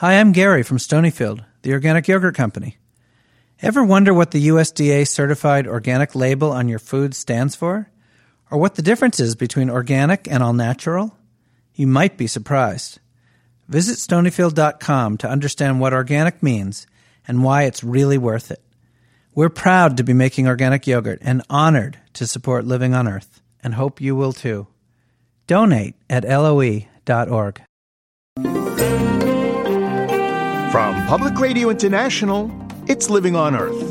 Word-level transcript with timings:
Hi, 0.00 0.20
I'm 0.20 0.30
Gary 0.30 0.62
from 0.62 0.78
Stonyfield, 0.78 1.44
the 1.62 1.72
organic 1.72 2.06
yogurt 2.06 2.36
company. 2.36 2.76
Ever 3.60 3.82
wonder 3.82 4.14
what 4.14 4.30
the 4.30 4.46
USDA 4.46 5.08
certified 5.08 5.66
organic 5.66 6.14
label 6.14 6.52
on 6.52 6.68
your 6.68 6.78
food 6.78 7.16
stands 7.16 7.56
for? 7.56 7.90
Or 8.48 8.58
what 8.58 8.76
the 8.76 8.82
difference 8.82 9.18
is 9.18 9.34
between 9.34 9.68
organic 9.68 10.28
and 10.30 10.40
all 10.40 10.52
natural? 10.52 11.16
You 11.74 11.88
might 11.88 12.16
be 12.16 12.28
surprised. 12.28 13.00
Visit 13.66 13.96
stonyfield.com 13.96 15.16
to 15.18 15.28
understand 15.28 15.80
what 15.80 15.92
organic 15.92 16.44
means 16.44 16.86
and 17.26 17.42
why 17.42 17.64
it's 17.64 17.82
really 17.82 18.18
worth 18.18 18.52
it. 18.52 18.62
We're 19.34 19.48
proud 19.48 19.96
to 19.96 20.04
be 20.04 20.12
making 20.12 20.46
organic 20.46 20.86
yogurt 20.86 21.18
and 21.22 21.42
honored 21.50 21.98
to 22.12 22.28
support 22.28 22.64
Living 22.64 22.94
on 22.94 23.08
Earth, 23.08 23.42
and 23.64 23.74
hope 23.74 24.00
you 24.00 24.14
will 24.14 24.32
too. 24.32 24.68
Donate 25.48 25.96
at 26.08 26.22
loe.org. 26.22 27.62
Public 31.08 31.40
Radio 31.40 31.70
International, 31.70 32.50
it's 32.86 33.08
Living 33.08 33.34
on 33.34 33.56
Earth. 33.56 33.87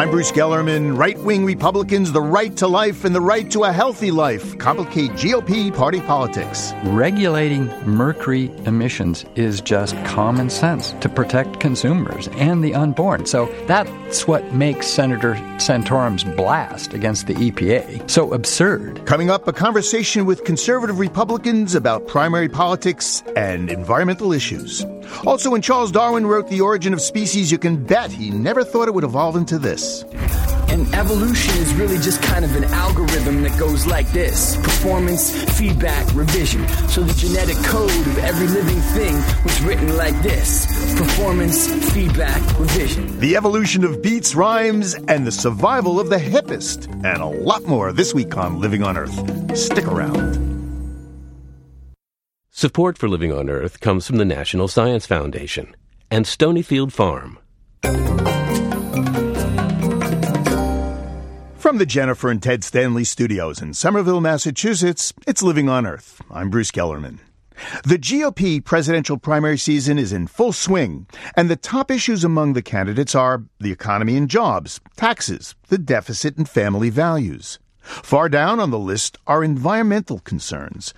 I'm 0.00 0.10
Bruce 0.10 0.32
Gellerman. 0.32 0.96
Right 0.96 1.18
wing 1.18 1.44
Republicans, 1.44 2.10
the 2.10 2.22
right 2.22 2.56
to 2.56 2.66
life 2.66 3.04
and 3.04 3.14
the 3.14 3.20
right 3.20 3.50
to 3.50 3.64
a 3.64 3.70
healthy 3.70 4.10
life 4.10 4.56
complicate 4.56 5.10
GOP 5.10 5.76
party 5.76 6.00
politics. 6.00 6.72
Regulating 6.84 7.66
mercury 7.84 8.50
emissions 8.64 9.26
is 9.34 9.60
just 9.60 9.94
common 10.06 10.48
sense 10.48 10.92
to 11.02 11.10
protect 11.10 11.60
consumers 11.60 12.28
and 12.28 12.64
the 12.64 12.74
unborn. 12.74 13.26
So 13.26 13.54
that's 13.66 14.26
what 14.26 14.54
makes 14.54 14.86
Senator 14.86 15.34
Santorum's 15.58 16.24
blast 16.24 16.94
against 16.94 17.26
the 17.26 17.34
EPA 17.34 18.08
so 18.08 18.32
absurd. 18.32 19.04
Coming 19.04 19.28
up, 19.28 19.46
a 19.48 19.52
conversation 19.52 20.24
with 20.24 20.44
conservative 20.44 20.98
Republicans 20.98 21.74
about 21.74 22.08
primary 22.08 22.48
politics 22.48 23.22
and 23.36 23.68
environmental 23.68 24.32
issues. 24.32 24.82
Also, 25.26 25.50
when 25.50 25.60
Charles 25.60 25.92
Darwin 25.92 26.26
wrote 26.26 26.48
The 26.48 26.60
Origin 26.62 26.94
of 26.94 27.00
Species, 27.02 27.52
you 27.52 27.58
can 27.58 27.84
bet 27.84 28.10
he 28.10 28.30
never 28.30 28.64
thought 28.64 28.88
it 28.88 28.94
would 28.94 29.04
evolve 29.04 29.36
into 29.36 29.58
this. 29.58 29.89
And 30.70 30.94
evolution 30.94 31.56
is 31.58 31.74
really 31.74 31.98
just 31.98 32.22
kind 32.22 32.44
of 32.44 32.54
an 32.54 32.64
algorithm 32.64 33.42
that 33.42 33.58
goes 33.58 33.86
like 33.86 34.08
this 34.12 34.56
performance, 34.56 35.32
feedback, 35.58 36.06
revision. 36.14 36.66
So 36.88 37.02
the 37.02 37.14
genetic 37.14 37.56
code 37.64 37.90
of 37.90 38.18
every 38.18 38.46
living 38.46 38.80
thing 38.94 39.14
was 39.42 39.60
written 39.62 39.96
like 39.96 40.20
this 40.22 40.66
performance, 40.96 41.66
feedback, 41.92 42.40
revision. 42.58 43.18
The 43.18 43.36
evolution 43.36 43.84
of 43.84 44.00
beats, 44.00 44.34
rhymes, 44.34 44.94
and 44.94 45.26
the 45.26 45.32
survival 45.32 45.98
of 45.98 46.08
the 46.08 46.18
hippest. 46.18 46.86
And 47.04 47.20
a 47.20 47.26
lot 47.26 47.64
more 47.64 47.92
this 47.92 48.14
week 48.14 48.36
on 48.36 48.60
Living 48.60 48.82
on 48.84 48.96
Earth. 48.96 49.58
Stick 49.58 49.86
around. 49.86 50.50
Support 52.52 52.98
for 52.98 53.08
Living 53.08 53.32
on 53.32 53.48
Earth 53.48 53.80
comes 53.80 54.06
from 54.06 54.18
the 54.18 54.24
National 54.24 54.68
Science 54.68 55.06
Foundation 55.06 55.74
and 56.10 56.26
Stonyfield 56.26 56.92
Farm. 56.92 57.38
From 61.70 61.78
the 61.78 61.86
Jennifer 61.86 62.32
and 62.32 62.42
Ted 62.42 62.64
Stanley 62.64 63.04
studios 63.04 63.62
in 63.62 63.74
Somerville, 63.74 64.20
Massachusetts, 64.20 65.12
it's 65.24 65.40
Living 65.40 65.68
on 65.68 65.86
Earth. 65.86 66.20
I'm 66.28 66.50
Bruce 66.50 66.72
Gellerman. 66.72 67.20
The 67.84 67.96
GOP 67.96 68.64
presidential 68.64 69.16
primary 69.18 69.56
season 69.56 69.96
is 69.96 70.12
in 70.12 70.26
full 70.26 70.52
swing, 70.52 71.06
and 71.36 71.48
the 71.48 71.54
top 71.54 71.92
issues 71.92 72.24
among 72.24 72.54
the 72.54 72.60
candidates 72.60 73.14
are 73.14 73.44
the 73.60 73.70
economy 73.70 74.16
and 74.16 74.28
jobs, 74.28 74.80
taxes, 74.96 75.54
the 75.68 75.78
deficit, 75.78 76.36
and 76.36 76.48
family 76.48 76.90
values. 76.90 77.60
Far 77.78 78.28
down 78.28 78.58
on 78.58 78.72
the 78.72 78.76
list 78.76 79.16
are 79.28 79.44
environmental 79.44 80.18
concerns. 80.18 80.92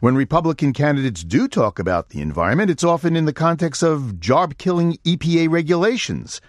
When 0.00 0.14
Republican 0.14 0.74
candidates 0.74 1.24
do 1.24 1.48
talk 1.48 1.78
about 1.78 2.10
the 2.10 2.20
environment, 2.20 2.70
it's 2.70 2.84
often 2.84 3.16
in 3.16 3.24
the 3.24 3.32
context 3.32 3.82
of 3.82 4.20
job 4.20 4.58
killing 4.58 4.98
EPA 5.06 5.48
regulations. 5.48 6.42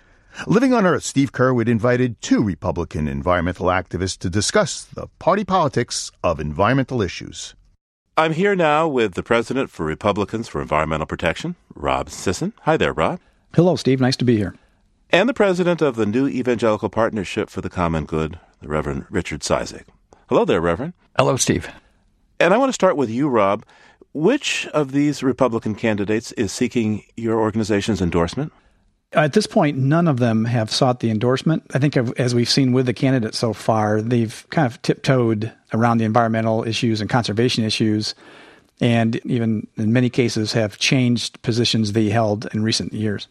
Living 0.47 0.73
on 0.73 0.85
Earth, 0.85 1.03
Steve 1.03 1.31
Curwood 1.31 1.67
invited 1.67 2.21
two 2.21 2.43
Republican 2.43 3.07
environmental 3.07 3.67
activists 3.67 4.17
to 4.19 4.29
discuss 4.29 4.83
the 4.83 5.07
party 5.19 5.43
politics 5.43 6.11
of 6.23 6.39
environmental 6.39 7.01
issues. 7.01 7.55
I'm 8.17 8.33
here 8.33 8.55
now 8.55 8.87
with 8.87 9.13
the 9.13 9.23
president 9.23 9.69
for 9.69 9.85
Republicans 9.85 10.47
for 10.47 10.61
Environmental 10.61 11.07
Protection, 11.07 11.55
Rob 11.73 12.09
Sisson. 12.09 12.53
Hi 12.61 12.77
there, 12.77 12.93
Rob. 12.93 13.19
Hello, 13.55 13.75
Steve. 13.75 13.99
Nice 13.99 14.17
to 14.17 14.25
be 14.25 14.37
here. 14.37 14.55
And 15.09 15.27
the 15.27 15.33
president 15.33 15.81
of 15.81 15.95
the 15.95 16.05
New 16.05 16.27
Evangelical 16.27 16.89
Partnership 16.89 17.49
for 17.49 17.61
the 17.61 17.69
Common 17.69 18.05
Good, 18.05 18.39
the 18.61 18.67
Reverend 18.67 19.05
Richard 19.09 19.41
Cizik. 19.41 19.85
Hello 20.27 20.45
there, 20.45 20.61
Reverend. 20.61 20.93
Hello, 21.17 21.35
Steve. 21.35 21.69
And 22.39 22.53
I 22.53 22.57
want 22.57 22.69
to 22.69 22.73
start 22.73 22.95
with 22.95 23.09
you, 23.09 23.27
Rob. 23.27 23.65
Which 24.13 24.67
of 24.67 24.91
these 24.91 25.23
Republican 25.23 25.75
candidates 25.75 26.31
is 26.33 26.51
seeking 26.51 27.03
your 27.15 27.39
organization's 27.39 28.01
endorsement? 28.01 28.51
At 29.13 29.33
this 29.33 29.47
point, 29.47 29.75
none 29.77 30.07
of 30.07 30.19
them 30.19 30.45
have 30.45 30.69
sought 30.69 30.99
the 30.99 31.09
endorsement. 31.09 31.63
I 31.73 31.79
think, 31.79 31.97
as 31.97 32.35
we've 32.35 32.49
seen 32.49 32.73
with 32.73 32.85
the 32.85 32.93
candidates 32.93 33.39
so 33.39 33.53
far, 33.53 34.01
they've 34.01 34.45
kind 34.51 34.67
of 34.67 34.79
tiptoed 34.83 35.51
around 35.73 35.97
the 35.97 36.05
environmental 36.05 36.63
issues 36.63 37.01
and 37.01 37.09
conservation 37.09 37.63
issues, 37.63 38.13
and 38.79 39.15
even 39.25 39.67
in 39.77 39.93
many 39.93 40.11
cases 40.11 40.53
have 40.53 40.77
changed 40.77 41.41
positions 41.41 41.93
they 41.93 42.09
held 42.09 42.47
in 42.53 42.61
recent 42.61 42.93
years. 42.93 43.27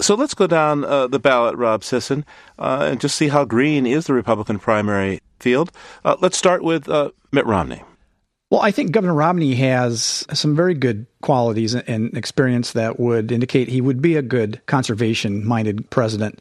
So 0.00 0.16
let's 0.16 0.34
go 0.34 0.48
down 0.48 0.84
uh, 0.84 1.06
the 1.06 1.20
ballot, 1.20 1.56
Rob 1.56 1.84
Sisson, 1.84 2.24
uh, 2.58 2.88
and 2.90 3.00
just 3.00 3.14
see 3.14 3.28
how 3.28 3.44
green 3.44 3.86
is 3.86 4.06
the 4.06 4.14
Republican 4.14 4.58
primary 4.58 5.20
field. 5.38 5.70
Uh, 6.04 6.16
let's 6.20 6.36
start 6.36 6.64
with 6.64 6.88
uh, 6.88 7.12
Mitt 7.30 7.46
Romney. 7.46 7.84
Well, 8.52 8.60
I 8.60 8.70
think 8.70 8.92
Governor 8.92 9.14
Romney 9.14 9.54
has 9.54 10.26
some 10.34 10.54
very 10.54 10.74
good 10.74 11.06
qualities 11.22 11.74
and 11.74 12.14
experience 12.14 12.72
that 12.72 13.00
would 13.00 13.32
indicate 13.32 13.68
he 13.68 13.80
would 13.80 14.02
be 14.02 14.16
a 14.16 14.20
good 14.20 14.60
conservation 14.66 15.46
minded 15.46 15.88
president. 15.88 16.38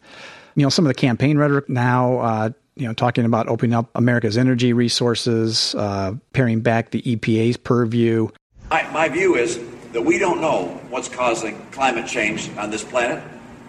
You 0.55 0.63
know, 0.63 0.69
some 0.69 0.83
of 0.83 0.89
the 0.89 0.93
campaign 0.93 1.37
rhetoric 1.37 1.69
now, 1.69 2.19
uh, 2.19 2.49
you 2.75 2.85
know, 2.85 2.93
talking 2.93 3.23
about 3.23 3.47
opening 3.47 3.73
up 3.73 3.89
America's 3.95 4.37
energy 4.37 4.73
resources, 4.73 5.73
uh, 5.75 6.15
paring 6.33 6.59
back 6.59 6.89
the 6.89 7.01
EPA's 7.03 7.55
purview. 7.55 8.27
I, 8.71 8.91
my 8.91 9.07
view 9.07 9.35
is 9.35 9.57
that 9.93 10.01
we 10.01 10.19
don't 10.19 10.41
know 10.41 10.65
what's 10.89 11.07
causing 11.07 11.65
climate 11.71 12.07
change 12.07 12.49
on 12.57 12.71
this 12.71 12.83
planet. 12.83 13.23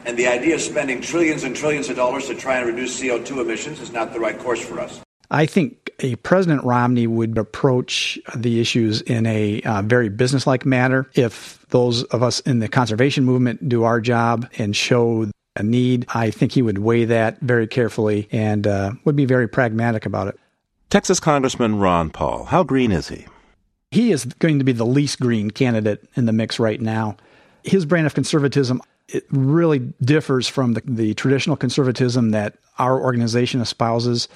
And 0.05 0.19
the 0.19 0.27
idea 0.27 0.57
of 0.57 0.63
spending 0.63 1.01
trillions 1.01 1.45
and 1.45 1.55
trillions 1.55 1.89
of 1.91 1.95
dollars 1.95 2.27
to 2.27 2.35
try 2.35 2.57
and 2.57 2.67
reduce 2.67 3.01
CO2 3.01 3.41
emissions 3.41 3.79
is 3.79 3.93
not 3.93 4.13
the 4.13 4.19
right 4.19 4.37
course 4.37 4.61
for 4.61 4.81
us. 4.81 5.01
I 5.31 5.47
think 5.47 5.82
a 6.01 6.17
President 6.17 6.65
Romney 6.65 7.07
would 7.07 7.39
approach 7.39 8.19
the 8.35 8.61
issues 8.61 9.01
in 9.03 9.27
a 9.27 9.61
uh, 9.63 9.83
very 9.83 10.09
businesslike 10.09 10.67
manner. 10.67 11.09
If 11.15 11.65
those 11.69 12.05
of 12.05 12.23
us 12.23 12.41
in 12.41 12.59
the 12.59 12.69
conservation 12.69 13.25
movement 13.25 13.69
do 13.69 13.85
our 13.85 14.01
job 14.01 14.49
and 14.59 14.75
show 14.77 15.31
a 15.57 15.63
need, 15.63 16.07
I 16.15 16.31
think 16.31 16.53
he 16.53 16.63
would 16.63 16.79
weigh 16.79 17.05
that 17.07 17.41
very 17.41 17.67
carefully 17.67 18.29
and 18.33 18.67
uh, 18.67 18.93
would 19.05 19.17
be 19.17 19.25
very 19.25 19.49
pragmatic 19.49 20.07
about 20.07 20.29
it. 20.29 20.39
Texas 20.91 21.21
Congressman 21.21 21.79
Ron 21.79 22.11
Paul, 22.11 22.45
how 22.45 22.63
green 22.63 22.93
is 22.93 23.09
he? 23.09 23.27
He 23.91 24.13
is 24.13 24.25
going 24.25 24.59
to 24.59 24.65
be 24.65 24.73
the 24.73 24.87
least 24.87 25.21
green 25.21 25.51
candidate 25.51 26.09
in 26.17 26.27
the 26.27 26.33
mix 26.33 26.59
right 26.59 26.81
now. 26.81 27.17
His 27.65 27.85
brand 27.85 28.07
of 28.07 28.15
conservatism 28.15 28.81
it 29.09 29.27
really 29.31 29.93
differs 30.01 30.49
from 30.49 30.75
the, 30.75 30.83
the 30.85 31.15
traditional 31.15 31.57
conservatism 31.57 32.31
that 32.31 32.55
our 32.79 33.01
organization 33.01 33.61
espouses. 33.61 34.29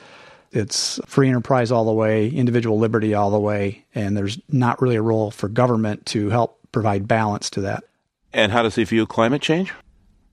It's 0.53 1.01
free 1.07 1.29
enterprise 1.29 1.71
all 1.71 1.85
the 1.85 1.93
way, 1.93 2.29
individual 2.29 2.79
liberty 2.79 3.15
all 3.15 3.31
the 3.31 3.41
way, 3.41 3.85
and 3.95 4.17
there's 4.17 4.39
not 4.49 4.81
really 4.81 4.97
a 4.97 5.03
role 5.03 5.31
for 5.31 5.49
government 5.49 6.07
to 6.07 6.31
help 6.31 6.59
provide 6.73 7.09
balance 7.09 7.51
to 7.51 7.61
that. 7.63 7.85
And 8.33 8.53
how 8.53 8.63
does 8.63 8.75
he 8.75 8.85
view 8.85 9.07
climate 9.07 9.43
change? 9.43 9.73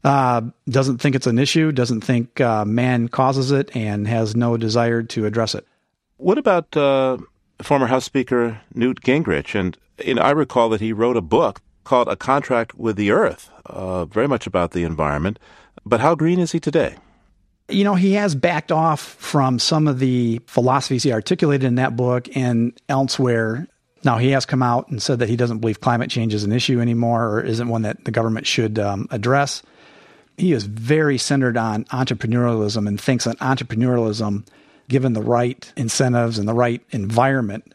Uh, 0.03 0.41
doesn't 0.67 0.97
think 0.97 1.15
it's 1.15 1.27
an 1.27 1.39
issue, 1.39 1.71
doesn't 1.71 2.01
think 2.01 2.41
uh, 2.41 2.65
man 2.65 3.07
causes 3.07 3.51
it, 3.51 3.73
and 3.75 4.07
has 4.07 4.35
no 4.35 4.57
desire 4.57 5.01
to 5.03 5.25
address 5.25 5.55
it. 5.55 5.65
What 6.17 6.37
about 6.37 6.75
uh, 6.75 7.17
former 7.61 7.87
House 7.87 8.05
Speaker 8.05 8.59
Newt 8.73 9.01
Gingrich? 9.01 9.57
And 9.57 9.77
you 10.03 10.15
know, 10.15 10.21
I 10.21 10.31
recall 10.31 10.69
that 10.69 10.81
he 10.81 10.91
wrote 10.91 11.17
a 11.17 11.21
book 11.21 11.61
called 11.83 12.07
A 12.07 12.15
Contract 12.15 12.75
with 12.75 12.95
the 12.97 13.11
Earth, 13.11 13.49
uh, 13.65 14.05
very 14.05 14.27
much 14.27 14.47
about 14.47 14.71
the 14.71 14.83
environment. 14.83 15.39
But 15.85 15.99
how 16.01 16.15
green 16.15 16.39
is 16.39 16.51
he 16.51 16.59
today? 16.59 16.97
You 17.69 17.83
know, 17.83 17.95
he 17.95 18.13
has 18.13 18.35
backed 18.35 18.71
off 18.71 18.99
from 19.01 19.57
some 19.57 19.87
of 19.87 19.99
the 19.99 20.41
philosophies 20.47 21.03
he 21.03 21.13
articulated 21.13 21.65
in 21.65 21.75
that 21.75 21.95
book 21.95 22.27
and 22.35 22.73
elsewhere. 22.89 23.67
Now, 24.03 24.17
he 24.17 24.31
has 24.31 24.45
come 24.45 24.61
out 24.61 24.89
and 24.89 25.01
said 25.01 25.19
that 25.19 25.29
he 25.29 25.37
doesn't 25.37 25.59
believe 25.59 25.79
climate 25.79 26.09
change 26.09 26.33
is 26.33 26.43
an 26.43 26.51
issue 26.51 26.81
anymore 26.81 27.29
or 27.29 27.41
isn't 27.41 27.69
one 27.69 27.83
that 27.83 28.03
the 28.03 28.11
government 28.11 28.45
should 28.45 28.77
um, 28.79 29.07
address. 29.11 29.63
He 30.37 30.51
is 30.51 30.65
very 30.65 31.17
centered 31.17 31.57
on 31.57 31.85
entrepreneurialism 31.85 32.87
and 32.87 32.99
thinks 32.99 33.23
that 33.25 33.37
entrepreneurialism, 33.39 34.45
given 34.89 35.13
the 35.13 35.21
right 35.21 35.71
incentives 35.77 36.37
and 36.37 36.49
the 36.49 36.53
right 36.53 36.81
environment, 36.91 37.73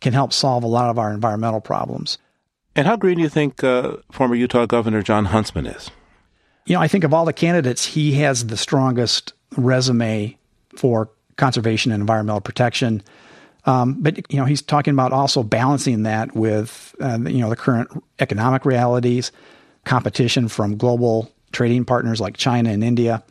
can 0.00 0.12
help 0.12 0.32
solve 0.32 0.64
a 0.64 0.68
lot 0.68 0.90
of 0.90 0.98
our 0.98 1.12
environmental 1.12 1.60
problems. 1.60 2.18
And 2.74 2.86
how 2.86 2.96
green 2.96 3.16
do 3.16 3.22
you 3.22 3.28
think 3.28 3.62
uh, 3.62 3.96
former 4.10 4.34
Utah 4.34 4.66
Governor 4.66 5.02
Jon 5.02 5.26
Huntsman 5.26 5.66
is? 5.66 5.90
You 6.70 6.76
know, 6.76 6.82
I 6.82 6.86
think 6.86 7.02
of 7.02 7.12
all 7.12 7.24
the 7.24 7.32
candidates, 7.32 7.84
he 7.84 8.12
has 8.20 8.46
the 8.46 8.56
strongest 8.56 9.32
resume 9.56 10.38
for 10.76 11.10
conservation 11.34 11.90
and 11.90 12.00
environmental 12.00 12.40
protection. 12.40 13.02
Um, 13.66 13.96
but 13.98 14.32
you 14.32 14.38
know, 14.38 14.44
he's 14.44 14.62
talking 14.62 14.94
about 14.94 15.12
also 15.12 15.42
balancing 15.42 16.04
that 16.04 16.32
with 16.36 16.94
uh, 17.00 17.18
you 17.22 17.38
know 17.38 17.50
the 17.50 17.56
current 17.56 17.90
economic 18.20 18.64
realities, 18.64 19.32
competition 19.84 20.46
from 20.46 20.76
global 20.76 21.32
trading 21.50 21.84
partners 21.84 22.20
like 22.20 22.36
China 22.36 22.70
and 22.70 22.84
India. 22.84 23.24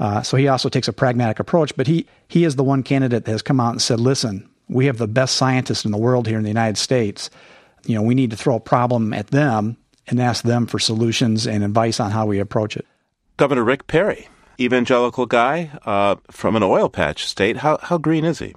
Uh, 0.00 0.22
so 0.22 0.38
he 0.38 0.48
also 0.48 0.70
takes 0.70 0.88
a 0.88 0.92
pragmatic 0.94 1.38
approach. 1.38 1.76
But 1.76 1.88
he 1.88 2.06
he 2.26 2.44
is 2.44 2.56
the 2.56 2.64
one 2.64 2.82
candidate 2.82 3.26
that 3.26 3.32
has 3.32 3.42
come 3.42 3.60
out 3.60 3.72
and 3.72 3.82
said, 3.82 4.00
"Listen, 4.00 4.48
we 4.66 4.86
have 4.86 4.96
the 4.96 5.06
best 5.06 5.36
scientists 5.36 5.84
in 5.84 5.90
the 5.90 5.98
world 5.98 6.26
here 6.26 6.38
in 6.38 6.42
the 6.42 6.48
United 6.48 6.78
States. 6.78 7.28
You 7.84 7.96
know, 7.96 8.02
we 8.02 8.14
need 8.14 8.30
to 8.30 8.36
throw 8.38 8.56
a 8.56 8.60
problem 8.60 9.12
at 9.12 9.26
them 9.26 9.76
and 10.08 10.20
ask 10.20 10.44
them 10.44 10.66
for 10.66 10.78
solutions 10.78 11.46
and 11.46 11.62
advice 11.62 12.00
on 12.00 12.10
how 12.10 12.26
we 12.26 12.38
approach 12.38 12.76
it." 12.76 12.86
Governor 13.36 13.64
Rick 13.64 13.86
Perry, 13.86 14.28
evangelical 14.58 15.26
guy 15.26 15.70
uh, 15.84 16.16
from 16.30 16.56
an 16.56 16.62
oil 16.62 16.88
patch 16.88 17.26
state. 17.26 17.58
How 17.58 17.78
how 17.78 17.98
green 17.98 18.24
is 18.24 18.38
he? 18.38 18.54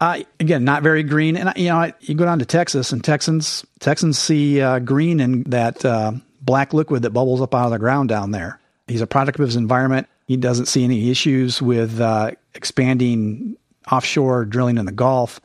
Uh, 0.00 0.20
again, 0.40 0.64
not 0.64 0.82
very 0.82 1.02
green. 1.02 1.36
And 1.36 1.52
you 1.56 1.68
know, 1.68 1.90
you 2.00 2.14
go 2.14 2.24
down 2.24 2.38
to 2.40 2.44
Texas, 2.44 2.92
and 2.92 3.02
Texans 3.02 3.64
Texans 3.80 4.18
see 4.18 4.60
uh, 4.60 4.78
green 4.80 5.20
in 5.20 5.44
that 5.44 5.84
uh, 5.84 6.12
black 6.40 6.74
liquid 6.74 7.02
that 7.02 7.10
bubbles 7.10 7.40
up 7.40 7.54
out 7.54 7.66
of 7.66 7.70
the 7.70 7.78
ground 7.78 8.08
down 8.08 8.30
there. 8.30 8.60
He's 8.86 9.00
a 9.00 9.06
product 9.06 9.38
of 9.38 9.46
his 9.46 9.56
environment. 9.56 10.08
He 10.26 10.36
doesn't 10.36 10.66
see 10.66 10.84
any 10.84 11.10
issues 11.10 11.62
with 11.62 12.00
uh, 12.00 12.32
expanding 12.54 13.56
offshore 13.90 14.44
drilling 14.44 14.78
in 14.78 14.86
the 14.86 14.92
Gulf, 14.92 15.40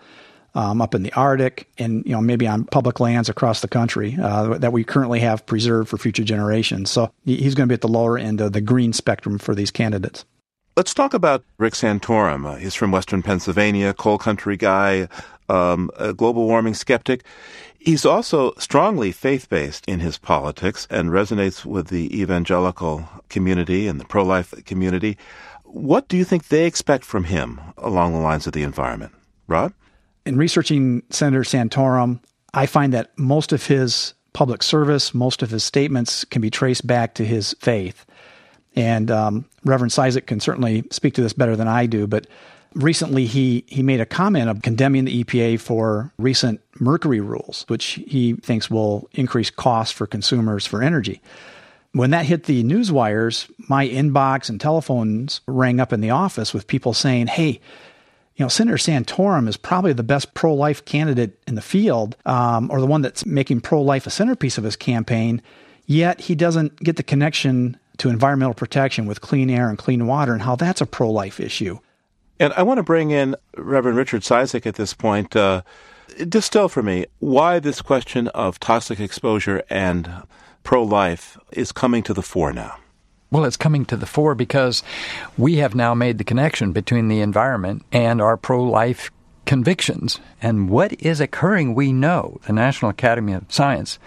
um, 0.55 0.81
up 0.81 0.95
in 0.95 1.03
the 1.03 1.13
Arctic, 1.13 1.67
and 1.77 2.05
you 2.05 2.11
know 2.11 2.21
maybe 2.21 2.47
on 2.47 2.65
public 2.65 2.99
lands 2.99 3.29
across 3.29 3.61
the 3.61 3.67
country 3.67 4.17
uh, 4.21 4.57
that 4.57 4.73
we 4.73 4.83
currently 4.83 5.19
have 5.19 5.45
preserved 5.45 5.89
for 5.89 5.97
future 5.97 6.23
generations. 6.23 6.89
So 6.89 7.11
he's 7.25 7.55
going 7.55 7.67
to 7.67 7.71
be 7.71 7.75
at 7.75 7.81
the 7.81 7.87
lower 7.87 8.17
end 8.17 8.41
of 8.41 8.53
the 8.53 8.61
green 8.61 8.93
spectrum 8.93 9.37
for 9.37 9.55
these 9.55 9.71
candidates. 9.71 10.25
Let's 10.75 10.93
talk 10.93 11.13
about 11.13 11.43
Rick 11.57 11.73
Santorum. 11.73 12.45
Uh, 12.45 12.55
he's 12.55 12.75
from 12.75 12.91
Western 12.91 13.21
Pennsylvania, 13.21 13.93
coal 13.93 14.17
country 14.17 14.55
guy, 14.55 15.09
um, 15.49 15.89
a 15.97 16.13
global 16.13 16.47
warming 16.47 16.73
skeptic. 16.73 17.25
He's 17.79 18.05
also 18.05 18.53
strongly 18.57 19.11
faith 19.11 19.49
based 19.49 19.85
in 19.87 19.99
his 19.99 20.17
politics 20.17 20.87
and 20.89 21.09
resonates 21.09 21.65
with 21.65 21.87
the 21.87 22.21
evangelical 22.21 23.09
community 23.29 23.87
and 23.87 23.99
the 23.99 24.05
pro 24.05 24.23
life 24.23 24.53
community. 24.65 25.17
What 25.63 26.07
do 26.07 26.17
you 26.17 26.23
think 26.23 26.47
they 26.47 26.65
expect 26.65 27.05
from 27.05 27.25
him 27.25 27.59
along 27.77 28.13
the 28.13 28.19
lines 28.19 28.47
of 28.47 28.53
the 28.53 28.63
environment? 28.63 29.13
Rob? 29.47 29.73
In 30.25 30.37
researching 30.37 31.03
Senator 31.09 31.41
Santorum, 31.43 32.19
I 32.53 32.65
find 32.65 32.93
that 32.93 33.17
most 33.17 33.51
of 33.51 33.65
his 33.65 34.13
public 34.33 34.63
service, 34.63 35.13
most 35.13 35.41
of 35.41 35.49
his 35.49 35.63
statements 35.63 36.23
can 36.25 36.41
be 36.41 36.49
traced 36.49 36.85
back 36.85 37.15
to 37.15 37.25
his 37.25 37.55
faith. 37.59 38.05
And 38.75 39.09
um, 39.09 39.45
Reverend 39.65 39.91
Cizik 39.91 40.27
can 40.27 40.39
certainly 40.39 40.83
speak 40.91 41.15
to 41.15 41.21
this 41.21 41.33
better 41.33 41.55
than 41.55 41.67
I 41.67 41.85
do, 41.85 42.07
but 42.07 42.27
recently 42.73 43.25
he, 43.25 43.63
he 43.67 43.81
made 43.81 43.99
a 43.99 44.05
comment 44.05 44.49
of 44.49 44.61
condemning 44.61 45.05
the 45.05 45.23
EPA 45.23 45.59
for 45.59 46.13
recent 46.17 46.61
mercury 46.79 47.19
rules, 47.19 47.65
which 47.67 47.99
he 48.07 48.33
thinks 48.33 48.69
will 48.69 49.09
increase 49.13 49.49
costs 49.49 49.91
for 49.91 50.05
consumers 50.07 50.65
for 50.65 50.83
energy. 50.83 51.21
When 51.93 52.11
that 52.11 52.25
hit 52.25 52.43
the 52.43 52.61
news 52.63 52.91
wires, 52.91 53.47
my 53.67 53.87
inbox 53.87 54.49
and 54.49 54.61
telephones 54.61 55.41
rang 55.47 55.79
up 55.79 55.91
in 55.91 56.01
the 56.01 56.11
office 56.11 56.53
with 56.53 56.67
people 56.67 56.93
saying, 56.93 57.27
hey, 57.27 57.59
you 58.39 58.45
know, 58.45 58.49
Senator 58.49 58.77
Santorum 58.77 59.49
is 59.49 59.57
probably 59.57 59.91
the 59.91 60.01
best 60.01 60.33
pro 60.33 60.53
life 60.53 60.85
candidate 60.85 61.37
in 61.45 61.55
the 61.55 61.61
field, 61.61 62.15
um, 62.25 62.71
or 62.71 62.79
the 62.79 62.85
one 62.85 63.01
that's 63.01 63.25
making 63.25 63.59
pro 63.59 63.81
life 63.81 64.07
a 64.07 64.09
centerpiece 64.09 64.57
of 64.57 64.63
his 64.63 64.77
campaign, 64.77 65.41
yet 65.87 66.21
he 66.21 66.35
doesn't 66.35 66.79
get 66.79 66.95
the 66.95 67.03
connection 67.03 67.77
to 67.97 68.07
environmental 68.07 68.53
protection 68.53 69.05
with 69.05 69.19
clean 69.19 69.49
air 69.49 69.67
and 69.67 69.77
clean 69.77 70.07
water 70.07 70.31
and 70.31 70.41
how 70.41 70.55
that's 70.55 70.79
a 70.79 70.85
pro 70.85 71.11
life 71.11 71.41
issue. 71.41 71.79
And 72.39 72.53
I 72.53 72.63
want 72.63 72.77
to 72.77 72.83
bring 72.83 73.11
in 73.11 73.35
Reverend 73.57 73.97
Richard 73.97 74.21
Cizik 74.21 74.65
at 74.65 74.75
this 74.75 74.93
point. 74.93 75.35
Uh, 75.35 75.63
distill 76.29 76.69
for 76.69 76.81
me 76.81 77.07
why 77.19 77.59
this 77.59 77.81
question 77.81 78.29
of 78.29 78.57
toxic 78.57 79.01
exposure 79.01 79.63
and 79.69 80.23
pro 80.63 80.81
life 80.81 81.37
is 81.51 81.73
coming 81.73 82.03
to 82.03 82.13
the 82.13 82.21
fore 82.21 82.53
now. 82.53 82.77
Well, 83.31 83.45
it's 83.45 83.57
coming 83.57 83.85
to 83.85 83.95
the 83.95 84.07
fore 84.07 84.33
because 84.33 84.81
we 85.37 85.57
have 85.57 85.75
now 85.75 85.93
made 85.93 86.17
the 86.17 86.23
connection 86.23 86.71
between 86.71 87.09
the 87.09 87.21
environment 87.21 87.85
and 87.91 88.21
our 88.21 88.37
pro 88.37 88.63
life 88.63 89.11
convictions. 89.45 90.19
And 90.41 90.69
what 90.69 90.99
is 91.01 91.19
occurring, 91.19 91.75
we 91.75 91.93
know. 91.93 92.39
The 92.47 92.53
National 92.53 92.89
Academy 92.89 93.33
of 93.33 93.45
Science 93.49 93.99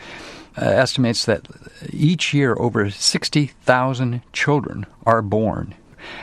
uh, 0.61 0.65
estimates 0.65 1.25
that 1.25 1.47
each 1.93 2.35
year 2.35 2.57
over 2.59 2.91
60,000 2.91 4.23
children 4.33 4.87
are 5.07 5.23
born 5.23 5.75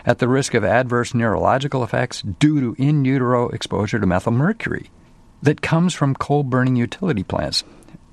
at 0.05 0.19
the 0.19 0.27
risk 0.27 0.53
of 0.53 0.65
adverse 0.65 1.13
neurological 1.13 1.83
effects 1.83 2.21
due 2.21 2.59
to 2.59 2.81
in 2.81 3.05
utero 3.05 3.47
exposure 3.49 3.99
to 3.99 4.05
methylmercury 4.05 4.87
that 5.41 5.61
comes 5.61 5.93
from 5.93 6.15
coal 6.15 6.43
burning 6.43 6.75
utility 6.75 7.23
plants. 7.23 7.63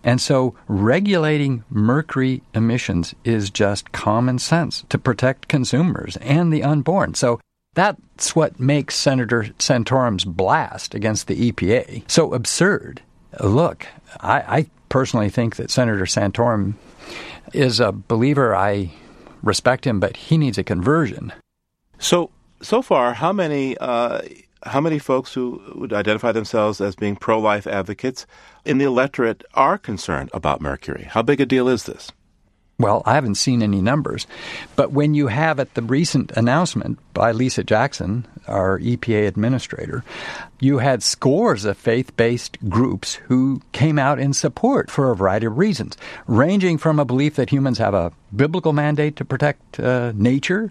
And 0.07 0.21
so 0.21 0.55
regulating 0.69 1.65
mercury 1.69 2.41
emissions 2.55 3.13
is 3.25 3.51
just 3.51 3.91
common 3.91 4.39
sense 4.39 4.85
to 4.89 4.99
protect 4.99 5.49
consumers 5.49 6.17
and 6.19 6.53
the 6.53 6.63
unborn. 6.63 7.15
So 7.15 7.41
that's 7.75 8.37
what 8.37 8.61
makes 8.61 8.95
Senator 8.95 9.43
Santorum's 9.59 10.25
blast 10.25 10.95
against 10.95 11.27
the 11.27 11.51
EPA 11.51 12.09
so 12.09 12.33
absurd. 12.35 13.03
Look, 13.43 13.89
I, 14.21 14.59
I 14.59 14.67
personally 14.89 15.29
think 15.29 15.57
that 15.57 15.73
Senator 15.73 16.05
Santorum 16.05 16.75
is 17.53 17.81
a 17.81 17.91
believer. 17.91 18.55
I 18.55 18.93
respect 19.43 19.89
him, 19.89 19.99
but 19.99 20.17
he 20.17 20.39
needs 20.39 20.57
a 20.57 20.65
conversion. 20.65 21.33
So, 21.99 22.31
so 22.63 22.81
far, 22.81 23.13
how 23.15 23.33
many 23.33 23.77
uh, 23.79 24.23
how 24.67 24.81
many 24.81 24.99
folks 24.99 25.33
who 25.33 25.63
would 25.75 25.93
identify 25.93 26.33
themselves 26.33 26.81
as 26.81 26.95
being 26.95 27.17
pro-life 27.17 27.67
advocates 27.67 28.27
in 28.65 28.79
the 28.79 28.85
electorate 28.85 29.45
are 29.55 29.79
concerned 29.79 30.31
about 30.35 30.61
mercury? 30.61 31.05
How 31.05 31.23
big 31.23 31.41
a 31.41 31.47
deal 31.47 31.69
is 31.69 31.85
this? 31.85 32.13
Well, 32.79 33.03
I 33.07 33.15
haven't 33.15 33.37
seen 33.37 33.63
any 33.63 33.81
numbers, 33.81 34.27
but 34.75 34.93
when 34.93 35.15
you 35.15 35.29
have 35.29 35.59
at 35.59 35.73
the 35.73 35.81
recent 35.81 36.31
announcement 36.33 36.99
by 37.15 37.33
Lisa 37.33 37.65
Jackson, 37.65 38.27
our 38.47 38.79
EPA 38.79 39.27
administrator, 39.27 40.05
you 40.61 40.77
had 40.77 41.03
scores 41.03 41.65
of 41.65 41.79
faith 41.79 42.15
based 42.19 42.59
groups 42.69 43.15
who 43.15 43.63
came 43.73 43.99
out 43.99 44.19
in 44.19 44.35
support 44.35 44.91
for 44.91 45.11
a 45.11 45.17
variety 45.17 45.47
of 45.47 45.57
reasons, 45.57 45.97
ranging 46.27 46.77
from 46.77 46.99
a 46.99 47.07
belief 47.07 47.37
that 47.37 47.49
humans 47.49 47.79
have 47.79 47.95
a 47.95 48.13
biblical 48.35 48.75
mandate 48.75 49.17
to 49.17 49.25
protect 49.25 49.81
uh, 49.81 50.13
nature 50.15 50.71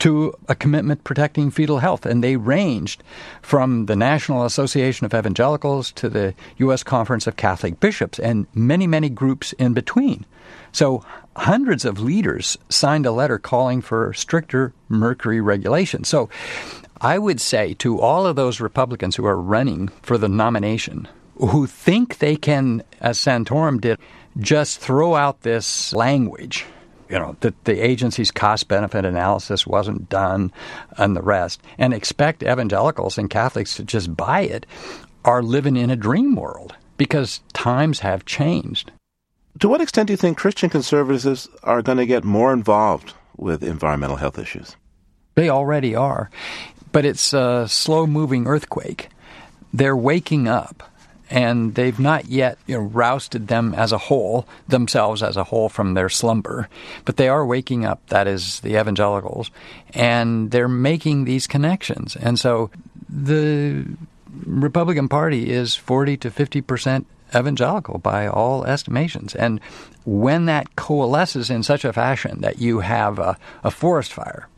to 0.00 0.34
a 0.48 0.54
commitment 0.54 1.04
protecting 1.04 1.50
fetal 1.50 1.78
health. 1.78 2.04
And 2.06 2.22
they 2.22 2.36
ranged 2.36 3.02
from 3.40 3.86
the 3.86 3.96
National 3.96 4.44
Association 4.44 5.04
of 5.04 5.14
Evangelicals 5.14 5.92
to 5.92 6.08
the 6.08 6.34
U.S. 6.58 6.82
Conference 6.82 7.26
of 7.26 7.36
Catholic 7.36 7.80
Bishops 7.80 8.18
and 8.18 8.46
many, 8.54 8.86
many 8.86 9.08
groups 9.08 9.52
in 9.54 9.74
between. 9.74 10.24
So 10.72 11.04
hundreds 11.36 11.84
of 11.84 12.00
leaders 12.00 12.58
signed 12.68 13.06
a 13.06 13.12
letter 13.12 13.38
calling 13.38 13.80
for 13.80 14.12
stricter 14.12 14.72
mercury 14.88 15.40
regulation. 15.40 16.04
So 16.04 16.28
I 17.00 17.18
would 17.18 17.40
say 17.40 17.74
to 17.74 18.00
all 18.00 18.26
of 18.26 18.36
those 18.36 18.60
Republicans 18.60 19.16
who 19.16 19.26
are 19.26 19.40
running 19.40 19.88
for 20.02 20.18
the 20.18 20.28
nomination, 20.28 21.08
who 21.36 21.66
think 21.66 22.18
they 22.18 22.36
can, 22.36 22.82
as 23.00 23.18
Santorum 23.18 23.80
did, 23.80 23.98
just 24.38 24.78
throw 24.78 25.14
out 25.14 25.42
this 25.42 25.92
language 25.92 26.64
you 27.12 27.18
know, 27.18 27.36
that 27.40 27.64
the 27.64 27.78
agency's 27.78 28.30
cost 28.30 28.68
benefit 28.68 29.04
analysis 29.04 29.66
wasn't 29.66 30.08
done 30.08 30.50
and 30.96 31.14
the 31.14 31.20
rest, 31.20 31.60
and 31.76 31.92
expect 31.92 32.42
evangelicals 32.42 33.18
and 33.18 33.28
Catholics 33.28 33.76
to 33.76 33.84
just 33.84 34.16
buy 34.16 34.40
it, 34.40 34.64
are 35.22 35.42
living 35.42 35.76
in 35.76 35.90
a 35.90 35.96
dream 35.96 36.34
world 36.34 36.74
because 36.96 37.42
times 37.52 38.00
have 38.00 38.24
changed. 38.24 38.90
To 39.60 39.68
what 39.68 39.82
extent 39.82 40.06
do 40.06 40.14
you 40.14 40.16
think 40.16 40.38
Christian 40.38 40.70
conservatives 40.70 41.48
are 41.62 41.82
going 41.82 41.98
to 41.98 42.06
get 42.06 42.24
more 42.24 42.50
involved 42.50 43.12
with 43.36 43.62
environmental 43.62 44.16
health 44.16 44.38
issues? 44.38 44.74
They 45.34 45.50
already 45.50 45.94
are, 45.94 46.30
but 46.92 47.04
it's 47.04 47.34
a 47.34 47.68
slow 47.68 48.06
moving 48.06 48.46
earthquake. 48.46 49.10
They're 49.74 49.96
waking 49.96 50.48
up 50.48 50.82
and 51.32 51.74
they've 51.74 51.98
not 51.98 52.26
yet 52.26 52.58
you 52.66 52.76
know, 52.76 52.82
rousted 52.82 53.48
them 53.48 53.74
as 53.74 53.90
a 53.90 53.98
whole, 53.98 54.46
themselves 54.68 55.22
as 55.22 55.38
a 55.38 55.44
whole 55.44 55.70
from 55.70 55.94
their 55.94 56.10
slumber. 56.10 56.68
But 57.06 57.16
they 57.16 57.28
are 57.28 57.44
waking 57.44 57.86
up, 57.86 58.06
that 58.08 58.26
is, 58.26 58.60
the 58.60 58.78
evangelicals, 58.78 59.50
and 59.94 60.50
they're 60.50 60.68
making 60.68 61.24
these 61.24 61.46
connections. 61.46 62.16
And 62.16 62.38
so 62.38 62.70
the 63.08 63.86
Republican 64.44 65.08
Party 65.08 65.50
is 65.50 65.74
40 65.74 66.18
to 66.18 66.30
50 66.30 66.60
percent 66.60 67.06
evangelical 67.34 67.96
by 67.96 68.26
all 68.26 68.66
estimations. 68.66 69.34
And 69.34 69.58
when 70.04 70.44
that 70.46 70.76
coalesces 70.76 71.48
in 71.48 71.62
such 71.62 71.86
a 71.86 71.94
fashion 71.94 72.42
that 72.42 72.58
you 72.58 72.80
have 72.80 73.18
a, 73.18 73.38
a 73.64 73.70
forest 73.70 74.12
fire, 74.12 74.48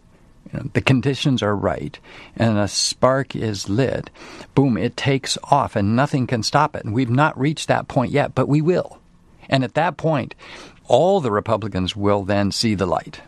know, 0.55 0.71
the 0.73 0.81
conditions 0.81 1.43
are 1.43 1.57
right, 1.57 1.99
and 2.37 2.59
a 2.59 2.69
spark 2.69 3.37
is 3.37 3.69
lit, 3.69 4.11
boom, 4.55 4.77
it 4.77 4.97
takes 4.97 5.37
off, 5.45 5.77
and 5.77 5.97
nothing 5.97 6.27
can 6.27 6.43
stop 6.43 6.75
it. 6.75 6.85
And 6.85 6.95
we've 6.95 7.11
not 7.11 7.39
reached 7.39 7.69
that 7.69 7.89
point 7.89 8.13
yet, 8.13 8.35
but 8.35 8.49
we 8.49 8.61
will. 8.63 8.99
And 9.49 9.65
at 9.65 9.75
that 9.75 9.97
point, 9.97 10.35
all 10.87 11.21
the 11.21 11.31
Republicans 11.31 11.95
will 11.95 12.25
then 12.25 12.51
see 12.53 12.75
the 12.75 12.87
light. 12.87 13.21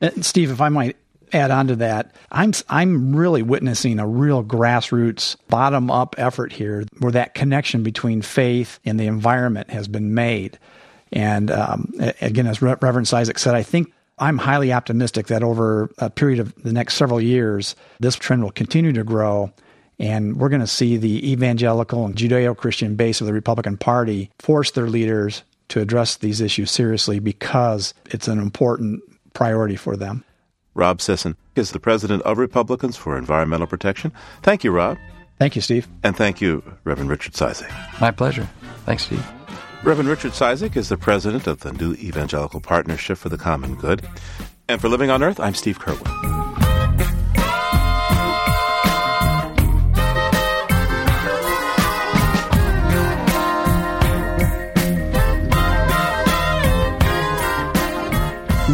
Uh, 0.00 0.10
Steve, 0.20 0.50
if 0.50 0.60
I 0.60 0.68
might 0.68 0.96
add 1.32 1.50
on 1.50 1.66
to 1.68 1.76
that, 1.76 2.14
I'm 2.30 2.52
I'm 2.68 3.16
really 3.16 3.42
witnessing 3.42 3.98
a 3.98 4.06
real 4.06 4.44
grassroots, 4.44 5.36
bottom 5.48 5.90
up 5.90 6.14
effort 6.18 6.52
here, 6.52 6.84
where 6.98 7.12
that 7.12 7.34
connection 7.34 7.82
between 7.82 8.22
faith 8.22 8.78
and 8.84 9.00
the 9.00 9.06
environment 9.06 9.70
has 9.70 9.88
been 9.88 10.14
made. 10.14 10.58
And 11.10 11.50
um, 11.50 11.92
again, 12.20 12.46
as 12.46 12.62
Reverend 12.62 13.06
Cizik 13.06 13.38
said, 13.38 13.54
I 13.54 13.62
think 13.62 13.92
I'm 14.22 14.38
highly 14.38 14.72
optimistic 14.72 15.26
that 15.26 15.42
over 15.42 15.90
a 15.98 16.08
period 16.08 16.38
of 16.38 16.54
the 16.62 16.72
next 16.72 16.94
several 16.94 17.20
years, 17.20 17.74
this 17.98 18.14
trend 18.14 18.44
will 18.44 18.52
continue 18.52 18.92
to 18.92 19.02
grow. 19.02 19.52
And 19.98 20.36
we're 20.36 20.48
going 20.48 20.60
to 20.60 20.66
see 20.68 20.96
the 20.96 21.32
evangelical 21.32 22.06
and 22.06 22.14
Judeo 22.14 22.56
Christian 22.56 22.94
base 22.94 23.20
of 23.20 23.26
the 23.26 23.32
Republican 23.32 23.76
Party 23.76 24.30
force 24.38 24.70
their 24.70 24.88
leaders 24.88 25.42
to 25.68 25.80
address 25.80 26.18
these 26.18 26.40
issues 26.40 26.70
seriously 26.70 27.18
because 27.18 27.94
it's 28.12 28.28
an 28.28 28.38
important 28.38 29.02
priority 29.34 29.74
for 29.74 29.96
them. 29.96 30.24
Rob 30.74 31.00
Sisson 31.00 31.36
is 31.56 31.72
the 31.72 31.80
president 31.80 32.22
of 32.22 32.38
Republicans 32.38 32.96
for 32.96 33.18
Environmental 33.18 33.66
Protection. 33.66 34.12
Thank 34.42 34.62
you, 34.62 34.70
Rob. 34.70 34.98
Thank 35.40 35.56
you, 35.56 35.62
Steve. 35.62 35.88
And 36.04 36.16
thank 36.16 36.40
you, 36.40 36.62
Reverend 36.84 37.10
Richard 37.10 37.32
Cizik. 37.32 37.68
My 38.00 38.12
pleasure. 38.12 38.48
Thanks, 38.86 39.04
Steve. 39.04 39.26
Reverend 39.84 40.08
Richard 40.08 40.30
Cizik 40.30 40.76
is 40.76 40.90
the 40.90 40.96
president 40.96 41.48
of 41.48 41.58
the 41.58 41.72
New 41.72 41.94
Evangelical 41.94 42.60
Partnership 42.60 43.18
for 43.18 43.28
the 43.28 43.36
Common 43.36 43.74
Good. 43.74 44.06
And 44.68 44.80
for 44.80 44.88
Living 44.88 45.10
on 45.10 45.24
Earth, 45.24 45.40
I'm 45.40 45.54
Steve 45.54 45.80
Curwood. 45.80 46.06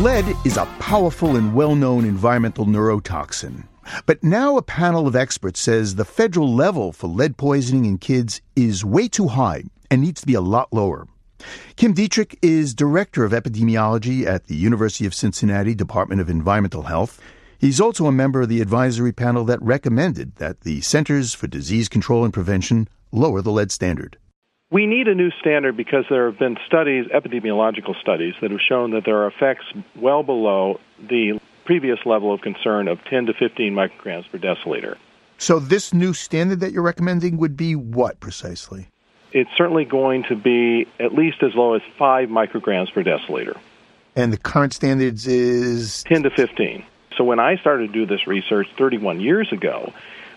Lead 0.02 0.26
is 0.44 0.58
a 0.58 0.66
powerful 0.78 1.36
and 1.36 1.54
well 1.54 1.74
known 1.74 2.04
environmental 2.04 2.66
neurotoxin. 2.66 3.64
But 4.04 4.22
now 4.22 4.58
a 4.58 4.62
panel 4.62 5.06
of 5.06 5.16
experts 5.16 5.60
says 5.60 5.94
the 5.94 6.04
federal 6.04 6.54
level 6.54 6.92
for 6.92 7.06
lead 7.06 7.38
poisoning 7.38 7.86
in 7.86 7.96
kids 7.96 8.42
is 8.54 8.84
way 8.84 9.08
too 9.08 9.28
high 9.28 9.64
and 9.90 10.00
needs 10.00 10.20
to 10.20 10.26
be 10.26 10.34
a 10.34 10.40
lot 10.40 10.72
lower. 10.72 11.06
Kim 11.76 11.92
Dietrich 11.92 12.38
is 12.42 12.74
Director 12.74 13.24
of 13.24 13.32
Epidemiology 13.32 14.26
at 14.26 14.46
the 14.46 14.56
University 14.56 15.06
of 15.06 15.14
Cincinnati 15.14 15.74
Department 15.74 16.20
of 16.20 16.28
Environmental 16.28 16.84
Health. 16.84 17.20
He's 17.58 17.80
also 17.80 18.06
a 18.06 18.12
member 18.12 18.42
of 18.42 18.48
the 18.48 18.60
advisory 18.60 19.12
panel 19.12 19.44
that 19.44 19.62
recommended 19.62 20.36
that 20.36 20.60
the 20.60 20.80
Centers 20.80 21.34
for 21.34 21.46
Disease 21.46 21.88
Control 21.88 22.24
and 22.24 22.32
Prevention 22.32 22.88
lower 23.12 23.42
the 23.42 23.50
lead 23.50 23.70
standard. 23.72 24.16
We 24.70 24.86
need 24.86 25.08
a 25.08 25.14
new 25.14 25.30
standard 25.40 25.76
because 25.76 26.04
there 26.10 26.26
have 26.30 26.38
been 26.38 26.58
studies, 26.66 27.06
epidemiological 27.06 27.98
studies, 28.00 28.34
that 28.42 28.50
have 28.50 28.60
shown 28.60 28.90
that 28.90 29.04
there 29.06 29.16
are 29.22 29.28
effects 29.28 29.64
well 29.96 30.22
below 30.22 30.78
the 30.98 31.40
previous 31.64 31.98
level 32.04 32.34
of 32.34 32.42
concern 32.42 32.86
of 32.86 33.02
10 33.04 33.26
to 33.26 33.34
15 33.34 33.72
micrograms 33.72 34.30
per 34.30 34.38
deciliter. 34.38 34.96
So, 35.38 35.58
this 35.58 35.94
new 35.94 36.12
standard 36.12 36.60
that 36.60 36.72
you're 36.72 36.82
recommending 36.82 37.38
would 37.38 37.56
be 37.56 37.76
what 37.76 38.20
precisely? 38.20 38.88
It's 39.38 39.50
certainly 39.56 39.84
going 39.84 40.24
to 40.24 40.34
be 40.34 40.88
at 40.98 41.14
least 41.14 41.44
as 41.44 41.54
low 41.54 41.74
as 41.74 41.82
5 41.96 42.28
micrograms 42.28 42.92
per 42.92 43.04
deciliter. 43.04 43.56
And 44.16 44.32
the 44.32 44.36
current 44.36 44.74
standards 44.74 45.28
is? 45.28 46.02
10 46.02 46.24
to 46.24 46.30
15. 46.30 46.84
So, 47.16 47.22
when 47.22 47.38
I 47.38 47.56
started 47.56 47.86
to 47.86 47.92
do 47.92 48.04
this 48.04 48.26
research 48.26 48.68
31 48.76 49.20
years 49.20 49.52
ago, 49.52 49.92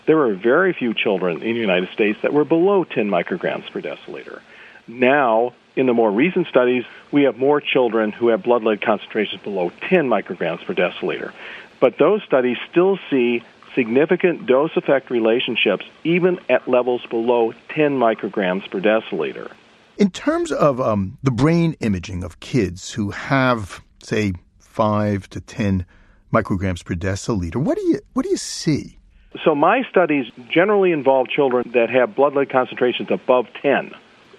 there 0.06 0.16
were 0.16 0.34
very 0.34 0.72
few 0.72 0.94
children 0.94 1.42
in 1.42 1.54
the 1.54 1.60
United 1.60 1.88
States 1.90 2.20
that 2.22 2.32
were 2.32 2.44
below 2.44 2.84
10 2.84 3.08
micrograms 3.08 3.68
per 3.72 3.80
deciliter. 3.80 4.40
Now, 4.86 5.52
in 5.74 5.86
the 5.86 5.94
more 5.94 6.12
recent 6.12 6.46
studies, 6.46 6.84
we 7.10 7.24
have 7.24 7.36
more 7.36 7.60
children 7.60 8.12
who 8.12 8.28
have 8.28 8.44
blood 8.44 8.62
lead 8.62 8.82
concentrations 8.82 9.42
below 9.42 9.72
10 9.88 10.08
micrograms 10.08 10.64
per 10.64 10.74
deciliter. 10.74 11.32
But 11.80 11.98
those 11.98 12.22
studies 12.22 12.56
still 12.70 13.00
see 13.10 13.42
significant 13.74 14.46
dose 14.46 14.76
effect 14.76 15.10
relationships 15.10 15.84
even 16.04 16.38
at 16.48 16.68
levels 16.68 17.04
below 17.06 17.52
10 17.70 17.98
micrograms 17.98 18.68
per 18.70 18.80
deciliter. 18.80 19.50
In 19.98 20.10
terms 20.10 20.50
of 20.52 20.80
um, 20.80 21.18
the 21.22 21.30
brain 21.30 21.76
imaging 21.80 22.24
of 22.24 22.40
kids 22.40 22.92
who 22.92 23.10
have, 23.10 23.82
say, 24.02 24.32
5 24.58 25.28
to 25.30 25.40
10 25.40 25.86
micrograms 26.32 26.84
per 26.84 26.94
deciliter, 26.94 27.56
what 27.56 27.76
do 27.76 27.84
you, 27.84 28.00
what 28.14 28.24
do 28.24 28.30
you 28.30 28.36
see? 28.36 28.98
So 29.44 29.54
my 29.54 29.82
studies 29.90 30.30
generally 30.50 30.92
involve 30.92 31.28
children 31.28 31.70
that 31.72 31.90
have 31.90 32.14
blood 32.14 32.34
lead 32.34 32.50
concentrations 32.50 33.10
above 33.10 33.46
10. 33.62 33.94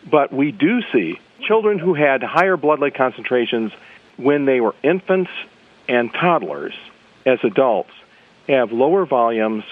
But 0.10 0.32
we 0.32 0.52
do 0.52 0.82
see 0.92 1.20
children 1.42 1.80
who 1.80 1.94
had 1.94 2.22
higher 2.22 2.58
blood 2.58 2.80
lead 2.80 2.96
concentrations 2.96 3.72
when 4.18 4.46
they 4.46 4.60
were 4.60 4.76
infants 4.84 5.32
and 5.88 6.14
toddlers 6.14 6.74
as 7.26 7.40
adults 7.44 7.92
have 8.48 8.72
lower 8.72 9.06
volumes 9.06 9.64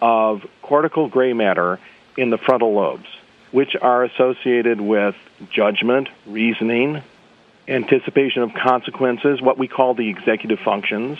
of 0.00 0.46
cortical 0.62 1.08
gray 1.08 1.32
matter 1.32 1.78
in 2.16 2.30
the 2.30 2.38
frontal 2.38 2.74
lobes, 2.74 3.06
which 3.52 3.74
are 3.80 4.04
associated 4.04 4.80
with 4.80 5.14
judgment, 5.50 6.08
reasoning, 6.26 7.02
anticipation 7.66 8.42
of 8.42 8.54
consequences, 8.54 9.40
what 9.40 9.58
we 9.58 9.68
call 9.68 9.94
the 9.94 10.08
executive 10.08 10.58
functions. 10.60 11.18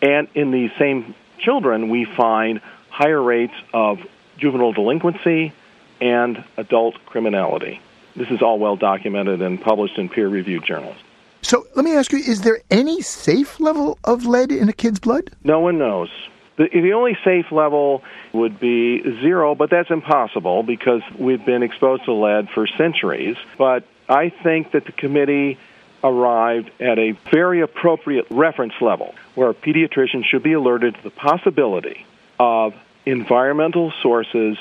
And 0.00 0.28
in 0.34 0.50
these 0.50 0.70
same 0.78 1.14
children, 1.38 1.88
we 1.88 2.04
find 2.04 2.60
higher 2.88 3.20
rates 3.20 3.54
of 3.72 4.00
juvenile 4.36 4.72
delinquency 4.72 5.52
and 6.00 6.44
adult 6.56 6.94
criminality. 7.06 7.80
This 8.16 8.30
is 8.30 8.42
all 8.42 8.58
well 8.58 8.76
documented 8.76 9.42
and 9.42 9.60
published 9.60 9.98
in 9.98 10.08
peer 10.08 10.28
reviewed 10.28 10.64
journals. 10.64 10.96
So 11.42 11.66
let 11.76 11.84
me 11.84 11.94
ask 11.94 12.12
you 12.12 12.18
is 12.18 12.42
there 12.42 12.60
any 12.70 13.00
safe 13.00 13.60
level 13.60 13.98
of 14.04 14.26
lead 14.26 14.52
in 14.52 14.68
a 14.68 14.72
kid's 14.72 14.98
blood? 14.98 15.30
No 15.44 15.60
one 15.60 15.78
knows. 15.78 16.10
The, 16.58 16.68
the 16.68 16.92
only 16.92 17.16
safe 17.24 17.50
level 17.50 18.02
would 18.32 18.60
be 18.60 19.00
zero, 19.20 19.54
but 19.54 19.70
that's 19.70 19.90
impossible 19.90 20.62
because 20.62 21.02
we've 21.16 21.44
been 21.44 21.62
exposed 21.62 22.04
to 22.04 22.12
lead 22.12 22.50
for 22.50 22.66
centuries. 22.66 23.36
But 23.56 23.84
I 24.08 24.28
think 24.28 24.72
that 24.72 24.84
the 24.84 24.92
committee 24.92 25.58
arrived 26.02 26.70
at 26.80 26.98
a 26.98 27.12
very 27.30 27.60
appropriate 27.60 28.26
reference 28.30 28.74
level 28.80 29.14
where 29.34 29.52
pediatricians 29.52 30.24
should 30.24 30.42
be 30.42 30.52
alerted 30.52 30.96
to 30.96 31.02
the 31.02 31.10
possibility 31.10 32.04
of 32.38 32.74
environmental 33.06 33.92
sources 34.02 34.58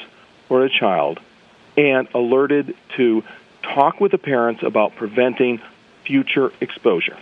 for 0.47 0.63
a 0.63 0.69
child 0.69 1.19
and 1.75 2.07
alerted 2.13 2.75
to 2.95 3.23
talk 3.61 3.99
with 3.99 4.11
the 4.11 4.17
parents 4.17 4.63
about 4.63 4.95
preventing 4.95 5.61
future 6.05 6.51
exposure. 6.61 7.17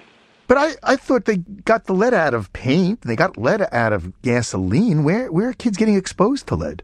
But 0.48 0.58
I, 0.58 0.76
I 0.84 0.96
thought 0.96 1.26
they 1.26 1.38
got 1.38 1.86
the 1.86 1.94
lead 1.94 2.14
out 2.14 2.34
of 2.34 2.54
paint. 2.54 3.02
They 3.02 3.16
got 3.16 3.38
lead 3.38 3.68
out 3.72 3.94
of 3.94 4.22
gasoline. 4.22 5.04
Where 5.04 5.32
where 5.32 5.50
are 5.50 5.54
kids 5.54 5.78
getting 5.78 5.96
exposed 5.96 6.48
to 6.48 6.56
lead? 6.56 6.84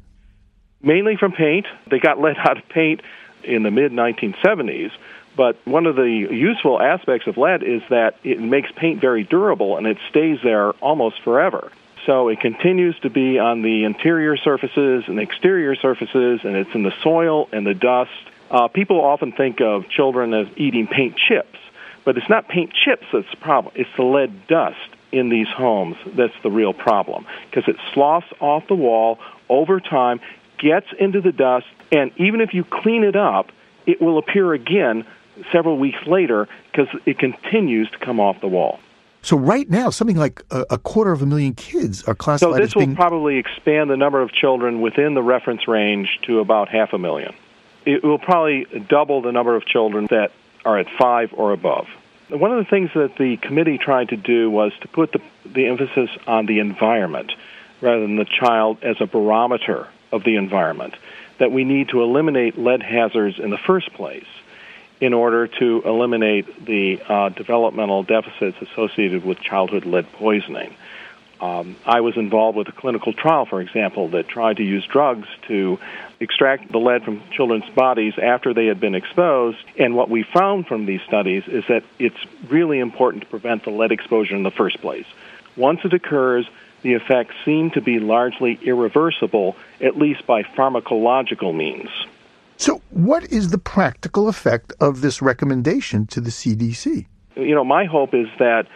Mainly 0.81 1.15
from 1.15 1.31
paint. 1.31 1.67
They 1.89 1.99
got 1.99 2.19
lead 2.19 2.37
out 2.37 2.57
of 2.57 2.67
paint 2.69 3.01
in 3.43 3.63
the 3.63 3.71
mid 3.71 3.91
1970s. 3.91 4.91
But 5.35 5.57
one 5.65 5.85
of 5.85 5.95
the 5.95 6.27
useful 6.29 6.81
aspects 6.81 7.27
of 7.27 7.37
lead 7.37 7.63
is 7.63 7.81
that 7.89 8.15
it 8.23 8.39
makes 8.39 8.69
paint 8.75 8.99
very 8.99 9.23
durable 9.23 9.77
and 9.77 9.87
it 9.87 9.97
stays 10.09 10.39
there 10.43 10.71
almost 10.71 11.21
forever. 11.23 11.71
So 12.05 12.29
it 12.29 12.39
continues 12.39 12.99
to 13.01 13.09
be 13.09 13.37
on 13.37 13.61
the 13.61 13.83
interior 13.83 14.35
surfaces 14.35 15.03
and 15.07 15.19
exterior 15.19 15.75
surfaces, 15.75 16.41
and 16.43 16.55
it's 16.55 16.73
in 16.73 16.83
the 16.83 16.93
soil 17.03 17.47
and 17.51 17.65
the 17.65 17.75
dust. 17.75 18.11
Uh, 18.49 18.67
people 18.67 18.99
often 18.99 19.31
think 19.31 19.61
of 19.61 19.87
children 19.87 20.33
as 20.33 20.47
eating 20.57 20.87
paint 20.87 21.15
chips, 21.15 21.59
but 22.05 22.17
it's 22.17 22.29
not 22.29 22.47
paint 22.47 22.71
chips 22.73 23.05
that's 23.13 23.29
the 23.29 23.37
problem. 23.37 23.73
It's 23.75 23.89
the 23.95 24.03
lead 24.03 24.47
dust 24.47 24.77
in 25.11 25.29
these 25.29 25.47
homes 25.47 25.97
that's 26.15 26.33
the 26.41 26.51
real 26.51 26.73
problem 26.73 27.25
because 27.49 27.67
it 27.67 27.75
sloughs 27.93 28.23
off 28.39 28.67
the 28.67 28.75
wall 28.75 29.19
over 29.49 29.79
time, 29.79 30.19
gets 30.57 30.87
into 30.99 31.21
the 31.21 31.31
dust, 31.31 31.67
and 31.91 32.11
even 32.17 32.39
if 32.41 32.53
you 32.53 32.63
clean 32.63 33.03
it 33.03 33.15
up, 33.15 33.51
it 33.85 34.01
will 34.01 34.17
appear 34.17 34.53
again 34.53 35.05
several 35.51 35.77
weeks 35.77 36.05
later 36.07 36.47
because 36.71 36.87
it 37.05 37.19
continues 37.19 37.89
to 37.91 37.97
come 37.97 38.19
off 38.19 38.39
the 38.41 38.47
wall. 38.47 38.79
So 39.23 39.37
right 39.37 39.69
now, 39.69 39.91
something 39.91 40.17
like 40.17 40.41
a, 40.49 40.65
a, 40.71 40.77
quarter 40.79 41.11
of 41.11 41.21
a 41.21 41.27
million 41.27 41.53
kids 41.53 42.03
are 42.05 42.15
classified. 42.15 42.55
So 42.55 42.59
this 42.59 42.73
being... 42.73 42.89
will 42.89 42.95
probably 42.95 43.37
expand 43.37 43.89
the 43.89 43.97
number 43.97 44.19
of 44.21 44.31
children 44.31 44.81
within 44.81 45.13
the 45.13 45.21
reference 45.21 45.67
range 45.67 46.19
to 46.23 46.39
about 46.39 46.69
half 46.69 46.93
a 46.93 46.97
million. 46.97 47.35
It 47.85 48.03
will 48.03 48.17
probably 48.17 48.65
double 48.89 49.21
the 49.21 49.31
number 49.31 49.55
of 49.55 49.65
children 49.65 50.07
that 50.09 50.31
are 50.65 50.77
at 50.77 50.87
five 50.99 51.33
or 51.33 51.51
above. 51.51 51.87
One 52.29 52.51
of 52.51 52.63
the 52.63 52.69
things 52.69 52.91
that 52.95 53.17
the 53.17 53.37
committee 53.37 53.77
tried 53.77 54.09
to 54.09 54.17
do 54.17 54.49
was 54.49 54.71
to 54.81 54.87
put 54.87 55.11
the, 55.11 55.21
the 55.45 55.67
emphasis 55.67 56.09
on 56.27 56.45
the 56.45 56.59
environment 56.59 57.33
rather 57.81 58.01
than 58.01 58.15
the 58.15 58.25
child 58.25 58.77
as 58.83 58.97
a 59.01 59.05
barometer 59.05 59.87
of 60.11 60.23
the 60.23 60.35
environment. 60.35 60.95
That 61.39 61.51
we 61.51 61.63
need 61.63 61.89
to 61.89 62.03
eliminate 62.03 62.57
lead 62.57 62.83
hazards 62.83 63.39
in 63.39 63.49
the 63.49 63.57
first 63.57 63.91
place 63.93 64.27
in 65.01 65.13
order 65.13 65.47
to 65.47 65.81
eliminate 65.83 66.63
the 66.63 67.01
uh, 67.01 67.29
developmental 67.29 68.03
deficits 68.03 68.57
associated 68.61 69.25
with 69.25 69.41
childhood 69.41 69.85
lead 69.85 70.09
poisoning. 70.13 70.75
Um, 71.41 71.75
I 71.87 72.01
was 72.01 72.17
involved 72.17 72.55
with 72.55 72.67
a 72.67 72.71
clinical 72.71 73.13
trial, 73.13 73.47
for 73.47 73.61
example, 73.61 74.09
that 74.09 74.27
tried 74.27 74.57
to 74.57 74.63
use 74.63 74.85
drugs 74.85 75.27
to 75.47 75.79
extract 76.19 76.71
the 76.71 76.77
lead 76.77 77.03
from 77.03 77.23
children's 77.31 77.67
bodies 77.71 78.13
after 78.21 78.53
they 78.53 78.67
had 78.67 78.79
been 78.79 78.93
exposed. 78.93 79.57
And 79.77 79.95
what 79.95 80.07
we 80.07 80.23
found 80.23 80.67
from 80.67 80.85
these 80.85 81.01
studies 81.07 81.43
is 81.47 81.63
that 81.67 81.83
it's 81.97 82.23
really 82.47 82.77
important 82.79 83.23
to 83.23 83.29
prevent 83.29 83.63
the 83.63 83.71
lead 83.71 83.91
exposure 83.91 84.35
in 84.35 84.43
the 84.43 84.51
first 84.51 84.79
place. 84.81 85.07
Once 85.57 85.79
it 85.83 85.93
occurs, 85.93 86.47
the 86.83 86.93
effects 86.93 87.33
seem 87.43 87.71
to 87.71 87.81
be 87.81 87.99
largely 87.99 88.59
irreversible, 88.63 89.55
at 89.81 89.97
least 89.97 90.27
by 90.27 90.43
pharmacological 90.43 91.55
means. 91.55 91.89
So, 92.57 92.81
what 92.91 93.23
is 93.31 93.49
the 93.49 93.57
practical 93.57 94.27
effect 94.27 94.73
of 94.79 95.01
this 95.01 95.21
recommendation 95.23 96.05
to 96.07 96.21
the 96.21 96.29
CDC? 96.29 97.07
You 97.35 97.55
know, 97.55 97.63
my 97.63 97.85
hope 97.85 98.13
is 98.13 98.27
that 98.37 98.67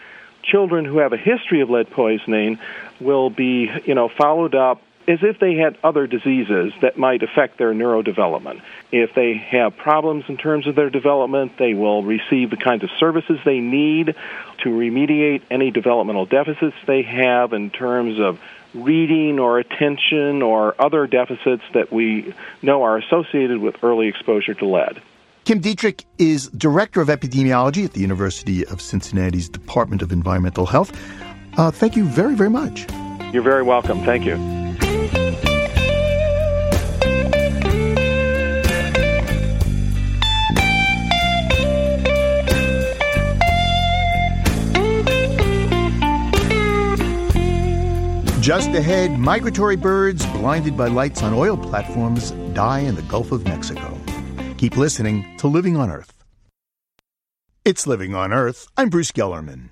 children 0.46 0.86
who 0.86 1.00
have 1.00 1.14
a 1.14 1.18
history 1.18 1.62
of 1.62 1.70
lead 1.70 1.90
poisoning 1.90 2.60
will 3.00 3.30
be, 3.30 3.70
you 3.86 3.96
know, 3.96 4.10
followed 4.10 4.56
up 4.56 4.82
as 5.08 5.20
if 5.22 5.40
they 5.40 5.56
had 5.56 5.78
other 5.84 6.08
diseases 6.08 6.74
that 6.82 6.98
might 6.98 7.22
affect 7.22 7.58
their 7.58 7.74
neurodevelopment. 7.74 8.62
If 8.92 9.14
they 9.14 9.36
have 9.36 9.78
problems 9.78 10.26
in 10.28 10.38
terms 10.38 10.68
of 10.68 10.76
their 10.76 10.90
development, 10.90 11.58
they 11.58 11.74
will 11.74 12.04
receive 12.04 12.50
the 12.50 12.58
kinds 12.58 12.84
of 12.84 12.90
services 13.00 13.40
they 13.46 13.60
need 13.60 14.16
to 14.60 14.70
remediate 14.70 15.44
any 15.52 15.70
developmental 15.70 16.26
deficits 16.26 16.76
they 16.88 17.04
have 17.04 17.54
in 17.54 17.70
terms 17.70 18.20
of 18.20 18.40
reading 18.74 19.40
or 19.40 19.60
attention 19.60 20.42
or 20.42 20.76
other 20.80 21.08
deficits 21.08 21.64
that 21.74 21.92
we 21.92 22.34
know 22.62 22.84
are 22.84 22.98
associated 22.98 23.60
with 23.60 23.84
early 23.84 24.08
exposure 24.08 24.54
to 24.54 24.66
lead. 24.66 25.02
Kim 25.46 25.60
Dietrich 25.60 26.06
is 26.18 26.48
Director 26.58 27.02
of 27.02 27.10
Epidemiology 27.10 27.86
at 27.86 27.94
the 27.94 28.02
University 28.02 28.66
of 28.66 28.82
Cincinnati's 28.82 29.48
Department 29.48 30.02
of 30.02 30.12
Environmental 30.12 30.66
Health. 30.66 30.92
Uh, 31.56 31.70
thank 31.70 31.96
you 31.96 32.06
very, 32.06 32.34
very 32.34 32.50
much. 32.50 32.88
You're 33.32 33.44
very 33.44 33.62
welcome. 33.62 34.04
Thank 34.04 34.26
you. 34.26 34.38
Just 48.42 48.70
ahead, 48.70 49.20
migratory 49.20 49.76
birds 49.76 50.26
blinded 50.26 50.76
by 50.76 50.88
lights 50.88 51.22
on 51.22 51.36
oil 51.36 51.56
platforms 51.56 52.32
die 52.56 52.80
in 52.80 52.96
the 52.96 53.04
Gulf 53.04 53.32
of 53.32 53.44
Mexico. 53.44 53.95
Keep 54.58 54.78
listening 54.78 55.36
to 55.38 55.48
Living 55.48 55.76
on 55.76 55.92
Earth. 55.92 56.24
It's 57.66 57.86
Living 57.86 58.16
on 58.16 58.32
Earth. 58.32 58.68
I'm 58.78 58.90
Bruce 58.90 59.12
Gellerman. 59.12 59.70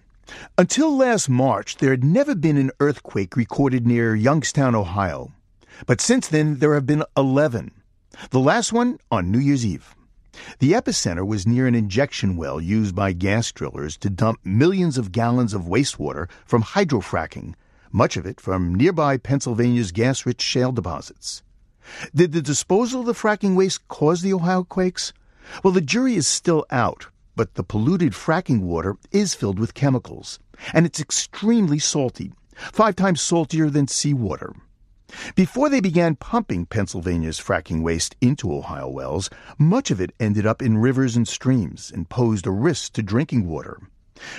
Until 0.58 0.98
last 0.98 1.30
March, 1.30 1.78
there 1.78 1.92
had 1.92 2.04
never 2.04 2.36
been 2.36 2.58
an 2.58 2.72
earthquake 2.80 3.38
recorded 3.38 3.88
near 3.88 4.14
Youngstown, 4.14 4.76
Ohio. 4.76 5.32
But 5.86 6.02
since 6.02 6.28
then, 6.28 6.60
there 6.60 6.74
have 6.74 6.86
been 6.86 7.04
11. 7.16 7.72
The 8.32 8.40
last 8.40 8.74
one 8.74 9.00
on 9.10 9.32
New 9.32 9.40
Year's 9.40 9.66
Eve. 9.66 9.96
The 10.60 10.74
epicenter 10.74 11.26
was 11.26 11.48
near 11.48 11.66
an 11.66 11.76
injection 11.76 12.36
well 12.36 12.60
used 12.60 12.94
by 12.94 13.14
gas 13.14 13.52
drillers 13.52 13.96
to 13.98 14.10
dump 14.10 14.40
millions 14.44 14.98
of 14.98 15.12
gallons 15.12 15.54
of 15.54 15.62
wastewater 15.64 16.30
from 16.46 16.64
hydrofracking 16.64 17.54
much 17.94 18.18
of 18.18 18.26
it 18.26 18.42
from 18.42 18.74
nearby 18.74 19.18
Pennsylvania's 19.18 19.92
gas 19.92 20.26
rich 20.26 20.42
shale 20.42 20.72
deposits. 20.72 21.44
Did 22.14 22.32
the 22.32 22.42
disposal 22.42 23.02
of 23.02 23.06
the 23.06 23.14
fracking 23.14 23.56
waste 23.56 23.88
cause 23.88 24.22
the 24.22 24.34
Ohio 24.34 24.64
quakes? 24.64 25.14
Well, 25.64 25.74
the 25.74 25.82
jury 25.82 26.16
is 26.16 26.28
still 26.28 26.66
out, 26.72 27.08
but 27.36 27.56
the 27.56 27.64
polluted 27.64 28.14
fracking 28.14 28.62
water 28.62 28.98
is 29.12 29.34
filled 29.36 29.60
with 29.60 29.74
chemicals, 29.74 30.40
and 30.74 30.86
it's 30.86 31.00
extremely 31.00 31.80
salty, 31.80 32.32
five 32.56 32.96
times 32.96 33.22
saltier 33.22 33.70
than 33.70 33.88
seawater. 33.88 34.54
Before 35.36 35.70
they 35.70 35.80
began 35.80 36.16
pumping 36.16 36.66
Pennsylvania's 36.66 37.40
fracking 37.40 37.84
waste 37.84 38.16
into 38.22 38.54
Ohio 38.54 38.88
wells, 38.88 39.30
much 39.60 39.92
of 39.92 40.02
it 40.02 40.14
ended 40.20 40.46
up 40.46 40.62
in 40.62 40.78
rivers 40.78 41.16
and 41.16 41.28
streams 41.28 41.92
and 41.94 42.10
posed 42.10 42.48
a 42.48 42.52
risk 42.52 42.94
to 42.94 43.04
drinking 43.04 43.48
water. 43.48 43.80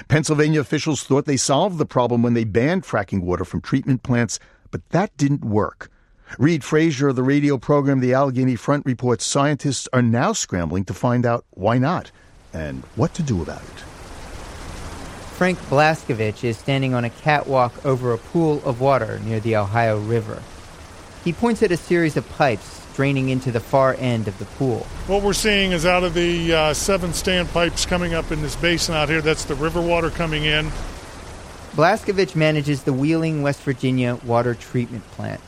Pennsylvania 0.08 0.60
officials 0.60 1.02
thought 1.02 1.26
they 1.26 1.36
solved 1.36 1.78
the 1.78 1.86
problem 1.86 2.22
when 2.22 2.34
they 2.34 2.44
banned 2.44 2.84
fracking 2.84 3.22
water 3.22 3.44
from 3.44 3.60
treatment 3.60 4.02
plants, 4.02 4.38
but 4.70 4.88
that 4.90 5.16
didn't 5.16 5.44
work. 5.44 5.90
Reid 6.38 6.64
Frazier 6.64 7.08
of 7.08 7.16
the 7.16 7.22
radio 7.22 7.58
program 7.58 8.00
The 8.00 8.14
Allegheny 8.14 8.56
Front 8.56 8.86
reports 8.86 9.24
scientists 9.24 9.88
are 9.92 10.02
now 10.02 10.32
scrambling 10.32 10.84
to 10.86 10.94
find 10.94 11.24
out 11.24 11.44
why 11.50 11.78
not 11.78 12.10
and 12.52 12.82
what 12.96 13.14
to 13.14 13.22
do 13.22 13.40
about 13.42 13.62
it. 13.62 13.80
Frank 15.34 15.58
Blaskovich 15.68 16.44
is 16.44 16.56
standing 16.56 16.94
on 16.94 17.04
a 17.04 17.10
catwalk 17.10 17.84
over 17.84 18.12
a 18.12 18.18
pool 18.18 18.62
of 18.64 18.80
water 18.80 19.20
near 19.20 19.40
the 19.40 19.56
Ohio 19.56 19.98
River. 19.98 20.42
He 21.24 21.32
points 21.32 21.62
at 21.62 21.72
a 21.72 21.76
series 21.76 22.16
of 22.16 22.28
pipes 22.30 22.84
draining 22.94 23.28
into 23.28 23.50
the 23.50 23.60
far 23.60 23.94
end 23.98 24.28
of 24.28 24.38
the 24.38 24.44
pool. 24.44 24.86
What 25.06 25.22
we're 25.22 25.32
seeing 25.32 25.72
is 25.72 25.84
out 25.84 26.04
of 26.04 26.14
the 26.14 26.54
uh, 26.54 26.74
seven 26.74 27.10
standpipes 27.10 27.86
coming 27.86 28.14
up 28.14 28.30
in 28.30 28.42
this 28.42 28.56
basin 28.56 28.94
out 28.94 29.08
here, 29.08 29.20
that's 29.20 29.44
the 29.44 29.56
river 29.56 29.80
water 29.80 30.10
coming 30.10 30.44
in. 30.44 30.70
Blaskovich 31.72 32.36
manages 32.36 32.84
the 32.84 32.92
Wheeling, 32.92 33.42
West 33.42 33.60
Virginia 33.62 34.14
water 34.24 34.54
treatment 34.54 35.04
plant. 35.12 35.40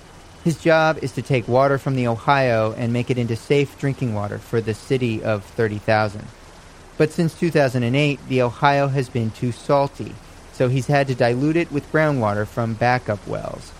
His 0.46 0.62
job 0.62 1.00
is 1.02 1.11
to 1.14 1.22
take 1.22 1.48
water 1.48 1.76
from 1.76 1.96
the 1.96 2.06
Ohio 2.06 2.72
and 2.74 2.92
make 2.92 3.11
it 3.11 3.18
into 3.18 3.35
safe 3.35 3.76
drinking 3.80 4.14
water 4.14 4.38
for 4.38 4.61
the 4.61 4.74
city 4.74 5.20
of 5.20 5.44
30,000. 5.44 6.24
But 6.96 7.11
since 7.11 7.37
2008, 7.37 8.20
the 8.28 8.42
Ohio 8.42 8.87
has 8.87 9.09
been 9.09 9.32
too 9.32 9.50
salty, 9.50 10.14
so 10.52 10.68
he's 10.68 10.87
had 10.87 11.09
to 11.09 11.16
dilute 11.16 11.56
it 11.56 11.72
with 11.72 11.90
groundwater 11.90 12.46
from 12.46 12.74
backup 12.74 13.26
wells. 13.26 13.72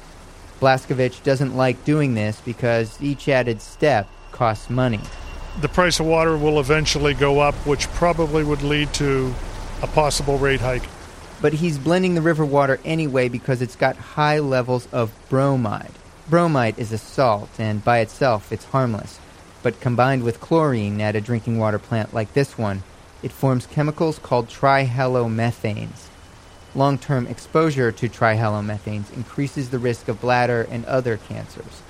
Blaskovich 0.59 1.23
doesn't 1.23 1.57
like 1.57 1.85
doing 1.85 2.15
this 2.15 2.41
because 2.41 3.01
each 3.01 3.29
added 3.29 3.63
step 3.63 4.09
costs 4.33 4.69
money. 4.69 5.03
The 5.61 5.69
price 5.69 6.01
of 6.01 6.07
water 6.07 6.37
will 6.37 6.59
eventually 6.59 7.15
go 7.15 7.39
up, 7.39 7.55
which 7.65 7.89
probably 7.91 8.43
would 8.43 8.63
lead 8.63 8.93
to 8.95 9.33
a 9.83 9.87
possible 9.87 10.37
rate 10.37 10.63
hike. 10.63 10.89
But 11.41 11.53
he's 11.53 11.79
blending 11.79 12.17
the 12.17 12.23
river 12.23 12.45
water 12.45 12.81
anyway 12.85 13.29
because 13.29 13.63
it's 13.63 13.77
got 13.77 13.95
high 13.95 14.41
levels 14.41 14.89
of 14.91 15.13
bromide. 15.29 15.93
Bromide 16.29 16.79
is 16.79 16.91
a 16.91 16.99
salt, 16.99 17.51
and 17.59 17.85
by 17.85 17.99
itself 17.99 18.51
it's 18.51 18.65
harmless. 18.67 19.21
But 19.63 19.81
combined 19.81 20.25
with 20.25 20.41
chlorine 20.41 21.01
at 21.01 21.15
a 21.15 21.21
drinking 21.21 21.59
water 21.59 21.79
plant 21.79 22.13
like 22.13 22.33
this 22.33 22.59
one, 22.59 22.83
it 23.23 23.31
forms 23.31 23.67
chemicals 23.67 24.19
called 24.19 24.49
trihalomethanes. 24.49 26.09
Long 26.75 26.99
term 26.99 27.27
exposure 27.27 27.93
to 27.93 28.09
trihalomethanes 28.09 29.13
increases 29.15 29.71
the 29.71 29.79
risk 29.79 30.09
of 30.09 30.21
bladder 30.21 30.67
and 30.71 30.85
other 30.87 31.17
cancers. 31.17 31.83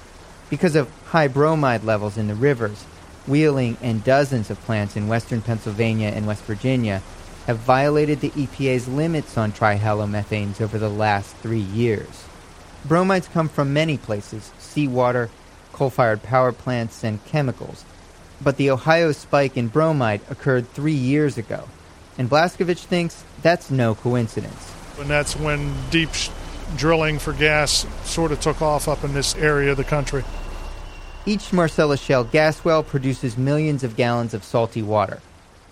Because 0.51 0.77
of 0.77 0.91
high 1.07 1.29
bromide 1.29 1.83
levels 1.83 2.19
in 2.19 2.29
the 2.29 2.35
rivers, 2.35 2.85
Wheeling 3.27 3.77
and 3.83 4.05
dozens 4.05 4.51
of 4.51 4.61
plants 4.61 4.97
in 4.97 5.09
western 5.09 5.43
Pennsylvania 5.43 6.09
and 6.09 6.29
West 6.29 6.45
Virginia 6.45 7.03
have 7.47 7.59
violated 7.59 8.21
the 8.21 8.31
EPA's 8.31 8.87
limits 8.87 9.37
on 9.37 9.51
trihalomethanes 9.51 10.61
over 10.61 10.79
the 10.79 10.89
last 10.89 11.35
three 11.37 11.59
years. 11.59 12.26
Bromides 12.87 13.29
come 13.29 13.49
from 13.49 13.73
many 13.73 13.99
places 13.99 14.53
seawater, 14.59 15.29
coal 15.73 15.91
fired 15.91 16.23
power 16.23 16.53
plants, 16.53 17.03
and 17.03 17.25
chemicals. 17.27 17.85
But 18.41 18.57
the 18.59 18.71
Ohio 18.71 19.13
spike 19.13 19.57
in 19.57 19.69
bromide 19.69 20.21
occurred 20.31 20.69
three 20.69 20.93
years 20.93 21.39
ago, 21.39 21.69
and 22.19 22.31
Blaskovich 22.31 22.85
thinks 22.85 23.25
that's 23.43 23.71
no 23.71 23.95
coincidence. 23.95 24.73
And 24.99 25.09
that's 25.09 25.37
when 25.37 25.75
deep 25.91 26.13
sh- 26.13 26.31
drilling 26.77 27.19
for 27.19 27.33
gas 27.33 27.87
sort 28.05 28.33
of 28.33 28.41
took 28.41 28.63
off 28.63 28.89
up 28.89 29.05
in 29.05 29.15
this 29.15 29.35
area 29.37 29.71
of 29.71 29.77
the 29.77 29.85
country. 29.85 30.25
Each 31.25 31.53
Marcellus 31.53 32.01
Shale 32.01 32.25
gas 32.25 32.65
well 32.65 32.83
produces 32.83 33.37
millions 33.37 33.83
of 33.83 33.97
gallons 33.97 34.33
of 34.33 34.45
salty 34.45 34.83
water. 34.83 35.21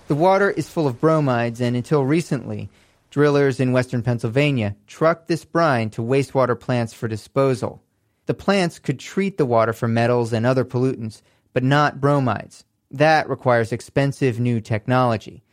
The 0.09 0.15
water 0.15 0.51
is 0.51 0.69
full 0.69 0.87
of 0.87 1.01
bromides, 1.01 1.61
and 1.61 1.77
until 1.77 2.05
recently, 2.05 2.69
drillers 3.15 3.61
in 3.61 3.71
western 3.71 4.03
Pennsylvania 4.03 4.75
trucked 4.89 5.29
this 5.29 5.45
brine 5.45 5.89
to 5.89 6.03
wastewater 6.03 6.59
plants 6.59 6.93
for 6.93 7.07
disposal. 7.07 7.81
The 8.27 8.35
plants 8.35 8.81
could 8.81 8.99
treat 8.99 9.39
the 9.39 9.47
water 9.47 9.73
for 9.73 9.87
metals 9.87 10.33
and 10.33 10.45
other 10.45 10.65
pollutants, 10.65 11.23
but 11.53 11.63
not 11.63 12.01
bromides. 12.01 12.65
That 12.91 13.29
requires 13.31 13.71
expensive 13.71 14.41
new 14.41 14.61
technology. 14.61 15.45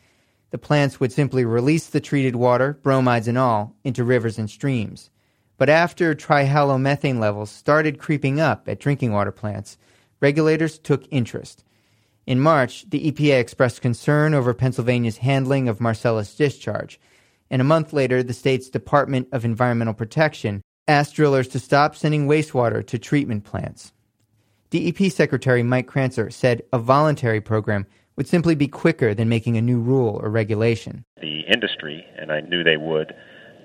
The 0.50 0.58
plants 0.58 1.00
would 1.00 1.12
simply 1.12 1.46
release 1.46 1.86
the 1.86 2.02
treated 2.02 2.36
water, 2.36 2.80
bromides 2.82 3.28
and 3.28 3.38
all, 3.38 3.76
into 3.84 4.04
rivers 4.04 4.40
and 4.40 4.50
streams. 4.50 5.12
But 5.60 5.70
after 5.70 6.16
trihalomethane 6.16 7.20
levels 7.20 7.52
started 7.52 8.00
creeping 8.00 8.40
up 8.40 8.68
at 8.68 8.80
drinking 8.80 9.12
water 9.12 9.32
plants, 9.32 9.78
regulators 10.20 10.80
took 10.80 11.06
interest. 11.12 11.64
In 12.26 12.40
March, 12.40 12.90
the 12.90 13.12
EPA 13.12 13.40
expressed 13.40 13.84
concern 13.84 14.34
over 14.34 14.56
Pennsylvania's 14.56 15.18
handling 15.18 15.70
of 15.70 15.80
Marcellus 15.80 16.34
discharge, 16.34 17.00
and 17.52 17.62
a 17.62 17.66
month 17.66 17.92
later, 17.92 18.24
the 18.24 18.34
state's 18.34 18.70
Department 18.70 19.28
of 19.34 19.44
Environmental 19.44 19.94
Protection 19.94 20.62
asked 20.88 21.16
drillers 21.16 21.50
to 21.50 21.60
stop 21.60 21.98
sending 21.98 22.26
wastewater 22.26 22.86
to 22.88 22.98
treatment 22.98 23.44
plants. 23.44 23.92
DEP 24.70 25.12
Secretary 25.12 25.62
Mike 25.62 25.88
Krancer 25.88 26.32
said 26.32 26.64
a 26.72 26.80
voluntary 26.80 27.42
program 27.42 27.86
would 28.16 28.28
simply 28.28 28.56
be 28.56 28.70
quicker 28.70 29.14
than 29.14 29.28
making 29.28 29.58
a 29.58 29.62
new 29.62 29.80
rule 29.80 30.18
or 30.24 30.30
regulation. 30.30 31.04
The 31.22 31.42
industry, 31.42 32.06
and 32.18 32.32
I 32.32 32.40
knew 32.40 32.64
they 32.64 32.78
would, 32.78 33.14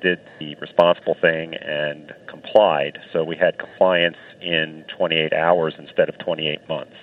did 0.02 0.18
the 0.40 0.56
responsible 0.56 1.16
thing 1.20 1.54
and 1.54 2.12
complied. 2.28 2.98
So 3.12 3.22
we 3.22 3.36
had 3.36 3.58
compliance 3.58 4.16
in 4.42 4.84
28 4.96 5.32
hours 5.32 5.74
instead 5.78 6.08
of 6.08 6.18
28 6.18 6.68
months. 6.68 6.96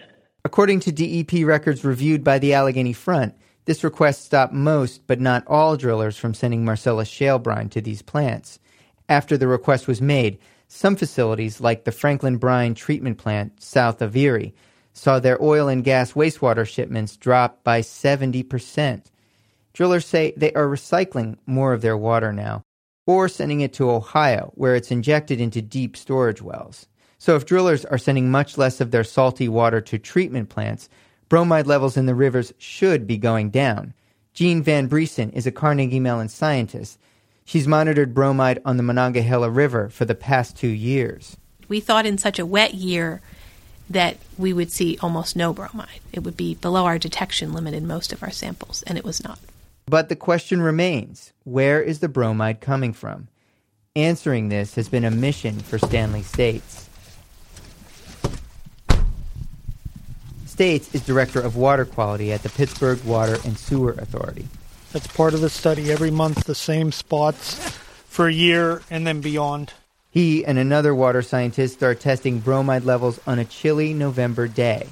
According 0.44 0.82
to 0.82 0.92
DEP 0.92 1.46
records 1.46 1.86
reviewed 1.86 2.26
by 2.26 2.40
the 2.40 2.54
Allegheny 2.54 2.94
Front, 2.94 3.36
this 3.66 3.84
request 3.84 4.26
stopped 4.26 4.54
most, 4.54 5.08
but 5.08 5.22
not 5.22 5.48
all, 5.48 5.78
drillers 5.78 6.18
from 6.18 6.34
sending 6.34 6.66
Marcellus 6.66 7.08
shale 7.08 7.40
brine 7.40 7.70
to 7.70 7.82
these 7.82 8.02
plants. 8.02 8.60
After 9.10 9.38
the 9.38 9.48
request 9.48 9.88
was 9.88 10.02
made, 10.02 10.40
Some 10.76 10.96
facilities, 10.96 11.62
like 11.62 11.84
the 11.84 11.92
Franklin 11.92 12.38
Brine 12.38 12.74
treatment 12.74 13.20
plant 13.20 13.62
south 13.62 14.02
of 14.02 14.16
Erie, 14.16 14.56
saw 14.92 15.20
their 15.20 15.42
oil 15.42 15.68
and 15.68 15.84
gas 15.84 16.14
wastewater 16.14 16.68
shipments 16.68 17.16
drop 17.16 17.64
by 17.64 17.82
70%. 17.82 19.04
Drillers 19.74 20.06
say 20.08 20.34
they 20.36 20.52
are 20.54 20.66
recycling 20.66 21.38
more 21.46 21.74
of 21.74 21.84
their 21.84 21.96
water 21.96 22.34
now, 22.34 22.64
or 23.06 23.30
sending 23.30 23.62
it 23.62 23.72
to 23.74 23.92
Ohio, 23.92 24.52
where 24.56 24.76
it's 24.76 24.90
injected 24.90 25.40
into 25.40 25.62
deep 25.62 25.96
storage 25.96 26.42
wells. 26.42 26.88
So 27.20 27.36
if 27.36 27.46
drillers 27.46 27.86
are 27.86 28.00
sending 28.00 28.32
much 28.32 28.58
less 28.58 28.82
of 28.82 28.90
their 28.90 29.04
salty 29.04 29.48
water 29.48 29.80
to 29.80 30.00
treatment 30.00 30.50
plants, 30.50 30.90
bromide 31.30 31.68
levels 31.68 31.98
in 31.98 32.06
the 32.06 32.16
rivers 32.16 32.54
should 32.58 33.08
be 33.08 33.18
going 33.18 33.50
down. 33.50 33.94
Jeanne 34.34 34.64
Van 34.64 34.90
Briesen 34.90 35.32
is 35.34 35.46
a 35.46 35.52
Carnegie 35.52 36.00
Mellon 36.00 36.30
scientist. 36.30 36.98
She's 37.46 37.68
monitored 37.68 38.14
bromide 38.14 38.62
on 38.66 38.78
the 38.78 38.84
Monongahela 38.84 39.50
River 39.50 39.90
for 39.90 40.06
the 40.06 40.16
past 40.16 40.58
two 40.58 40.68
years. 40.68 41.38
We 41.68 41.80
thought 41.80 42.06
in 42.06 42.18
such 42.18 42.40
a 42.40 42.46
wet 42.46 42.74
year 42.74 43.22
that 43.90 44.18
we 44.38 44.54
would 44.54 44.72
see 44.72 44.98
almost 45.02 45.36
no 45.36 45.54
bromide. 45.54 46.00
It 46.12 46.22
would 46.22 46.38
be 46.38 46.56
below 46.56 46.86
our 46.86 46.98
detection 46.98 47.54
limit 47.54 47.74
in 47.74 47.86
most 47.86 48.14
of 48.14 48.24
our 48.24 48.32
samples, 48.32 48.82
and 48.84 48.98
it 48.98 49.04
was 49.04 49.24
not. 49.24 49.40
But 49.86 50.10
the 50.10 50.16
question 50.16 50.62
remains 50.62 51.34
where 51.44 51.82
is 51.82 52.00
the 52.00 52.08
bromide 52.08 52.62
coming 52.62 52.94
from? 52.94 53.28
Answering 53.96 54.50
this 54.50 54.76
has 54.76 54.90
been 54.90 55.04
a 55.04 55.12
mission 55.12 55.60
for 55.60 55.78
Stanley 55.78 56.24
States. 56.24 56.83
States 60.54 60.94
is 60.94 61.02
Director 61.02 61.42
of 61.42 61.56
Water 61.56 61.84
Quality 61.84 62.32
at 62.32 62.44
the 62.44 62.50
Pittsburgh 62.50 63.04
Water 63.06 63.40
and 63.44 63.58
Sewer 63.58 63.94
Authority. 63.94 64.48
That's 64.92 65.08
part 65.08 65.34
of 65.34 65.42
the 65.42 65.50
study. 65.50 65.92
Every 65.92 66.12
month, 66.12 66.44
the 66.44 66.54
same 66.54 66.92
spots 66.92 67.56
for 68.08 68.28
a 68.28 68.32
year 68.32 68.84
and 68.92 69.08
then 69.08 69.20
beyond. 69.20 69.74
He 70.12 70.46
and 70.46 70.60
another 70.60 70.94
water 70.94 71.24
scientist 71.24 71.82
are 71.82 71.96
testing 71.96 72.38
bromide 72.38 72.86
levels 72.86 73.20
on 73.26 73.40
a 73.40 73.46
chilly 73.46 73.96
November 73.96 74.48
day. 74.48 74.90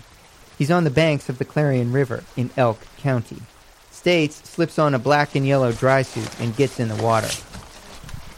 He's 0.58 0.72
on 0.72 0.84
the 0.84 0.90
banks 0.90 1.30
of 1.30 1.38
the 1.38 1.46
Clarion 1.46 1.92
River 1.92 2.24
in 2.36 2.50
Elk 2.58 2.80
County. 2.98 3.44
States 3.92 4.38
slips 4.50 4.80
on 4.80 4.96
a 4.96 5.00
black 5.00 5.36
and 5.36 5.46
yellow 5.46 5.72
dry 5.72 6.02
suit 6.02 6.40
and 6.40 6.58
gets 6.58 6.80
in 6.80 6.88
the 6.88 7.04
water. 7.04 7.30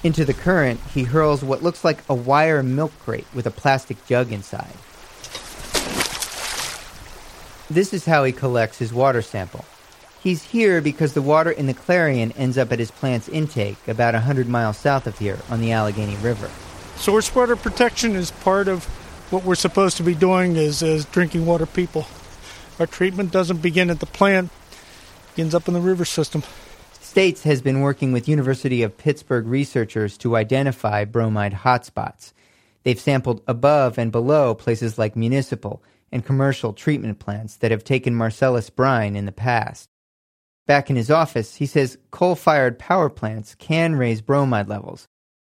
Into 0.03 0.25
the 0.25 0.33
current, 0.33 0.81
he 0.93 1.03
hurls 1.03 1.41
what 1.41 1.63
looks 1.63 1.85
like 1.85 2.03
a 2.09 2.13
wire 2.13 2.61
milk 2.61 2.91
crate 2.99 3.27
with 3.33 3.47
a 3.47 3.51
plastic 3.51 4.05
jug 4.07 4.33
inside. 4.33 4.75
This 7.73 7.91
is 7.91 8.05
how 8.05 8.23
he 8.23 8.31
collects 8.31 8.77
his 8.77 8.93
water 8.93 9.23
sample. 9.23 9.65
He's 10.21 10.43
here 10.43 10.79
because 10.79 11.13
the 11.13 11.23
water 11.23 11.49
in 11.49 11.65
the 11.65 11.73
Clarion 11.73 12.31
ends 12.33 12.55
up 12.55 12.71
at 12.71 12.77
his 12.77 12.91
plant's 12.91 13.27
intake 13.27 13.87
about 13.87 14.13
100 14.13 14.47
miles 14.47 14.77
south 14.77 15.07
of 15.07 15.17
here 15.17 15.39
on 15.49 15.59
the 15.59 15.71
Allegheny 15.71 16.15
River. 16.17 16.51
Source 16.97 17.33
water 17.33 17.55
protection 17.55 18.15
is 18.15 18.29
part 18.29 18.67
of 18.67 18.85
what 19.31 19.43
we're 19.43 19.55
supposed 19.55 19.97
to 19.97 20.03
be 20.03 20.13
doing 20.13 20.55
as, 20.55 20.83
as 20.83 21.05
drinking 21.05 21.47
water 21.47 21.65
people. 21.65 22.05
Our 22.79 22.85
treatment 22.85 23.31
doesn't 23.31 23.63
begin 23.63 23.89
at 23.89 23.99
the 23.99 24.05
plant, 24.05 24.51
it 24.51 25.35
begins 25.35 25.55
up 25.55 25.67
in 25.67 25.73
the 25.73 25.81
river 25.81 26.05
system. 26.05 26.43
States 27.01 27.41
has 27.41 27.63
been 27.63 27.81
working 27.81 28.11
with 28.11 28.29
University 28.29 28.83
of 28.83 28.99
Pittsburgh 28.99 29.47
researchers 29.47 30.15
to 30.19 30.35
identify 30.35 31.05
bromide 31.05 31.53
hotspots. 31.53 32.33
They've 32.83 32.99
sampled 32.99 33.41
above 33.47 33.97
and 33.97 34.11
below 34.11 34.53
places 34.53 34.99
like 34.99 35.15
municipal 35.15 35.81
and 36.13 36.23
commercial 36.23 36.71
treatment 36.71 37.17
plants 37.17 37.57
that 37.57 37.71
have 37.71 37.83
taken 37.83 38.13
Marcellus 38.15 38.69
brine 38.69 39.15
in 39.15 39.25
the 39.25 39.31
past. 39.31 39.89
Back 40.67 40.89
in 40.89 40.95
his 40.95 41.11
office, 41.11 41.55
he 41.55 41.65
says 41.65 41.97
coal 42.11 42.35
fired 42.35 42.79
power 42.79 43.09
plants 43.09 43.55
can 43.55 43.95
raise 43.95 44.21
bromide 44.21 44.69
levels, 44.69 45.07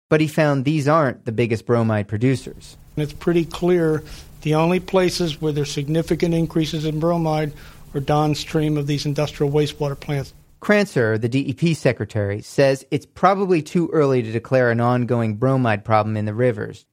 but 0.09 0.21
he 0.21 0.27
found 0.27 0.63
these 0.63 0.87
aren't 0.87 1.25
the 1.25 1.33
biggest 1.33 1.65
bromide 1.65 2.07
producers. 2.07 2.77
It's 2.95 3.13
pretty 3.13 3.43
clear 3.43 4.01
the 4.41 4.55
only 4.55 4.79
places 4.79 5.41
where 5.41 5.51
there's 5.51 5.71
significant 5.71 6.33
increases 6.33 6.85
in 6.85 6.99
bromide 6.99 7.51
are 7.93 7.99
downstream 7.99 8.77
of 8.77 8.87
these 8.87 9.05
industrial 9.05 9.51
wastewater 9.51 9.99
plants. 9.99 10.33
Krancer, 10.61 11.19
the 11.19 11.29
DEP 11.29 11.75
secretary, 11.75 12.41
says 12.41 12.85
it's 12.89 13.05
probably 13.05 13.61
too 13.61 13.89
early 13.91 14.23
to 14.23 14.31
declare 14.31 14.71
an 14.71 14.79
ongoing 14.79 15.35
bromide 15.35 15.83
problem 15.83 16.15
in 16.15 16.25
the 16.25 16.33
rivers. 16.33 16.85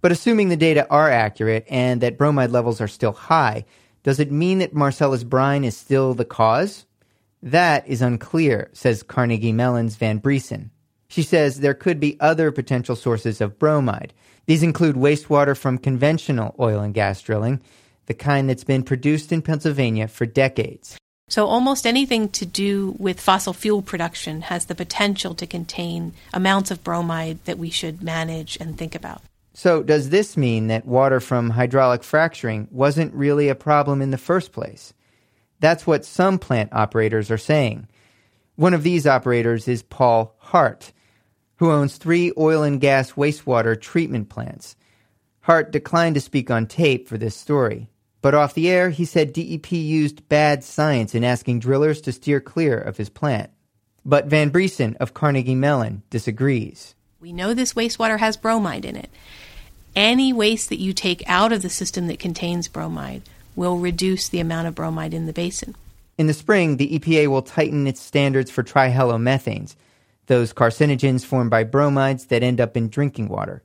But 0.00 0.12
assuming 0.12 0.48
the 0.48 0.56
data 0.56 0.86
are 0.90 1.10
accurate 1.10 1.66
and 1.68 2.00
that 2.00 2.18
bromide 2.18 2.50
levels 2.50 2.80
are 2.80 2.88
still 2.88 3.12
high, 3.12 3.64
does 4.02 4.20
it 4.20 4.30
mean 4.30 4.58
that 4.58 4.74
Marcellus 4.74 5.24
brine 5.24 5.64
is 5.64 5.76
still 5.76 6.14
the 6.14 6.24
cause? 6.24 6.86
That 7.42 7.86
is 7.88 8.02
unclear, 8.02 8.70
says 8.72 9.02
Carnegie 9.02 9.52
Mellon's 9.52 9.96
Van 9.96 10.20
Briesen. 10.20 10.70
She 11.08 11.22
says 11.22 11.60
there 11.60 11.74
could 11.74 12.00
be 12.00 12.16
other 12.20 12.50
potential 12.50 12.96
sources 12.96 13.40
of 13.40 13.58
bromide. 13.58 14.12
These 14.46 14.62
include 14.62 14.96
wastewater 14.96 15.56
from 15.56 15.78
conventional 15.78 16.54
oil 16.58 16.80
and 16.80 16.94
gas 16.94 17.20
drilling, 17.20 17.60
the 18.06 18.14
kind 18.14 18.48
that's 18.48 18.64
been 18.64 18.82
produced 18.82 19.32
in 19.32 19.42
Pennsylvania 19.42 20.08
for 20.08 20.26
decades. 20.26 20.96
So, 21.28 21.46
almost 21.46 21.86
anything 21.86 22.28
to 22.30 22.46
do 22.46 22.94
with 22.98 23.20
fossil 23.20 23.52
fuel 23.52 23.82
production 23.82 24.42
has 24.42 24.66
the 24.66 24.76
potential 24.76 25.34
to 25.34 25.46
contain 25.46 26.12
amounts 26.32 26.70
of 26.70 26.84
bromide 26.84 27.44
that 27.46 27.58
we 27.58 27.70
should 27.70 28.00
manage 28.00 28.56
and 28.60 28.78
think 28.78 28.94
about. 28.94 29.22
So, 29.58 29.82
does 29.82 30.10
this 30.10 30.36
mean 30.36 30.66
that 30.66 30.84
water 30.84 31.18
from 31.18 31.48
hydraulic 31.48 32.04
fracturing 32.04 32.68
wasn't 32.70 33.14
really 33.14 33.48
a 33.48 33.54
problem 33.54 34.02
in 34.02 34.10
the 34.10 34.18
first 34.18 34.52
place? 34.52 34.92
That's 35.60 35.86
what 35.86 36.04
some 36.04 36.38
plant 36.38 36.74
operators 36.74 37.30
are 37.30 37.38
saying. 37.38 37.88
One 38.56 38.74
of 38.74 38.82
these 38.82 39.06
operators 39.06 39.66
is 39.66 39.82
Paul 39.82 40.36
Hart, 40.40 40.92
who 41.56 41.70
owns 41.70 41.96
three 41.96 42.34
oil 42.36 42.64
and 42.64 42.82
gas 42.82 43.12
wastewater 43.12 43.80
treatment 43.80 44.28
plants. 44.28 44.76
Hart 45.40 45.72
declined 45.72 46.16
to 46.16 46.20
speak 46.20 46.50
on 46.50 46.66
tape 46.66 47.08
for 47.08 47.16
this 47.16 47.34
story, 47.34 47.88
but 48.20 48.34
off 48.34 48.52
the 48.52 48.68
air, 48.68 48.90
he 48.90 49.06
said 49.06 49.32
DEP 49.32 49.72
used 49.72 50.28
bad 50.28 50.64
science 50.64 51.14
in 51.14 51.24
asking 51.24 51.60
drillers 51.60 52.02
to 52.02 52.12
steer 52.12 52.42
clear 52.42 52.78
of 52.78 52.98
his 52.98 53.08
plant. 53.08 53.50
But 54.04 54.26
Van 54.26 54.50
Briesen 54.50 54.96
of 54.96 55.14
Carnegie 55.14 55.54
Mellon 55.54 56.02
disagrees. 56.10 56.94
We 57.20 57.32
know 57.32 57.54
this 57.54 57.72
wastewater 57.72 58.18
has 58.18 58.36
bromide 58.36 58.84
in 58.84 58.96
it. 58.96 59.10
Any 59.96 60.30
waste 60.30 60.68
that 60.68 60.78
you 60.78 60.92
take 60.92 61.22
out 61.26 61.52
of 61.52 61.62
the 61.62 61.70
system 61.70 62.06
that 62.08 62.18
contains 62.18 62.68
bromide 62.68 63.22
will 63.56 63.78
reduce 63.78 64.28
the 64.28 64.40
amount 64.40 64.68
of 64.68 64.74
bromide 64.74 65.14
in 65.14 65.24
the 65.24 65.32
basin. 65.32 65.74
In 66.18 66.26
the 66.26 66.34
spring, 66.34 66.76
the 66.76 66.98
EPA 66.98 67.28
will 67.28 67.40
tighten 67.40 67.86
its 67.86 68.02
standards 68.02 68.50
for 68.50 68.62
trihalomethanes, 68.62 69.74
those 70.26 70.52
carcinogens 70.52 71.24
formed 71.24 71.48
by 71.48 71.64
bromides 71.64 72.26
that 72.26 72.42
end 72.42 72.60
up 72.60 72.76
in 72.76 72.90
drinking 72.90 73.28
water. 73.28 73.62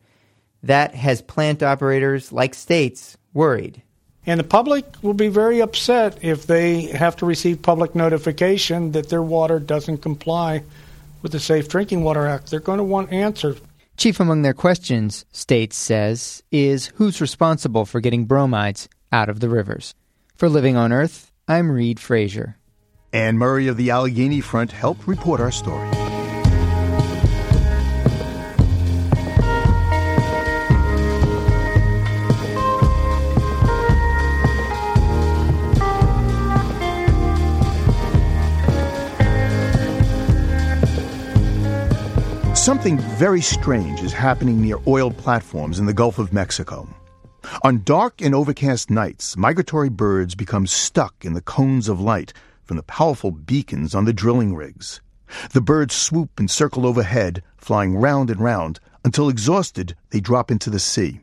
That 0.64 0.96
has 0.96 1.22
plant 1.22 1.62
operators 1.62 2.32
like 2.32 2.54
States 2.54 3.18
worried. 3.34 3.82
And 4.26 4.40
the 4.40 4.46
public 4.46 4.86
will 5.02 5.14
be 5.14 5.28
very 5.28 5.60
upset 5.60 6.24
if 6.24 6.48
they 6.48 6.84
have 6.84 7.18
to 7.18 7.26
receive 7.26 7.62
public 7.62 7.94
notification 7.94 8.94
that 8.94 9.10
their 9.10 9.24
water 9.24 9.60
doesn't 9.60 9.98
comply 9.98 10.64
with 11.22 11.34
the 11.34 11.42
Safe 11.42 11.68
Drinking 11.68 12.06
Water 12.06 12.26
Act. 12.26 12.50
They're 12.50 12.62
going 12.62 12.78
to 12.78 12.86
want 12.86 13.12
answers. 13.12 13.60
Chief 14.02 14.20
among 14.20 14.42
their 14.42 14.56
questions, 14.56 15.26
States 15.32 15.78
says, 15.78 16.42
is 16.52 16.88
who's 16.96 17.22
responsible 17.22 17.86
for 17.86 18.02
getting 18.02 18.26
bromides 18.26 18.90
out 19.12 19.30
of 19.30 19.42
the 19.42 19.48
rivers. 19.48 19.94
For 20.36 20.50
Living 20.50 20.76
on 20.76 20.92
Earth, 20.92 21.32
I'm 21.48 21.70
Reid 21.70 22.00
Frazier. 22.00 22.58
Anne 23.14 23.38
Murray 23.38 23.68
of 23.68 23.78
the 23.78 23.92
Allegheny 23.92 24.42
Front 24.42 24.72
helped 24.72 25.06
report 25.08 25.40
our 25.40 25.52
story. 25.52 25.88
Something 42.62 43.00
very 43.00 43.42
strange 43.42 44.04
is 44.04 44.14
happening 44.14 44.62
near 44.62 44.78
oil 44.86 45.10
platforms 45.10 45.80
in 45.80 45.88
the 45.88 45.96
Gulf 45.96 46.20
of 46.20 46.32
Mexico. 46.32 46.88
On 47.64 47.82
dark 47.82 48.22
and 48.22 48.36
overcast 48.36 48.92
nights, 48.92 49.36
migratory 49.36 49.90
birds 49.90 50.36
become 50.36 50.68
stuck 50.68 51.26
in 51.26 51.34
the 51.34 51.42
cones 51.42 51.90
of 51.90 52.00
light 52.00 52.34
from 52.64 52.78
the 52.78 52.84
powerful 52.84 53.32
beacons 53.32 53.96
on 53.96 54.06
the 54.06 54.14
drilling 54.14 54.54
rigs. 54.54 55.02
The 55.54 55.60
birds 55.60 55.96
swoop 55.96 56.40
and 56.40 56.52
circle 56.52 56.86
overhead, 56.86 57.42
flying 57.58 57.96
round 57.96 58.30
and 58.30 58.40
round, 58.40 58.80
until 59.04 59.28
exhausted, 59.28 59.96
they 60.12 60.20
drop 60.20 60.52
into 60.52 60.70
the 60.70 60.78
sea. 60.78 61.22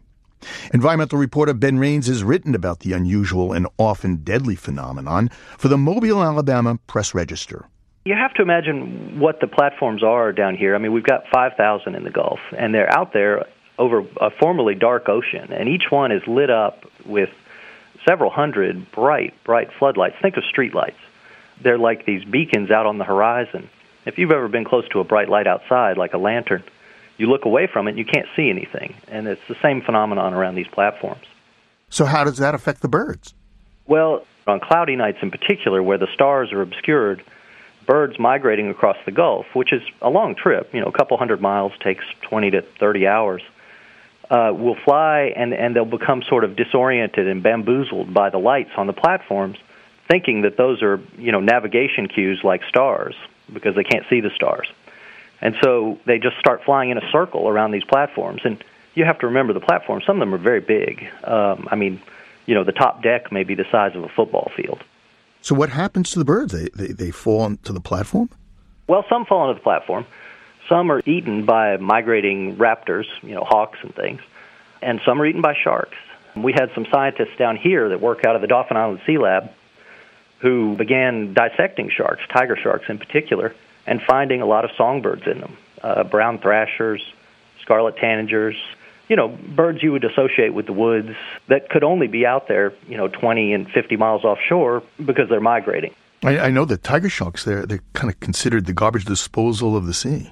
Environmental 0.74 1.20
reporter 1.20 1.54
Ben 1.54 1.78
Raines 1.78 2.08
has 2.08 2.24
written 2.24 2.56
about 2.56 2.80
the 2.80 2.94
unusual 2.94 3.52
and 3.52 3.68
often 3.78 4.24
deadly 4.24 4.56
phenomenon 4.56 5.30
for 5.56 5.68
the 5.68 5.78
Mobile, 5.78 6.20
Alabama 6.20 6.80
Press 6.88 7.14
Register. 7.14 7.68
You 8.08 8.14
have 8.14 8.32
to 8.36 8.42
imagine 8.42 9.20
what 9.20 9.38
the 9.38 9.46
platforms 9.46 10.02
are 10.02 10.32
down 10.32 10.56
here. 10.56 10.74
I 10.74 10.78
mean, 10.78 10.94
we've 10.94 11.04
got 11.04 11.24
5,000 11.30 11.94
in 11.94 12.04
the 12.04 12.10
Gulf, 12.10 12.40
and 12.56 12.72
they're 12.72 12.90
out 12.90 13.12
there 13.12 13.44
over 13.78 13.98
a 14.18 14.30
formerly 14.30 14.74
dark 14.74 15.10
ocean, 15.10 15.52
and 15.52 15.68
each 15.68 15.90
one 15.90 16.10
is 16.10 16.26
lit 16.26 16.48
up 16.48 16.86
with 17.04 17.28
several 18.06 18.30
hundred 18.30 18.90
bright, 18.92 19.34
bright 19.44 19.68
floodlights. 19.78 20.16
Think 20.22 20.38
of 20.38 20.44
streetlights. 20.44 20.96
They're 21.60 21.76
like 21.76 22.06
these 22.06 22.24
beacons 22.24 22.70
out 22.70 22.86
on 22.86 22.96
the 22.96 23.04
horizon. 23.04 23.68
If 24.06 24.16
you've 24.16 24.32
ever 24.32 24.48
been 24.48 24.64
close 24.64 24.88
to 24.92 25.00
a 25.00 25.04
bright 25.04 25.28
light 25.28 25.46
outside, 25.46 25.98
like 25.98 26.14
a 26.14 26.18
lantern, 26.18 26.64
you 27.18 27.26
look 27.26 27.44
away 27.44 27.66
from 27.70 27.88
it 27.88 27.90
and 27.90 27.98
you 27.98 28.06
can't 28.06 28.28
see 28.34 28.48
anything. 28.48 28.94
And 29.08 29.28
it's 29.28 29.46
the 29.48 29.56
same 29.60 29.82
phenomenon 29.82 30.32
around 30.32 30.54
these 30.54 30.68
platforms. 30.68 31.26
So, 31.90 32.06
how 32.06 32.24
does 32.24 32.38
that 32.38 32.54
affect 32.54 32.80
the 32.80 32.88
birds? 32.88 33.34
Well, 33.86 34.24
on 34.46 34.60
cloudy 34.60 34.96
nights 34.96 35.18
in 35.20 35.30
particular, 35.30 35.82
where 35.82 35.98
the 35.98 36.08
stars 36.14 36.54
are 36.54 36.62
obscured, 36.62 37.22
birds 37.88 38.18
migrating 38.18 38.68
across 38.68 38.98
the 39.06 39.10
Gulf, 39.10 39.46
which 39.54 39.72
is 39.72 39.82
a 40.02 40.10
long 40.10 40.34
trip, 40.34 40.72
you 40.74 40.80
know, 40.80 40.86
a 40.86 40.92
couple 40.92 41.16
hundred 41.16 41.40
miles, 41.40 41.72
takes 41.80 42.04
20 42.20 42.50
to 42.50 42.62
30 42.62 43.06
hours, 43.06 43.42
uh, 44.30 44.52
will 44.54 44.76
fly 44.76 45.32
and, 45.34 45.54
and 45.54 45.74
they'll 45.74 45.86
become 45.86 46.22
sort 46.22 46.44
of 46.44 46.54
disoriented 46.54 47.26
and 47.26 47.42
bamboozled 47.42 48.12
by 48.12 48.28
the 48.28 48.36
lights 48.36 48.72
on 48.76 48.86
the 48.86 48.92
platforms, 48.92 49.56
thinking 50.06 50.42
that 50.42 50.58
those 50.58 50.82
are, 50.82 51.00
you 51.16 51.32
know, 51.32 51.40
navigation 51.40 52.08
cues 52.08 52.44
like 52.44 52.62
stars 52.68 53.14
because 53.50 53.74
they 53.74 53.84
can't 53.84 54.04
see 54.10 54.20
the 54.20 54.30
stars. 54.30 54.68
And 55.40 55.56
so 55.62 55.98
they 56.04 56.18
just 56.18 56.36
start 56.38 56.64
flying 56.64 56.90
in 56.90 56.98
a 56.98 57.10
circle 57.10 57.48
around 57.48 57.70
these 57.70 57.84
platforms. 57.84 58.42
And 58.44 58.62
you 58.94 59.06
have 59.06 59.18
to 59.20 59.28
remember 59.28 59.54
the 59.54 59.60
platforms, 59.60 60.04
some 60.04 60.16
of 60.16 60.20
them 60.20 60.34
are 60.34 60.42
very 60.42 60.60
big. 60.60 61.08
Um, 61.24 61.66
I 61.70 61.76
mean, 61.76 62.02
you 62.44 62.54
know, 62.54 62.64
the 62.64 62.72
top 62.72 63.02
deck 63.02 63.32
may 63.32 63.44
be 63.44 63.54
the 63.54 63.66
size 63.72 63.96
of 63.96 64.04
a 64.04 64.08
football 64.08 64.52
field. 64.54 64.84
So 65.40 65.54
what 65.54 65.70
happens 65.70 66.10
to 66.12 66.18
the 66.18 66.24
birds? 66.24 66.52
They, 66.52 66.68
they, 66.74 66.92
they 66.92 67.10
fall 67.10 67.40
onto 67.40 67.72
the 67.72 67.80
platform? 67.80 68.30
Well, 68.86 69.04
some 69.08 69.24
fall 69.24 69.48
onto 69.48 69.58
the 69.58 69.62
platform. 69.62 70.06
Some 70.68 70.90
are 70.92 71.00
eaten 71.06 71.44
by 71.46 71.76
migrating 71.78 72.56
raptors, 72.56 73.06
you 73.22 73.34
know, 73.34 73.44
hawks 73.44 73.78
and 73.82 73.94
things. 73.94 74.20
And 74.82 75.00
some 75.04 75.20
are 75.20 75.26
eaten 75.26 75.40
by 75.40 75.54
sharks. 75.54 75.96
We 76.36 76.52
had 76.52 76.70
some 76.74 76.86
scientists 76.90 77.36
down 77.38 77.56
here 77.56 77.88
that 77.88 78.00
work 78.00 78.24
out 78.24 78.36
of 78.36 78.42
the 78.42 78.46
Dauphin 78.46 78.76
Island 78.76 79.00
Sea 79.06 79.18
Lab 79.18 79.50
who 80.38 80.76
began 80.76 81.34
dissecting 81.34 81.90
sharks, 81.90 82.22
tiger 82.32 82.56
sharks 82.56 82.84
in 82.88 82.98
particular, 82.98 83.54
and 83.86 84.00
finding 84.02 84.40
a 84.40 84.46
lot 84.46 84.64
of 84.64 84.70
songbirds 84.76 85.26
in 85.26 85.40
them 85.40 85.56
uh, 85.82 86.04
brown 86.04 86.38
thrashers, 86.38 87.02
scarlet 87.62 87.96
tanagers, 87.96 88.56
you 89.08 89.16
know, 89.16 89.28
birds 89.28 89.82
you 89.82 89.92
would 89.92 90.04
associate 90.04 90.54
with 90.54 90.66
the 90.66 90.72
woods 90.72 91.10
that 91.48 91.70
could 91.70 91.82
only 91.82 92.06
be 92.06 92.26
out 92.26 92.48
there, 92.48 92.72
you 92.86 92.96
know, 92.96 93.08
20 93.08 93.52
and 93.52 93.70
50 93.70 93.96
miles 93.96 94.24
offshore 94.24 94.82
because 95.04 95.28
they're 95.28 95.40
migrating. 95.40 95.94
I, 96.22 96.38
I 96.38 96.50
know 96.50 96.64
that 96.66 96.82
tiger 96.82 97.08
sharks, 97.08 97.44
they're, 97.44 97.64
they're 97.64 97.82
kind 97.94 98.12
of 98.12 98.20
considered 98.20 98.66
the 98.66 98.72
garbage 98.72 99.04
disposal 99.04 99.76
of 99.76 99.86
the 99.86 99.94
sea. 99.94 100.30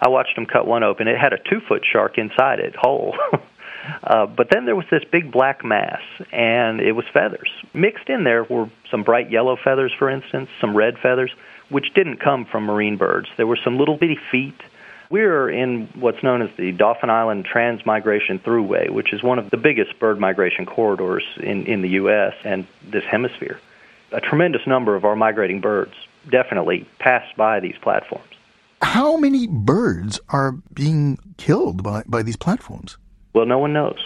I 0.00 0.08
watched 0.08 0.34
them 0.34 0.46
cut 0.46 0.66
one 0.66 0.82
open. 0.82 1.08
It 1.08 1.18
had 1.18 1.32
a 1.32 1.38
two 1.38 1.60
foot 1.66 1.82
shark 1.90 2.18
inside 2.18 2.58
it, 2.58 2.74
whole. 2.76 3.16
uh, 4.02 4.26
but 4.26 4.48
then 4.50 4.66
there 4.66 4.76
was 4.76 4.86
this 4.90 5.02
big 5.10 5.30
black 5.30 5.64
mass, 5.64 6.02
and 6.32 6.80
it 6.80 6.92
was 6.92 7.04
feathers. 7.12 7.50
Mixed 7.72 8.08
in 8.08 8.24
there 8.24 8.44
were 8.44 8.68
some 8.90 9.02
bright 9.02 9.30
yellow 9.30 9.56
feathers, 9.62 9.92
for 9.96 10.10
instance, 10.10 10.50
some 10.60 10.76
red 10.76 10.98
feathers, 10.98 11.32
which 11.68 11.94
didn't 11.94 12.18
come 12.18 12.44
from 12.44 12.64
marine 12.64 12.96
birds. 12.96 13.28
There 13.36 13.46
were 13.46 13.58
some 13.62 13.78
little 13.78 13.96
bitty 13.96 14.18
feet 14.30 14.60
we're 15.14 15.48
in 15.48 15.88
what's 15.94 16.24
known 16.24 16.42
as 16.42 16.50
the 16.56 16.72
Dauphin 16.72 17.08
Island 17.08 17.44
Transmigration 17.44 18.40
Thruway, 18.40 18.90
which 18.90 19.12
is 19.12 19.22
one 19.22 19.38
of 19.38 19.48
the 19.48 19.56
biggest 19.56 19.96
bird 20.00 20.18
migration 20.18 20.66
corridors 20.66 21.22
in, 21.36 21.66
in 21.66 21.82
the 21.82 21.90
U.S. 21.90 22.34
and 22.42 22.66
this 22.82 23.04
hemisphere. 23.04 23.60
A 24.10 24.20
tremendous 24.20 24.66
number 24.66 24.96
of 24.96 25.04
our 25.04 25.14
migrating 25.14 25.60
birds 25.60 25.92
definitely 26.28 26.88
pass 26.98 27.22
by 27.36 27.60
these 27.60 27.76
platforms. 27.80 28.26
How 28.82 29.16
many 29.16 29.46
birds 29.46 30.18
are 30.30 30.50
being 30.72 31.20
killed 31.36 31.84
by, 31.84 32.02
by 32.08 32.24
these 32.24 32.36
platforms? 32.36 32.96
Well, 33.34 33.46
no 33.46 33.60
one 33.60 33.72
knows. 33.72 34.04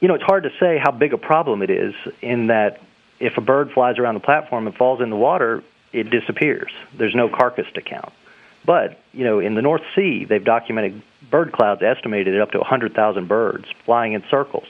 You 0.00 0.08
know, 0.08 0.14
it's 0.14 0.24
hard 0.24 0.42
to 0.42 0.50
say 0.60 0.76
how 0.76 0.90
big 0.90 1.14
a 1.14 1.18
problem 1.18 1.62
it 1.62 1.70
is 1.70 1.94
in 2.20 2.48
that 2.48 2.82
if 3.18 3.38
a 3.38 3.40
bird 3.40 3.70
flies 3.72 3.96
around 3.96 4.12
the 4.12 4.20
platform 4.20 4.66
and 4.66 4.76
falls 4.76 5.00
in 5.00 5.08
the 5.08 5.16
water, 5.16 5.64
it 5.94 6.10
disappears. 6.10 6.70
There's 6.92 7.14
no 7.14 7.30
carcass 7.30 7.66
to 7.76 7.80
count. 7.80 8.12
But, 8.70 9.00
you 9.12 9.24
know, 9.24 9.40
in 9.40 9.56
the 9.56 9.62
North 9.62 9.82
Sea, 9.96 10.24
they've 10.28 10.44
documented 10.44 11.02
bird 11.28 11.50
clouds 11.50 11.82
estimated 11.82 12.36
at 12.36 12.40
up 12.40 12.52
to 12.52 12.58
100,000 12.58 13.26
birds 13.26 13.64
flying 13.84 14.12
in 14.12 14.22
circles. 14.30 14.68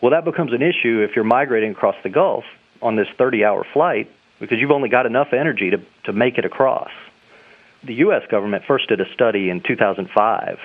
Well, 0.00 0.10
that 0.10 0.24
becomes 0.24 0.52
an 0.52 0.62
issue 0.62 1.06
if 1.08 1.14
you're 1.14 1.24
migrating 1.24 1.70
across 1.70 1.94
the 2.02 2.08
Gulf 2.08 2.42
on 2.82 2.96
this 2.96 3.06
30 3.16 3.44
hour 3.44 3.64
flight 3.72 4.10
because 4.40 4.58
you've 4.58 4.72
only 4.72 4.88
got 4.88 5.06
enough 5.06 5.32
energy 5.32 5.70
to, 5.70 5.80
to 6.06 6.12
make 6.12 6.38
it 6.38 6.44
across. 6.44 6.90
The 7.84 7.94
U.S. 8.06 8.22
government 8.28 8.64
first 8.66 8.88
did 8.88 9.00
a 9.00 9.08
study 9.14 9.48
in 9.48 9.60
2005, 9.60 10.58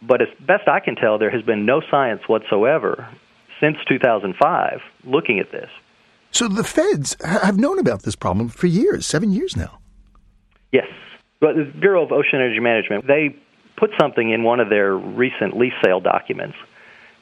but 0.00 0.22
as 0.22 0.28
best 0.40 0.68
I 0.68 0.80
can 0.80 0.96
tell, 0.96 1.18
there 1.18 1.30
has 1.30 1.42
been 1.42 1.66
no 1.66 1.82
science 1.90 2.22
whatsoever 2.26 3.06
since 3.60 3.76
2005 3.86 4.80
looking 5.04 5.38
at 5.38 5.52
this. 5.52 5.68
So 6.30 6.48
the 6.48 6.64
feds 6.64 7.14
have 7.22 7.58
known 7.58 7.78
about 7.78 8.04
this 8.04 8.16
problem 8.16 8.48
for 8.48 8.68
years, 8.68 9.06
seven 9.06 9.34
years 9.34 9.54
now. 9.54 9.80
Yes, 10.72 10.86
but 11.40 11.56
the 11.56 11.64
Bureau 11.64 12.04
of 12.04 12.12
Ocean 12.12 12.40
Energy 12.40 12.60
Management, 12.60 13.06
they 13.06 13.36
put 13.76 13.90
something 13.98 14.30
in 14.30 14.42
one 14.42 14.60
of 14.60 14.68
their 14.68 14.94
recent 14.94 15.56
lease 15.56 15.74
sale 15.82 16.00
documents 16.00 16.56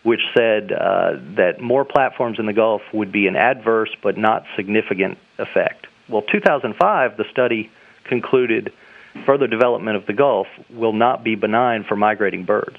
which 0.03 0.21
said 0.35 0.73
uh, 0.73 1.13
that 1.37 1.61
more 1.61 1.85
platforms 1.85 2.39
in 2.39 2.47
the 2.47 2.53
Gulf 2.53 2.83
would 2.93 3.13
be 3.13 3.27
an 3.27 3.37
adverse 3.37 3.91
but 4.03 4.17
not 4.17 4.45
significant 4.57 5.19
effect. 5.39 5.87
Well, 6.09 6.23
2005, 6.23 7.17
the 7.17 7.25
study 7.31 7.71
concluded 8.05 8.73
further 9.27 9.47
development 9.47 9.97
of 9.97 10.07
the 10.07 10.13
Gulf 10.13 10.47
will 10.71 10.93
not 10.93 11.25
be 11.25 11.35
benign 11.35 11.85
for 11.85 11.97
migrating 11.97 12.45
birds. 12.45 12.77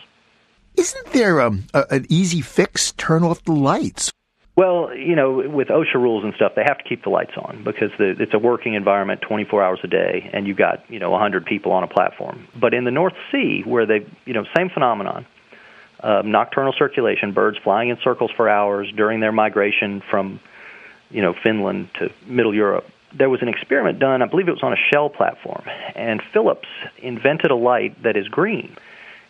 Isn't 0.76 1.08
there 1.08 1.42
um, 1.42 1.66
a, 1.74 1.86
an 1.92 2.06
easy 2.10 2.42
fix? 2.42 2.94
Turn 2.94 3.24
off 3.24 3.44
the 3.44 3.52
lights. 3.52 4.12
Well, 4.60 4.94
you 4.94 5.16
know, 5.16 5.48
with 5.48 5.70
OSHA 5.70 5.94
rules 5.94 6.26
and 6.26 6.34
stuff, 6.34 6.52
they 6.54 6.66
have 6.68 6.80
to 6.80 6.84
keep 6.84 7.04
the 7.04 7.10
lights 7.10 7.32
on 7.38 7.64
because 7.64 7.92
the, 7.98 8.22
it's 8.22 8.34
a 8.34 8.38
working 8.38 8.74
environment 8.74 9.22
24 9.22 9.64
hours 9.64 9.80
a 9.84 9.88
day, 9.88 10.30
and 10.34 10.46
you've 10.46 10.58
got 10.58 10.84
you 10.92 11.00
know 11.00 11.12
100 11.12 11.46
people 11.46 11.72
on 11.72 11.84
a 11.84 11.88
platform. 11.88 12.46
But 12.60 12.74
in 12.74 12.84
the 12.84 12.92
North 12.92 13.14
Sea, 13.32 13.62
where 13.66 13.86
they, 13.86 14.06
you 14.26 14.34
know, 14.34 14.44
same 14.58 14.70
phenomenon, 14.70 15.26
uh, 16.02 16.24
nocturnal 16.26 16.74
circulation, 16.78 17.32
birds 17.32 17.58
flying 17.64 17.88
in 17.88 18.00
circles 18.04 18.32
for 18.36 18.50
hours 18.50 18.92
during 18.94 19.22
their 19.22 19.32
migration 19.32 20.02
from, 20.02 20.42
you 21.10 21.22
know, 21.22 21.34
Finland 21.42 21.88
to 22.00 22.12
Middle 22.28 22.54
Europe. 22.54 22.86
There 23.14 23.30
was 23.30 23.42
an 23.42 23.48
experiment 23.48 24.00
done, 24.00 24.22
I 24.22 24.26
believe 24.26 24.50
it 24.50 24.52
was 24.52 24.64
on 24.64 24.74
a 24.74 24.90
Shell 24.92 25.12
platform, 25.12 25.64
and 25.96 26.22
Philips 26.34 26.68
invented 26.98 27.52
a 27.52 27.56
light 27.56 28.04
that 28.04 28.18
is 28.18 28.28
green, 28.28 28.76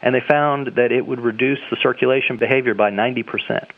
and 0.02 0.16
they 0.16 0.22
found 0.28 0.70
that 0.78 0.92
it 0.92 1.06
would 1.06 1.20
reduce 1.20 1.60
the 1.70 1.78
circulation 1.84 2.38
behavior 2.38 2.74
by 2.74 2.90
90 2.90 3.22
percent. 3.22 3.70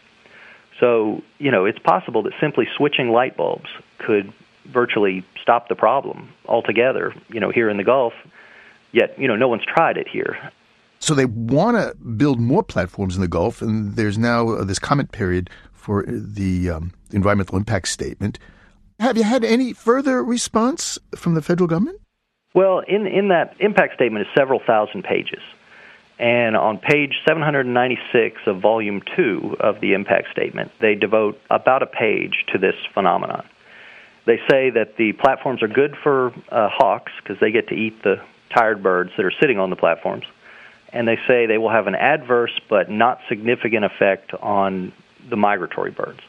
So, 0.82 1.22
you 1.38 1.52
know, 1.52 1.66
it's 1.66 1.80
possible 1.80 2.24
that 2.24 2.34
simply 2.42 2.68
switching 2.76 3.10
light 3.10 3.38
bulbs 3.38 3.70
could 4.00 4.34
virtually 4.66 5.24
stop 5.42 5.70
the 5.70 5.76
problem 5.76 6.34
altogether, 6.48 7.14
you 7.30 7.40
know, 7.40 7.52
here 7.52 7.70
in 7.70 7.78
the 7.78 7.84
Gulf. 7.84 8.14
Yet, 8.92 9.18
you 9.18 9.28
know, 9.28 9.36
no 9.36 9.48
one's 9.48 9.64
tried 9.64 9.96
it 9.98 10.08
here. 10.10 10.52
So 11.00 11.14
they 11.14 11.26
want 11.26 11.78
to 11.78 11.96
build 12.04 12.40
more 12.40 12.64
platforms 12.64 13.16
in 13.16 13.22
the 13.22 13.28
Gulf, 13.28 13.62
and 13.62 13.96
there's 13.96 14.18
now 14.18 14.50
uh, 14.50 14.64
this 14.64 14.80
comment 14.80 15.12
period 15.12 15.50
for 15.72 16.04
the 16.08 16.72
um, 16.72 16.94
environmental 17.12 17.58
impact 17.58 17.88
statement. 17.88 18.40
Have 19.00 19.18
you 19.18 19.24
had 19.24 19.44
any 19.44 19.74
further 19.74 20.24
response 20.24 21.00
from 21.16 21.36
the 21.36 21.42
federal 21.42 21.68
government? 21.68 22.00
Well, 22.54 22.80
in, 22.88 23.08
in 23.08 23.30
that 23.30 23.56
impact 23.60 23.96
statement 23.96 24.28
is 24.28 24.34
several 24.38 24.60
thousand 24.66 25.04
pages. 25.04 25.42
And 26.22 26.56
on 26.56 26.78
page 26.78 27.16
796 27.28 28.42
of 28.46 28.62
volume 28.62 29.02
2 29.16 29.58
of 29.60 29.82
the 29.82 29.94
impact 29.94 30.32
statement, 30.32 30.72
they 30.80 30.94
devote 30.94 31.42
about 31.50 31.82
a 31.82 31.88
page 31.88 32.46
to 32.54 32.60
this 32.60 32.76
phenomenon. 32.94 33.44
They 34.26 34.40
say 34.48 34.70
that 34.70 34.98
the 34.98 35.14
platforms 35.14 35.64
are 35.64 35.68
good 35.68 35.98
for 36.04 36.32
uh, 36.50 36.70
hawks 36.70 37.12
because 37.18 37.40
they 37.40 37.52
get 37.52 37.70
to 37.70 37.74
eat 37.74 38.04
the 38.04 38.22
tired 38.56 38.84
birds 38.84 39.10
that 39.18 39.26
are 39.26 39.34
sitting 39.42 39.58
on 39.58 39.72
the 39.72 39.76
platforms. 39.76 40.26
And 40.94 41.08
they 41.08 41.18
say 41.28 41.48
they 41.48 41.58
will 41.58 41.72
have 41.72 41.88
an 41.88 41.96
adverse 41.96 42.54
but 42.70 42.88
not 42.88 43.20
significant 43.28 43.86
effect 43.86 44.32
on 44.36 44.94
the 45.28 45.38
migratory 45.38 45.90
birds. 45.90 46.20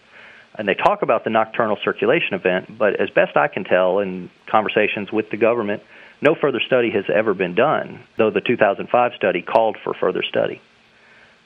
And 0.54 0.66
they 0.66 0.74
talk 0.74 1.02
about 1.02 1.24
the 1.24 1.30
nocturnal 1.30 1.76
circulation 1.84 2.32
event, 2.32 2.78
but 2.78 2.98
as 2.98 3.10
best 3.10 3.36
I 3.36 3.48
can 3.48 3.64
tell 3.64 3.98
in 3.98 4.30
conversations 4.46 5.12
with 5.12 5.28
the 5.28 5.36
government, 5.36 5.82
no 6.22 6.34
further 6.40 6.60
study 6.64 6.90
has 6.90 7.04
ever 7.14 7.34
been 7.34 7.54
done, 7.54 8.00
though 8.16 8.30
the 8.30 8.40
2005 8.40 9.12
study 9.16 9.42
called 9.42 9.76
for 9.84 9.92
further 9.92 10.22
study. 10.22 10.60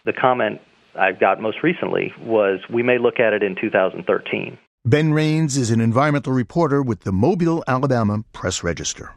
The 0.04 0.12
comment 0.12 0.60
I 0.94 1.12
got 1.12 1.40
most 1.40 1.62
recently 1.62 2.12
was 2.20 2.60
we 2.72 2.82
may 2.82 2.98
look 2.98 3.18
at 3.18 3.32
it 3.32 3.42
in 3.42 3.56
2013. 3.60 4.58
Ben 4.84 5.12
Raines 5.12 5.56
is 5.56 5.70
an 5.70 5.80
environmental 5.80 6.32
reporter 6.32 6.80
with 6.80 7.00
the 7.00 7.10
Mobile, 7.10 7.64
Alabama 7.66 8.22
Press 8.32 8.62
Register. 8.62 9.14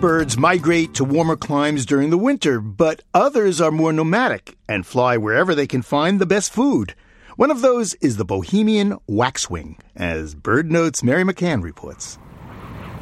Birds 0.00 0.38
migrate 0.38 0.94
to 0.94 1.04
warmer 1.04 1.34
climes 1.34 1.84
during 1.84 2.10
the 2.10 2.18
winter, 2.18 2.60
but 2.60 3.02
others 3.12 3.60
are 3.60 3.72
more 3.72 3.92
nomadic 3.92 4.56
and 4.68 4.86
fly 4.86 5.16
wherever 5.16 5.56
they 5.56 5.66
can 5.66 5.82
find 5.82 6.20
the 6.20 6.26
best 6.26 6.52
food. 6.52 6.94
One 7.34 7.50
of 7.50 7.62
those 7.62 7.94
is 7.94 8.16
the 8.16 8.24
Bohemian 8.24 8.96
waxwing, 9.08 9.76
as 9.96 10.36
BirdNote's 10.36 11.02
Mary 11.02 11.24
McCann 11.24 11.64
reports. 11.64 12.16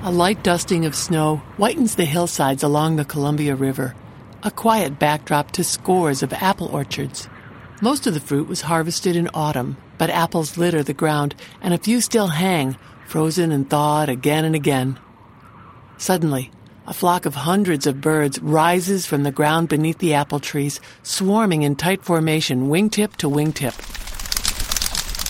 A 0.04 0.10
light 0.10 0.42
dusting 0.42 0.86
of 0.86 0.94
snow 0.94 1.42
whitens 1.58 1.96
the 1.96 2.06
hillsides 2.06 2.62
along 2.62 2.96
the 2.96 3.04
Columbia 3.04 3.54
River, 3.54 3.94
a 4.42 4.50
quiet 4.50 4.98
backdrop 4.98 5.50
to 5.52 5.64
scores 5.64 6.22
of 6.22 6.32
apple 6.32 6.68
orchards. 6.68 7.28
Most 7.82 8.06
of 8.06 8.14
the 8.14 8.20
fruit 8.20 8.48
was 8.48 8.62
harvested 8.62 9.16
in 9.16 9.28
autumn, 9.34 9.76
but 9.98 10.08
apples 10.08 10.56
litter 10.56 10.82
the 10.82 10.94
ground, 10.94 11.34
and 11.60 11.74
a 11.74 11.78
few 11.78 12.00
still 12.00 12.28
hang, 12.28 12.78
frozen 13.06 13.52
and 13.52 13.68
thawed 13.68 14.08
again 14.08 14.46
and 14.46 14.54
again. 14.54 14.98
Suddenly, 15.98 16.52
a 16.86 16.94
flock 16.94 17.26
of 17.26 17.34
hundreds 17.34 17.86
of 17.86 18.00
birds 18.00 18.40
rises 18.40 19.06
from 19.06 19.24
the 19.24 19.32
ground 19.32 19.68
beneath 19.68 19.98
the 19.98 20.14
apple 20.14 20.38
trees, 20.38 20.80
swarming 21.02 21.62
in 21.62 21.74
tight 21.74 22.02
formation, 22.02 22.68
wingtip 22.68 23.16
to 23.16 23.28
wingtip. 23.28 23.74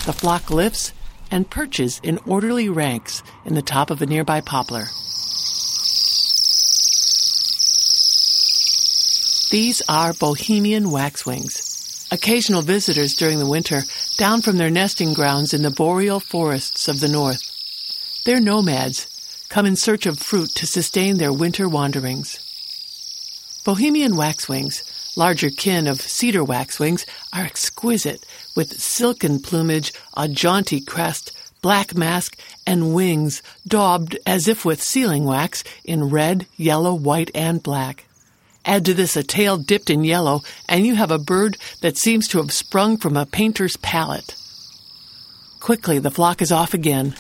The 0.04 0.12
flock 0.12 0.50
lifts 0.50 0.92
and 1.30 1.48
perches 1.48 2.00
in 2.02 2.18
orderly 2.26 2.68
ranks 2.68 3.22
in 3.44 3.54
the 3.54 3.62
top 3.62 3.90
of 3.90 4.02
a 4.02 4.06
nearby 4.06 4.40
poplar. 4.42 4.84
These 9.50 9.80
are 9.88 10.12
Bohemian 10.12 10.90
waxwings, 10.90 12.06
occasional 12.12 12.62
visitors 12.62 13.14
during 13.14 13.38
the 13.38 13.48
winter 13.48 13.82
down 14.18 14.42
from 14.42 14.58
their 14.58 14.70
nesting 14.70 15.14
grounds 15.14 15.54
in 15.54 15.62
the 15.62 15.70
boreal 15.70 16.20
forests 16.20 16.88
of 16.88 17.00
the 17.00 17.08
north. 17.08 17.40
They're 18.24 18.40
nomads 18.40 19.06
come 19.48 19.66
in 19.66 19.76
search 19.76 20.06
of 20.06 20.18
fruit 20.18 20.50
to 20.56 20.66
sustain 20.66 21.18
their 21.18 21.32
winter 21.32 21.68
wanderings. 21.68 22.38
Bohemian 23.64 24.16
waxwings, 24.16 24.82
larger 25.16 25.50
kin 25.50 25.86
of 25.86 26.00
cedar 26.00 26.44
waxwings, 26.44 27.04
are 27.32 27.44
exquisite 27.44 28.24
with 28.54 28.80
silken 28.80 29.40
plumage, 29.40 29.92
a 30.16 30.28
jaunty 30.28 30.80
crest, 30.80 31.32
black 31.62 31.96
mask, 31.96 32.38
and 32.66 32.94
wings 32.94 33.42
daubed 33.66 34.18
as 34.24 34.46
if 34.46 34.64
with 34.64 34.82
sealing 34.82 35.24
wax 35.24 35.64
in 35.84 36.10
red, 36.10 36.46
yellow, 36.56 36.94
white, 36.94 37.30
and 37.34 37.62
black. 37.62 38.04
Add 38.64 38.84
to 38.84 38.94
this 38.94 39.16
a 39.16 39.22
tail 39.22 39.58
dipped 39.58 39.90
in 39.90 40.04
yellow, 40.04 40.42
and 40.68 40.86
you 40.86 40.94
have 40.96 41.10
a 41.10 41.18
bird 41.18 41.56
that 41.80 41.96
seems 41.96 42.28
to 42.28 42.38
have 42.38 42.52
sprung 42.52 42.96
from 42.96 43.16
a 43.16 43.26
painter's 43.26 43.76
palette. 43.76 44.34
Quickly, 45.60 45.98
the 45.98 46.10
flock 46.10 46.42
is 46.42 46.52
off 46.52 46.74
again, 46.74 47.14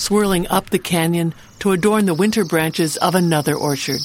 swirling 0.00 0.48
up 0.48 0.70
the 0.70 0.78
canyon 0.78 1.34
to 1.58 1.72
adorn 1.72 2.06
the 2.06 2.14
winter 2.14 2.44
branches 2.44 2.96
of 2.96 3.14
another 3.14 3.54
orchard. 3.54 4.00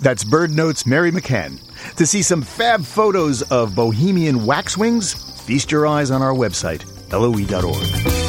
That's 0.00 0.24
BirdNote's 0.24 0.86
Mary 0.86 1.10
McCann. 1.10 1.58
To 1.96 2.06
see 2.06 2.22
some 2.22 2.42
fab 2.42 2.84
photos 2.84 3.42
of 3.42 3.74
Bohemian 3.74 4.46
waxwings, 4.46 5.14
feast 5.42 5.72
your 5.72 5.86
eyes 5.86 6.10
on 6.10 6.22
our 6.22 6.34
website, 6.34 6.84
loe.org. 7.12 8.19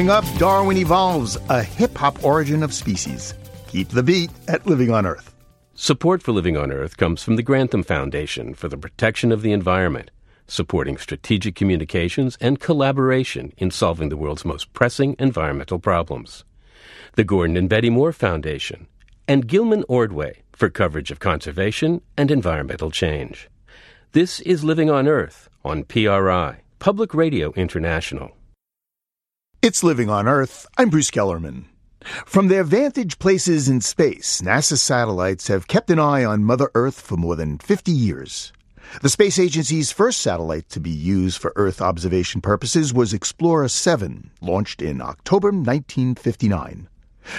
Coming 0.00 0.12
up, 0.12 0.38
Darwin 0.38 0.78
evolves 0.78 1.36
a 1.50 1.62
hip 1.62 1.94
hop 1.98 2.24
origin 2.24 2.62
of 2.62 2.72
species. 2.72 3.34
Keep 3.68 3.90
the 3.90 4.02
beat 4.02 4.30
at 4.48 4.66
Living 4.66 4.90
on 4.90 5.04
Earth. 5.04 5.34
Support 5.74 6.22
for 6.22 6.32
Living 6.32 6.56
on 6.56 6.72
Earth 6.72 6.96
comes 6.96 7.22
from 7.22 7.36
the 7.36 7.42
Grantham 7.42 7.82
Foundation 7.82 8.54
for 8.54 8.66
the 8.66 8.78
Protection 8.78 9.30
of 9.30 9.42
the 9.42 9.52
Environment, 9.52 10.10
supporting 10.46 10.96
strategic 10.96 11.54
communications 11.54 12.38
and 12.40 12.58
collaboration 12.58 13.52
in 13.58 13.70
solving 13.70 14.08
the 14.08 14.16
world's 14.16 14.42
most 14.42 14.72
pressing 14.72 15.16
environmental 15.18 15.78
problems. 15.78 16.44
The 17.16 17.24
Gordon 17.24 17.58
and 17.58 17.68
Betty 17.68 17.90
Moore 17.90 18.14
Foundation, 18.14 18.86
and 19.28 19.46
Gilman 19.46 19.84
Ordway 19.86 20.40
for 20.52 20.70
coverage 20.70 21.10
of 21.10 21.20
conservation 21.20 22.00
and 22.16 22.30
environmental 22.30 22.90
change. 22.90 23.50
This 24.12 24.40
is 24.40 24.64
Living 24.64 24.88
on 24.88 25.06
Earth 25.06 25.50
on 25.62 25.84
PRI, 25.84 26.62
Public 26.78 27.12
Radio 27.12 27.52
International. 27.52 28.34
It's 29.62 29.84
Living 29.84 30.08
on 30.08 30.26
Earth. 30.26 30.66
I'm 30.78 30.88
Bruce 30.88 31.10
Gellerman. 31.10 31.66
From 32.24 32.48
their 32.48 32.64
vantage 32.64 33.18
places 33.18 33.68
in 33.68 33.82
space, 33.82 34.40
NASA 34.40 34.78
satellites 34.78 35.48
have 35.48 35.68
kept 35.68 35.90
an 35.90 35.98
eye 35.98 36.24
on 36.24 36.44
Mother 36.44 36.70
Earth 36.74 36.98
for 36.98 37.18
more 37.18 37.36
than 37.36 37.58
50 37.58 37.92
years. 37.92 38.54
The 39.02 39.10
space 39.10 39.38
agency's 39.38 39.92
first 39.92 40.22
satellite 40.22 40.70
to 40.70 40.80
be 40.80 40.88
used 40.88 41.36
for 41.36 41.52
Earth 41.56 41.82
observation 41.82 42.40
purposes 42.40 42.94
was 42.94 43.12
Explorer 43.12 43.68
7, 43.68 44.30
launched 44.40 44.80
in 44.80 45.02
October 45.02 45.48
1959. 45.48 46.88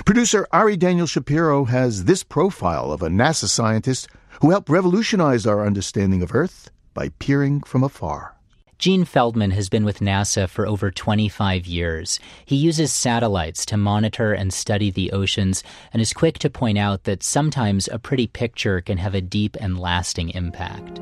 Producer 0.05 0.47
Ari 0.51 0.77
Daniel 0.77 1.07
Shapiro 1.07 1.65
has 1.65 2.03
this 2.03 2.23
profile 2.23 2.91
of 2.91 3.01
a 3.01 3.09
NASA 3.09 3.47
scientist 3.47 4.07
who 4.41 4.51
helped 4.51 4.69
revolutionize 4.69 5.47
our 5.47 5.65
understanding 5.65 6.21
of 6.21 6.35
Earth 6.35 6.69
by 6.93 7.09
peering 7.17 7.61
from 7.61 7.83
afar. 7.83 8.35
Gene 8.81 9.05
Feldman 9.05 9.51
has 9.51 9.69
been 9.69 9.85
with 9.85 9.99
NASA 9.99 10.49
for 10.49 10.65
over 10.65 10.89
25 10.89 11.67
years. 11.67 12.19
He 12.43 12.55
uses 12.55 12.91
satellites 12.91 13.63
to 13.67 13.77
monitor 13.77 14.33
and 14.33 14.51
study 14.51 14.89
the 14.89 15.11
oceans 15.11 15.63
and 15.93 16.01
is 16.01 16.13
quick 16.13 16.39
to 16.39 16.49
point 16.49 16.79
out 16.79 17.03
that 17.03 17.21
sometimes 17.21 17.87
a 17.87 17.99
pretty 17.99 18.25
picture 18.25 18.81
can 18.81 18.97
have 18.97 19.13
a 19.13 19.21
deep 19.21 19.55
and 19.59 19.79
lasting 19.79 20.29
impact. 20.31 20.99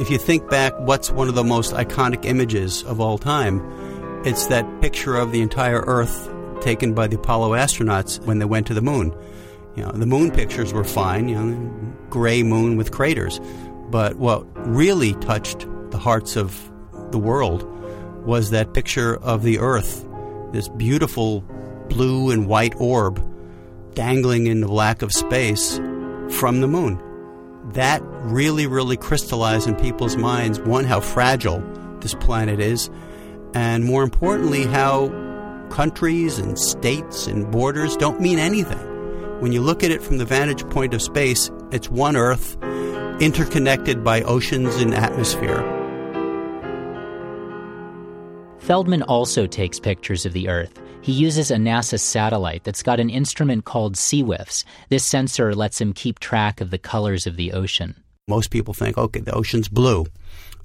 If 0.00 0.08
you 0.08 0.18
think 0.18 0.48
back, 0.48 0.78
what's 0.78 1.10
one 1.10 1.28
of 1.28 1.34
the 1.34 1.42
most 1.42 1.72
iconic 1.72 2.24
images 2.24 2.84
of 2.84 3.00
all 3.00 3.18
time? 3.18 3.60
It's 4.24 4.46
that 4.46 4.80
picture 4.80 5.16
of 5.16 5.32
the 5.32 5.40
entire 5.40 5.80
Earth 5.80 6.32
taken 6.60 6.94
by 6.94 7.08
the 7.08 7.16
Apollo 7.16 7.54
astronauts 7.54 8.24
when 8.24 8.38
they 8.38 8.44
went 8.44 8.68
to 8.68 8.74
the 8.74 8.80
moon. 8.80 9.12
You 9.76 9.84
know, 9.84 9.92
the 9.92 10.06
moon 10.06 10.30
pictures 10.30 10.72
were 10.72 10.84
fine, 10.84 11.28
you 11.28 11.34
know, 11.34 11.94
gray 12.10 12.42
moon 12.42 12.76
with 12.76 12.90
craters. 12.90 13.40
But 13.90 14.16
what 14.16 14.44
really 14.68 15.14
touched 15.14 15.66
the 15.90 15.98
hearts 15.98 16.36
of 16.36 16.70
the 17.10 17.18
world 17.18 17.64
was 18.24 18.50
that 18.50 18.74
picture 18.74 19.16
of 19.16 19.42
the 19.42 19.58
Earth, 19.58 20.06
this 20.52 20.68
beautiful 20.68 21.40
blue 21.88 22.30
and 22.30 22.46
white 22.46 22.74
orb 22.78 23.22
dangling 23.94 24.46
in 24.46 24.60
the 24.60 24.72
lack 24.72 25.02
of 25.02 25.12
space 25.12 25.76
from 26.30 26.60
the 26.60 26.68
moon. 26.68 27.00
That 27.72 28.02
really, 28.02 28.66
really 28.66 28.96
crystallized 28.96 29.68
in 29.68 29.76
people's 29.76 30.16
minds 30.16 30.60
one, 30.60 30.84
how 30.84 31.00
fragile 31.00 31.62
this 32.00 32.14
planet 32.14 32.60
is, 32.60 32.90
and 33.54 33.84
more 33.84 34.02
importantly, 34.02 34.64
how 34.64 35.08
countries 35.70 36.38
and 36.38 36.58
states 36.58 37.26
and 37.26 37.50
borders 37.50 37.96
don't 37.96 38.20
mean 38.20 38.38
anything. 38.38 38.91
When 39.42 39.50
you 39.50 39.60
look 39.60 39.82
at 39.82 39.90
it 39.90 40.00
from 40.00 40.18
the 40.18 40.24
vantage 40.24 40.64
point 40.70 40.94
of 40.94 41.02
space, 41.02 41.50
it's 41.72 41.90
one 41.90 42.14
Earth 42.14 42.56
interconnected 43.20 44.04
by 44.04 44.22
oceans 44.22 44.76
and 44.76 44.94
atmosphere. 44.94 45.58
Feldman 48.60 49.02
also 49.02 49.48
takes 49.48 49.80
pictures 49.80 50.24
of 50.24 50.32
the 50.32 50.48
Earth. 50.48 50.80
He 51.00 51.10
uses 51.10 51.50
a 51.50 51.56
NASA 51.56 51.98
satellite 51.98 52.62
that's 52.62 52.84
got 52.84 53.00
an 53.00 53.10
instrument 53.10 53.64
called 53.64 53.96
SeaWiFS. 53.96 54.62
This 54.90 55.04
sensor 55.04 55.56
lets 55.56 55.80
him 55.80 55.92
keep 55.92 56.20
track 56.20 56.60
of 56.60 56.70
the 56.70 56.78
colors 56.78 57.26
of 57.26 57.34
the 57.34 57.50
ocean. 57.50 58.00
Most 58.28 58.52
people 58.52 58.74
think, 58.74 58.96
okay, 58.96 59.18
the 59.18 59.34
ocean's 59.34 59.66
blue. 59.66 60.06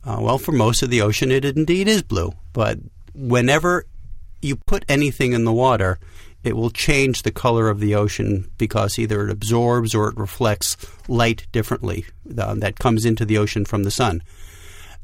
Uh, 0.05 0.19
well, 0.21 0.37
for 0.37 0.51
most 0.51 0.83
of 0.83 0.91
the 0.91 1.01
ocean, 1.01 1.31
it 1.31 1.45
indeed 1.45 1.87
is 1.87 2.03
blue. 2.03 2.31
But 2.53 2.77
whenever 3.15 3.87
you 4.43 4.55
put 4.55 4.85
anything 4.87 5.33
in 5.33 5.45
the 5.45 5.51
water, 5.51 5.97
it 6.43 6.56
will 6.56 6.69
change 6.69 7.23
the 7.23 7.32
color 7.32 7.69
of 7.69 7.80
the 7.80 7.95
ocean 7.95 8.50
because 8.58 8.97
either 8.97 9.28
it 9.28 9.32
absorbs 9.32 9.93
or 9.93 10.10
it 10.10 10.17
reflects 10.17 10.78
light 11.08 11.47
differently 11.52 12.06
uh, 12.38 12.54
that 12.56 12.80
comes 12.80 13.06
into 13.06 13.26
the 13.26 13.38
ocean 13.38 13.65
from 13.65 13.84
the 13.84 13.91
sun. 13.91 14.21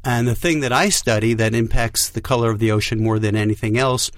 And 0.04 0.28
the 0.28 0.34
thing 0.34 0.60
that 0.60 0.72
I 0.72 0.90
study 0.90 1.34
that 1.34 1.54
impacts 1.54 2.08
the 2.08 2.20
color 2.20 2.50
of 2.50 2.58
the 2.58 2.70
ocean 2.70 3.02
more 3.02 3.18
than 3.18 3.36
anything 3.36 3.78
else 3.78 4.10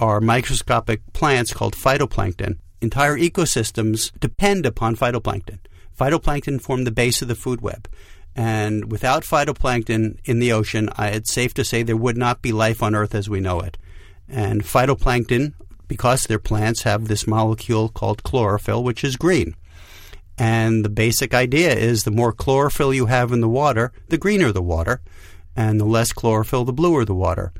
are 0.00 0.20
microscopic 0.20 1.00
plants 1.12 1.52
called 1.52 1.74
phytoplankton. 1.74 2.58
Entire 2.80 3.16
ecosystems 3.16 4.10
depend 4.18 4.66
upon 4.66 4.96
phytoplankton. 4.96 5.58
Phytoplankton 5.98 6.60
form 6.60 6.84
the 6.84 6.90
base 6.90 7.22
of 7.22 7.28
the 7.28 7.34
food 7.34 7.60
web. 7.60 7.88
And 8.34 8.90
without 8.90 9.22
phytoplankton 9.22 10.18
in 10.24 10.38
the 10.40 10.52
ocean, 10.52 10.90
it's 10.98 11.32
safe 11.32 11.54
to 11.54 11.64
say 11.64 11.82
there 11.82 11.96
would 11.96 12.16
not 12.16 12.42
be 12.42 12.50
life 12.50 12.82
on 12.82 12.94
Earth 12.94 13.14
as 13.14 13.28
we 13.28 13.40
know 13.40 13.60
it. 13.60 13.78
And 14.28 14.64
phytoplankton 14.64 15.52
because 15.88 16.22
their 16.22 16.38
plants 16.38 16.82
have 16.82 17.08
this 17.08 17.26
molecule 17.26 17.88
called 17.88 18.22
chlorophyll, 18.22 18.82
which 18.82 19.04
is 19.04 19.16
green. 19.16 19.54
And 20.36 20.84
the 20.84 20.88
basic 20.88 21.32
idea 21.32 21.74
is 21.74 22.02
the 22.02 22.10
more 22.10 22.32
chlorophyll 22.32 22.92
you 22.92 23.06
have 23.06 23.32
in 23.32 23.40
the 23.40 23.48
water, 23.48 23.92
the 24.08 24.18
greener 24.18 24.50
the 24.52 24.62
water, 24.62 25.00
and 25.54 25.80
the 25.80 25.84
less 25.84 26.12
chlorophyll, 26.12 26.64
the 26.64 26.72
bluer 26.72 27.04
the 27.04 27.14
water. 27.14 27.52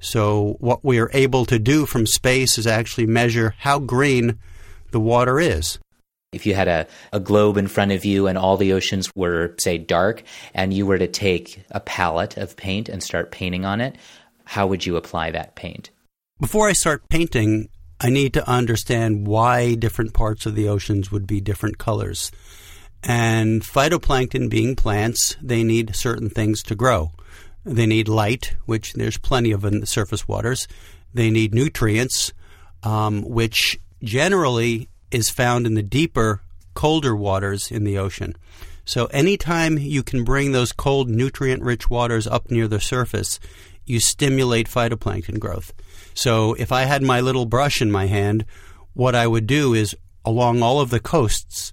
So, 0.00 0.56
what 0.58 0.84
we 0.84 0.98
are 0.98 1.10
able 1.12 1.44
to 1.46 1.58
do 1.58 1.86
from 1.86 2.06
space 2.06 2.58
is 2.58 2.66
actually 2.66 3.06
measure 3.06 3.54
how 3.58 3.78
green 3.78 4.38
the 4.90 5.00
water 5.00 5.38
is. 5.38 5.78
If 6.32 6.46
you 6.46 6.54
had 6.54 6.66
a, 6.66 6.86
a 7.12 7.20
globe 7.20 7.58
in 7.58 7.68
front 7.68 7.92
of 7.92 8.04
you 8.04 8.26
and 8.26 8.38
all 8.38 8.56
the 8.56 8.72
oceans 8.72 9.14
were, 9.14 9.54
say, 9.58 9.76
dark, 9.76 10.22
and 10.54 10.72
you 10.72 10.86
were 10.86 10.98
to 10.98 11.06
take 11.06 11.62
a 11.70 11.80
palette 11.80 12.38
of 12.38 12.56
paint 12.56 12.88
and 12.88 13.02
start 13.02 13.30
painting 13.30 13.66
on 13.66 13.82
it, 13.82 13.96
how 14.44 14.66
would 14.66 14.86
you 14.86 14.96
apply 14.96 15.30
that 15.30 15.54
paint? 15.54 15.90
Before 16.40 16.68
I 16.68 16.72
start 16.72 17.08
painting, 17.08 17.68
I 18.04 18.10
need 18.10 18.34
to 18.34 18.48
understand 18.50 19.28
why 19.28 19.76
different 19.76 20.12
parts 20.12 20.44
of 20.44 20.56
the 20.56 20.68
oceans 20.68 21.12
would 21.12 21.24
be 21.24 21.40
different 21.40 21.78
colors. 21.78 22.32
And 23.04 23.62
phytoplankton 23.62 24.50
being 24.50 24.74
plants, 24.74 25.36
they 25.40 25.62
need 25.62 25.94
certain 25.94 26.28
things 26.28 26.64
to 26.64 26.74
grow. 26.74 27.12
They 27.64 27.86
need 27.86 28.08
light, 28.08 28.56
which 28.66 28.94
there's 28.94 29.18
plenty 29.18 29.52
of 29.52 29.64
in 29.64 29.78
the 29.78 29.86
surface 29.86 30.26
waters. 30.26 30.66
They 31.14 31.30
need 31.30 31.54
nutrients, 31.54 32.32
um, 32.82 33.22
which 33.22 33.78
generally 34.02 34.88
is 35.12 35.30
found 35.30 35.64
in 35.64 35.74
the 35.74 35.82
deeper, 35.82 36.40
colder 36.74 37.14
waters 37.14 37.70
in 37.70 37.84
the 37.84 37.98
ocean. 37.98 38.34
So 38.84 39.06
anytime 39.06 39.78
you 39.78 40.02
can 40.02 40.24
bring 40.24 40.50
those 40.50 40.72
cold, 40.72 41.08
nutrient 41.08 41.62
rich 41.62 41.88
waters 41.88 42.26
up 42.26 42.50
near 42.50 42.66
the 42.66 42.80
surface, 42.80 43.38
you 43.84 44.00
stimulate 44.00 44.68
phytoplankton 44.68 45.38
growth. 45.38 45.72
So 46.14 46.54
if 46.54 46.72
I 46.72 46.82
had 46.82 47.02
my 47.02 47.20
little 47.20 47.46
brush 47.46 47.80
in 47.80 47.90
my 47.90 48.06
hand, 48.06 48.44
what 48.94 49.14
I 49.14 49.26
would 49.26 49.46
do 49.46 49.74
is 49.74 49.96
along 50.24 50.62
all 50.62 50.80
of 50.80 50.90
the 50.90 51.00
coasts 51.00 51.72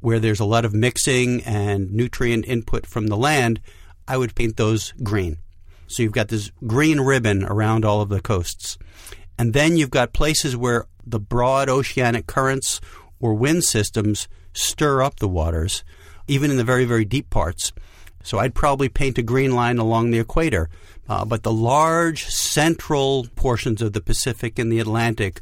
where 0.00 0.18
there's 0.18 0.40
a 0.40 0.44
lot 0.44 0.64
of 0.64 0.74
mixing 0.74 1.42
and 1.42 1.92
nutrient 1.92 2.46
input 2.46 2.86
from 2.86 3.08
the 3.08 3.16
land, 3.16 3.60
I 4.08 4.16
would 4.16 4.34
paint 4.34 4.56
those 4.56 4.92
green. 5.02 5.38
So 5.86 6.02
you've 6.02 6.12
got 6.12 6.28
this 6.28 6.50
green 6.66 7.00
ribbon 7.00 7.44
around 7.44 7.84
all 7.84 8.00
of 8.00 8.08
the 8.08 8.20
coasts. 8.20 8.78
And 9.38 9.52
then 9.52 9.76
you've 9.76 9.90
got 9.90 10.12
places 10.12 10.56
where 10.56 10.86
the 11.04 11.20
broad 11.20 11.68
oceanic 11.68 12.26
currents 12.26 12.80
or 13.18 13.34
wind 13.34 13.64
systems 13.64 14.28
stir 14.52 15.02
up 15.02 15.18
the 15.18 15.28
waters, 15.28 15.84
even 16.28 16.50
in 16.50 16.56
the 16.56 16.64
very, 16.64 16.84
very 16.84 17.04
deep 17.04 17.30
parts. 17.30 17.72
So 18.22 18.38
I'd 18.38 18.54
probably 18.54 18.88
paint 18.88 19.18
a 19.18 19.22
green 19.22 19.54
line 19.54 19.78
along 19.78 20.10
the 20.10 20.18
equator. 20.18 20.68
Uh, 21.08 21.24
but 21.24 21.42
the 21.42 21.52
large 21.52 22.26
central 22.26 23.26
portions 23.34 23.82
of 23.82 23.92
the 23.92 24.00
Pacific 24.00 24.58
and 24.58 24.70
the 24.70 24.78
Atlantic, 24.78 25.40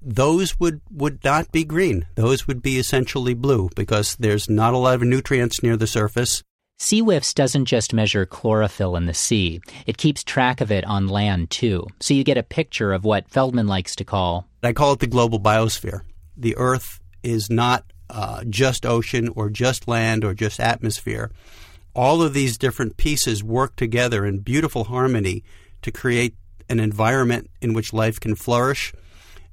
those 0.00 0.60
would, 0.60 0.80
would 0.90 1.24
not 1.24 1.50
be 1.50 1.64
green. 1.64 2.06
Those 2.14 2.46
would 2.46 2.62
be 2.62 2.78
essentially 2.78 3.34
blue 3.34 3.70
because 3.74 4.14
there's 4.16 4.48
not 4.48 4.74
a 4.74 4.78
lot 4.78 4.94
of 4.94 5.02
nutrients 5.02 5.62
near 5.62 5.76
the 5.76 5.86
surface. 5.86 6.42
SeaWiFS 6.78 7.34
doesn't 7.34 7.64
just 7.64 7.92
measure 7.92 8.24
chlorophyll 8.24 8.94
in 8.94 9.06
the 9.06 9.14
sea, 9.14 9.60
it 9.84 9.98
keeps 9.98 10.22
track 10.22 10.60
of 10.60 10.70
it 10.70 10.84
on 10.84 11.08
land 11.08 11.50
too. 11.50 11.84
So 11.98 12.14
you 12.14 12.22
get 12.22 12.38
a 12.38 12.44
picture 12.44 12.92
of 12.92 13.04
what 13.04 13.28
Feldman 13.28 13.66
likes 13.66 13.96
to 13.96 14.04
call. 14.04 14.46
I 14.62 14.72
call 14.72 14.92
it 14.92 15.00
the 15.00 15.08
global 15.08 15.40
biosphere. 15.40 16.02
The 16.36 16.56
Earth 16.56 17.00
is 17.24 17.50
not 17.50 17.84
uh, 18.08 18.44
just 18.48 18.86
ocean 18.86 19.28
or 19.34 19.50
just 19.50 19.88
land 19.88 20.24
or 20.24 20.34
just 20.34 20.60
atmosphere 20.60 21.32
all 21.98 22.22
of 22.22 22.32
these 22.32 22.56
different 22.56 22.96
pieces 22.96 23.42
work 23.42 23.74
together 23.74 24.24
in 24.24 24.38
beautiful 24.38 24.84
harmony 24.84 25.42
to 25.82 25.90
create 25.90 26.32
an 26.68 26.78
environment 26.78 27.50
in 27.60 27.72
which 27.72 27.92
life 27.92 28.20
can 28.20 28.36
flourish. 28.36 28.92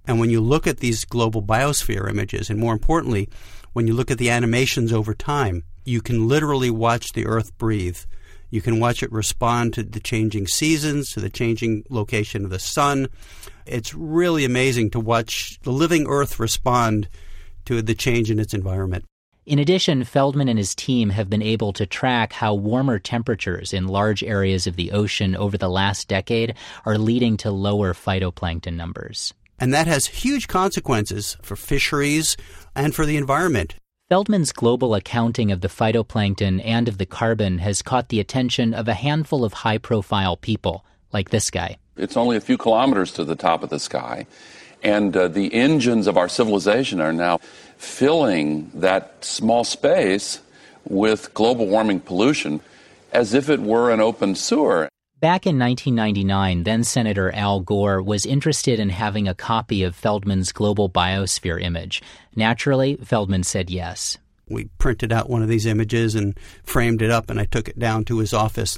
And 0.05 0.19
when 0.19 0.29
you 0.29 0.41
look 0.41 0.67
at 0.67 0.77
these 0.77 1.05
global 1.05 1.41
biosphere 1.41 2.07
images, 2.07 2.51
and 2.51 2.59
more 2.59 2.73
importantly, 2.73 3.29
when 3.73 3.87
you 3.87 3.95
look 3.95 4.11
at 4.11 4.19
the 4.19 4.29
animations 4.29 4.93
over 4.93 5.15
time, 5.15 5.63
you 5.85 6.03
can 6.03 6.27
literally 6.27 6.69
watch 6.69 7.13
the 7.13 7.25
earth 7.25 7.57
breathe. 7.57 7.97
You 8.51 8.61
can 8.61 8.79
watch 8.79 9.01
it 9.01 9.11
respond 9.11 9.73
to 9.73 9.83
the 9.83 9.99
changing 9.99 10.45
seasons, 10.45 11.13
to 11.13 11.21
the 11.21 11.31
changing 11.31 11.83
location 11.89 12.45
of 12.45 12.51
the 12.51 12.59
sun. 12.59 13.07
It's 13.65 13.95
really 13.95 14.45
amazing 14.45 14.91
to 14.91 14.99
watch 14.99 15.57
the 15.63 15.71
living 15.71 16.05
earth 16.07 16.39
respond 16.39 17.09
to 17.65 17.81
the 17.81 17.95
change 17.95 18.29
in 18.29 18.37
its 18.37 18.53
environment. 18.53 19.05
In 19.45 19.59
addition, 19.59 20.03
Feldman 20.03 20.49
and 20.49 20.57
his 20.57 20.73
team 20.73 21.11
have 21.11 21.29
been 21.29 21.43
able 21.43 21.71
to 21.73 21.85
track 21.85 22.33
how 22.33 22.55
warmer 22.55 22.97
temperatures 22.97 23.73
in 23.73 23.87
large 23.87 24.23
areas 24.23 24.65
of 24.65 24.75
the 24.75 24.91
ocean 24.91 25.35
over 25.35 25.55
the 25.55 25.69
last 25.69 26.07
decade 26.07 26.55
are 26.83 26.97
leading 26.97 27.37
to 27.37 27.51
lower 27.51 27.93
phytoplankton 27.93 28.73
numbers. 28.73 29.35
And 29.59 29.71
that 29.71 29.85
has 29.85 30.07
huge 30.07 30.47
consequences 30.47 31.37
for 31.43 31.55
fisheries 31.55 32.35
and 32.75 32.95
for 32.95 33.05
the 33.05 33.17
environment. 33.17 33.75
Feldman's 34.09 34.51
global 34.51 34.95
accounting 34.95 35.51
of 35.51 35.61
the 35.61 35.67
phytoplankton 35.67 36.59
and 36.65 36.87
of 36.87 36.97
the 36.97 37.05
carbon 37.05 37.59
has 37.59 37.83
caught 37.83 38.09
the 38.09 38.19
attention 38.19 38.73
of 38.73 38.87
a 38.87 38.95
handful 38.95 39.45
of 39.45 39.53
high 39.53 39.77
profile 39.77 40.37
people, 40.37 40.83
like 41.13 41.29
this 41.29 41.51
guy. 41.51 41.77
It's 41.97 42.17
only 42.17 42.35
a 42.35 42.41
few 42.41 42.57
kilometers 42.57 43.11
to 43.13 43.23
the 43.23 43.35
top 43.35 43.61
of 43.61 43.69
the 43.69 43.79
sky, 43.79 44.25
and 44.83 45.15
uh, 45.15 45.27
the 45.27 45.53
engines 45.53 46.07
of 46.07 46.17
our 46.17 46.29
civilization 46.29 46.99
are 46.99 47.13
now 47.13 47.39
filling 47.77 48.71
that 48.73 49.23
small 49.23 49.63
space 49.63 50.39
with 50.87 51.33
global 51.33 51.67
warming 51.67 51.99
pollution 51.99 52.61
as 53.11 53.33
if 53.33 53.49
it 53.49 53.61
were 53.61 53.91
an 53.91 54.01
open 54.01 54.35
sewer. 54.35 54.89
Back 55.21 55.47
in 55.47 55.57
1999, 55.57 56.63
then 56.63 56.83
Senator 56.83 57.31
Al 57.33 57.61
Gore 57.61 58.01
was 58.01 58.25
interested 58.25 58.79
in 58.79 58.89
having 58.89 59.27
a 59.27 59.33
copy 59.33 59.81
of 59.83 59.95
Feldman's 59.95 60.51
global 60.51 60.89
biosphere 60.89 61.61
image. 61.61 62.03
Naturally, 62.35 62.97
Feldman 62.97 63.43
said 63.43 63.69
yes. 63.69 64.17
We 64.47 64.65
printed 64.77 65.11
out 65.11 65.29
one 65.29 65.41
of 65.41 65.47
these 65.47 65.65
images 65.65 66.13
and 66.13 66.37
framed 66.63 67.01
it 67.01 67.09
up, 67.09 67.29
and 67.29 67.39
I 67.39 67.45
took 67.45 67.67
it 67.69 67.79
down 67.79 68.03
to 68.05 68.19
his 68.19 68.33
office. 68.33 68.77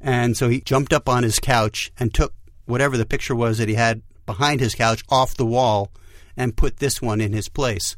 And 0.00 0.36
so 0.36 0.48
he 0.48 0.60
jumped 0.60 0.92
up 0.92 1.08
on 1.08 1.22
his 1.22 1.40
couch 1.40 1.90
and 1.98 2.14
took 2.14 2.34
whatever 2.66 2.96
the 2.96 3.06
picture 3.06 3.34
was 3.34 3.58
that 3.58 3.68
he 3.68 3.74
had 3.74 4.02
behind 4.26 4.60
his 4.60 4.74
couch 4.74 5.02
off 5.08 5.34
the 5.34 5.46
wall 5.46 5.90
and 6.36 6.56
put 6.56 6.76
this 6.76 7.02
one 7.02 7.20
in 7.20 7.32
his 7.32 7.48
place. 7.48 7.96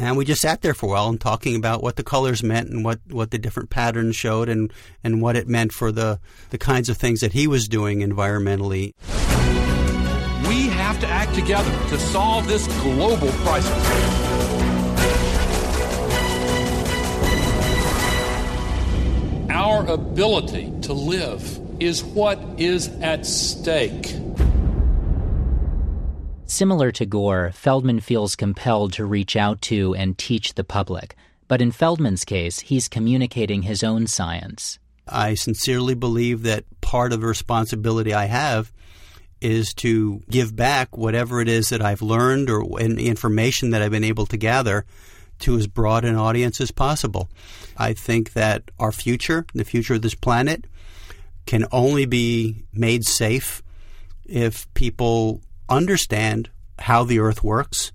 And 0.00 0.16
we 0.16 0.24
just 0.24 0.40
sat 0.40 0.62
there 0.62 0.74
for 0.74 0.86
a 0.86 0.88
while 0.90 1.08
and 1.08 1.20
talking 1.20 1.56
about 1.56 1.82
what 1.82 1.96
the 1.96 2.04
colors 2.04 2.40
meant 2.40 2.70
and 2.70 2.84
what, 2.84 3.00
what 3.10 3.32
the 3.32 3.38
different 3.38 3.68
patterns 3.68 4.14
showed 4.14 4.48
and, 4.48 4.72
and 5.02 5.20
what 5.20 5.36
it 5.36 5.48
meant 5.48 5.72
for 5.72 5.90
the, 5.90 6.20
the 6.50 6.58
kinds 6.58 6.88
of 6.88 6.96
things 6.96 7.20
that 7.20 7.32
he 7.32 7.48
was 7.48 7.66
doing 7.66 7.98
environmentally. 7.98 8.94
We 10.48 10.68
have 10.68 11.00
to 11.00 11.08
act 11.08 11.34
together 11.34 11.70
to 11.88 11.98
solve 11.98 12.46
this 12.46 12.68
global 12.80 13.32
crisis. 13.42 13.72
Our 19.50 19.84
ability 19.88 20.72
to 20.82 20.92
live 20.92 21.60
is 21.80 22.04
what 22.04 22.38
is 22.56 22.86
at 23.00 23.26
stake. 23.26 24.14
Similar 26.50 26.92
to 26.92 27.04
Gore, 27.04 27.52
Feldman 27.52 28.00
feels 28.00 28.34
compelled 28.34 28.94
to 28.94 29.04
reach 29.04 29.36
out 29.36 29.60
to 29.62 29.94
and 29.94 30.16
teach 30.16 30.54
the 30.54 30.64
public. 30.64 31.14
But 31.46 31.60
in 31.60 31.72
Feldman's 31.72 32.24
case, 32.24 32.60
he's 32.60 32.88
communicating 32.88 33.62
his 33.62 33.84
own 33.84 34.06
science. 34.06 34.78
I 35.06 35.34
sincerely 35.34 35.94
believe 35.94 36.42
that 36.44 36.64
part 36.80 37.12
of 37.12 37.20
the 37.20 37.26
responsibility 37.26 38.14
I 38.14 38.24
have 38.24 38.72
is 39.42 39.74
to 39.74 40.22
give 40.30 40.56
back 40.56 40.96
whatever 40.96 41.42
it 41.42 41.48
is 41.50 41.68
that 41.68 41.82
I've 41.82 42.00
learned 42.00 42.48
or 42.48 42.80
information 42.80 43.70
that 43.70 43.82
I've 43.82 43.90
been 43.90 44.02
able 44.02 44.26
to 44.26 44.38
gather 44.38 44.86
to 45.40 45.56
as 45.58 45.66
broad 45.66 46.06
an 46.06 46.16
audience 46.16 46.62
as 46.62 46.70
possible. 46.70 47.28
I 47.76 47.92
think 47.92 48.32
that 48.32 48.70
our 48.78 48.90
future, 48.90 49.44
the 49.52 49.64
future 49.64 49.94
of 49.94 50.02
this 50.02 50.14
planet, 50.14 50.64
can 51.44 51.66
only 51.72 52.06
be 52.06 52.64
made 52.72 53.04
safe 53.04 53.62
if 54.24 54.72
people 54.72 55.42
understand 55.68 56.50
how 56.78 57.04
the 57.04 57.18
earth 57.18 57.42
works 57.44 57.92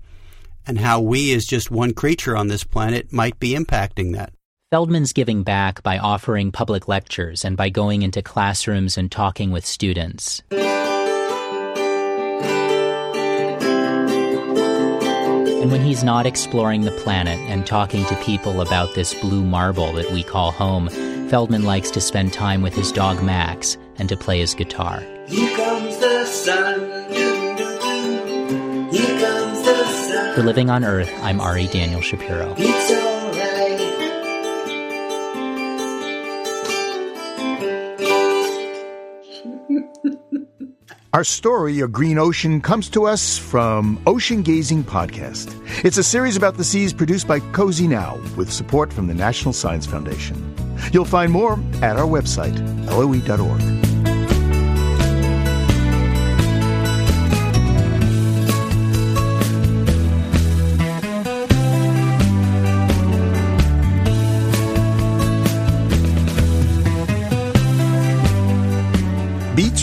and 0.65 0.77
how 0.79 1.01
we, 1.01 1.33
as 1.33 1.45
just 1.45 1.71
one 1.71 1.93
creature 1.93 2.35
on 2.37 2.47
this 2.47 2.63
planet, 2.63 3.11
might 3.11 3.39
be 3.39 3.53
impacting 3.53 4.13
that. 4.15 4.33
Feldman's 4.71 5.13
giving 5.13 5.43
back 5.43 5.83
by 5.83 5.99
offering 5.99 6.51
public 6.51 6.87
lectures 6.87 7.45
and 7.45 7.55
by 7.55 7.69
going 7.69 8.01
into 8.01 8.23
classrooms 8.23 8.97
and 8.97 9.11
talking 9.11 9.51
with 9.51 9.65
students. 9.65 10.41
And 15.61 15.71
when 15.71 15.81
he's 15.81 16.03
not 16.03 16.25
exploring 16.25 16.81
the 16.81 16.91
planet 16.91 17.37
and 17.49 17.67
talking 17.67 18.03
to 18.07 18.15
people 18.23 18.61
about 18.61 18.95
this 18.95 19.13
blue 19.13 19.43
marble 19.43 19.93
that 19.93 20.11
we 20.11 20.23
call 20.23 20.51
home, 20.51 20.89
Feldman 21.29 21.63
likes 21.63 21.91
to 21.91 22.01
spend 22.01 22.33
time 22.33 22.61
with 22.61 22.73
his 22.73 22.91
dog 22.91 23.23
Max 23.23 23.77
and 23.97 24.09
to 24.09 24.17
play 24.17 24.39
his 24.39 24.55
guitar. 24.55 25.03
Here 25.27 25.55
comes 25.55 25.97
the 25.99 26.25
sun. 26.25 27.32
For 30.33 30.41
Living 30.41 30.71
on 30.71 30.83
Earth, 30.83 31.11
I'm 31.21 31.39
Ari 31.39 31.67
Daniel 31.67 32.01
Shapiro. 32.01 32.55
Our 41.13 41.23
story, 41.23 41.81
A 41.81 41.87
Green 41.87 42.17
Ocean, 42.17 42.59
comes 42.61 42.89
to 42.89 43.05
us 43.05 43.37
from 43.37 44.01
Ocean 44.07 44.41
Gazing 44.41 44.83
Podcast. 44.85 45.55
It's 45.85 45.99
a 45.99 46.03
series 46.03 46.35
about 46.35 46.57
the 46.57 46.63
seas 46.63 46.93
produced 46.93 47.27
by 47.27 47.39
COSEE 47.39 47.87
NOW 47.87 48.19
with 48.35 48.51
support 48.51 48.91
from 48.91 49.05
the 49.05 49.13
National 49.13 49.53
Science 49.53 49.85
Foundation. 49.85 50.55
You'll 50.91 51.05
find 51.05 51.31
more 51.31 51.59
at 51.83 51.97
our 51.97 52.07
website, 52.07 52.57
loe.org. 52.87 53.92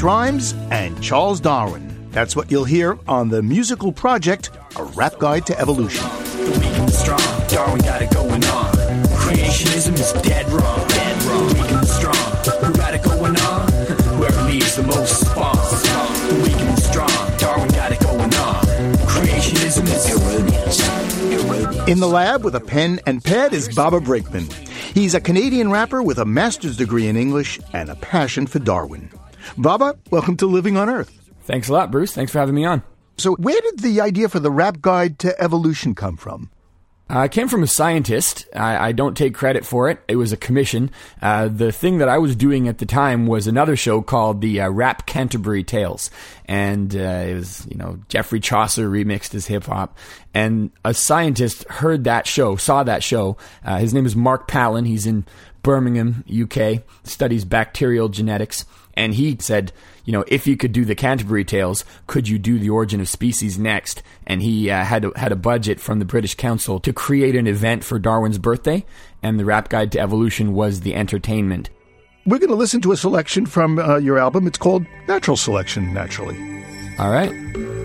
rhymes, 0.02 0.54
and 0.70 1.00
Charles 1.02 1.40
Darwin. 1.40 2.08
That's 2.10 2.34
what 2.34 2.50
you'll 2.50 2.64
hear 2.64 2.98
on 3.06 3.28
the 3.28 3.42
musical 3.42 3.92
project, 3.92 4.50
A 4.76 4.84
Rap 4.84 5.18
Guide 5.18 5.46
to 5.46 5.58
Evolution. 5.58 6.04
The 6.04 6.58
weak 6.58 6.78
and 6.78 6.90
strong, 6.90 7.20
Darwin 7.48 7.80
got 7.82 8.02
it 8.02 8.10
going 8.12 8.44
on. 8.44 8.72
Creationism 9.20 9.94
is 9.94 10.12
dead 10.22 10.48
wrong, 10.50 10.88
dead 10.88 11.22
wrong. 11.24 11.48
The 11.48 11.54
weak 11.54 11.70
and 11.72 11.86
strong, 11.86 12.14
who 12.64 12.72
got 12.74 12.94
it 12.94 13.02
going 13.02 13.36
on? 13.36 13.72
Whoever 14.18 14.42
leaves 14.42 14.76
the 14.76 14.82
most. 14.82 15.20
The 16.30 16.40
weak 16.44 16.56
and 16.56 16.78
strong, 16.78 17.36
Darwin 17.38 17.68
got 17.70 17.92
it 17.92 18.00
going 18.00 18.34
on. 18.34 18.64
Creationism 19.06 19.84
is 19.84 20.10
erroneous. 20.10 20.88
erroneous. 21.44 21.88
In 21.88 22.00
the 22.00 22.08
lab 22.08 22.44
with 22.44 22.54
a 22.54 22.60
pen 22.60 23.00
and 23.06 23.22
pad 23.22 23.52
is 23.52 23.74
Baba 23.74 24.00
Brinkman. 24.00 24.52
He's 24.94 25.14
a 25.14 25.20
Canadian 25.20 25.70
rapper 25.70 26.02
with 26.02 26.18
a 26.18 26.24
master's 26.24 26.76
degree 26.76 27.06
in 27.08 27.16
English 27.16 27.60
and 27.72 27.88
a 27.88 27.94
passion 27.96 28.46
for 28.46 28.58
Darwin. 28.58 29.10
Baba, 29.56 29.96
welcome 30.10 30.36
to 30.38 30.46
Living 30.46 30.76
on 30.76 30.88
Earth. 30.88 31.16
Thanks 31.42 31.68
a 31.68 31.72
lot, 31.72 31.90
Bruce. 31.90 32.12
Thanks 32.12 32.32
for 32.32 32.38
having 32.38 32.54
me 32.54 32.64
on. 32.64 32.82
So, 33.16 33.34
where 33.36 33.60
did 33.60 33.80
the 33.80 34.00
idea 34.00 34.28
for 34.28 34.40
the 34.40 34.50
rap 34.50 34.80
guide 34.80 35.18
to 35.20 35.40
evolution 35.40 35.94
come 35.94 36.16
from? 36.16 36.50
I 37.12 37.26
came 37.26 37.48
from 37.48 37.64
a 37.64 37.66
scientist. 37.66 38.46
I, 38.54 38.88
I, 38.88 38.92
don't 38.92 39.16
take 39.16 39.34
credit 39.34 39.64
for 39.64 39.90
it. 39.90 40.00
It 40.06 40.14
was 40.14 40.30
a 40.32 40.36
commission. 40.36 40.92
Uh, 41.20 41.48
the 41.48 41.72
thing 41.72 41.98
that 41.98 42.08
I 42.08 42.18
was 42.18 42.36
doing 42.36 42.68
at 42.68 42.78
the 42.78 42.86
time 42.86 43.26
was 43.26 43.48
another 43.48 43.74
show 43.74 44.00
called 44.00 44.40
the 44.40 44.60
uh, 44.60 44.70
Rap 44.70 45.06
Canterbury 45.06 45.64
Tales, 45.64 46.08
and 46.50 46.96
uh, 46.96 46.98
it 47.28 47.34
was 47.34 47.64
you 47.70 47.76
know 47.76 48.00
Geoffrey 48.08 48.40
Chaucer 48.40 48.90
remixed 48.90 49.30
his 49.30 49.46
hip 49.46 49.64
hop. 49.64 49.96
And 50.34 50.72
a 50.84 50.92
scientist 50.92 51.64
heard 51.68 52.04
that 52.04 52.26
show, 52.26 52.56
saw 52.56 52.82
that 52.82 53.04
show. 53.04 53.36
Uh, 53.64 53.78
his 53.78 53.94
name 53.94 54.04
is 54.04 54.16
Mark 54.16 54.48
Pallen. 54.48 54.84
He's 54.84 55.06
in 55.06 55.24
Birmingham, 55.62 56.24
UK. 56.28 56.82
Studies 57.04 57.44
bacterial 57.44 58.08
genetics, 58.08 58.64
and 58.94 59.14
he 59.14 59.36
said 59.38 59.72
you 60.04 60.12
know, 60.12 60.24
if 60.26 60.48
you 60.48 60.56
could 60.56 60.72
do 60.72 60.84
the 60.84 60.96
Canterbury 60.96 61.44
Tales, 61.44 61.84
could 62.08 62.28
you 62.28 62.36
do 62.36 62.58
the 62.58 62.70
Origin 62.70 63.00
of 63.00 63.08
Species 63.08 63.60
next? 63.60 64.02
And 64.26 64.42
he 64.42 64.68
uh, 64.68 64.82
had 64.82 65.04
a, 65.04 65.12
had 65.16 65.30
a 65.30 65.36
budget 65.36 65.78
from 65.78 66.00
the 66.00 66.04
British 66.04 66.34
Council 66.34 66.80
to 66.80 66.92
create 66.92 67.36
an 67.36 67.46
event 67.46 67.84
for 67.84 68.00
Darwin's 68.00 68.38
birthday, 68.38 68.84
and 69.22 69.38
the 69.38 69.44
Rap 69.44 69.68
Guide 69.68 69.92
to 69.92 70.00
Evolution 70.00 70.52
was 70.52 70.80
the 70.80 70.96
entertainment. 70.96 71.70
We're 72.30 72.38
going 72.38 72.50
to 72.50 72.54
listen 72.54 72.80
to 72.82 72.92
a 72.92 72.96
selection 72.96 73.44
from 73.44 73.80
uh, 73.80 73.96
your 73.96 74.16
album. 74.16 74.46
It's 74.46 74.56
called 74.56 74.86
Natural 75.08 75.36
Selection, 75.36 75.92
naturally. 75.92 76.36
All 76.96 77.10
right. 77.10 77.32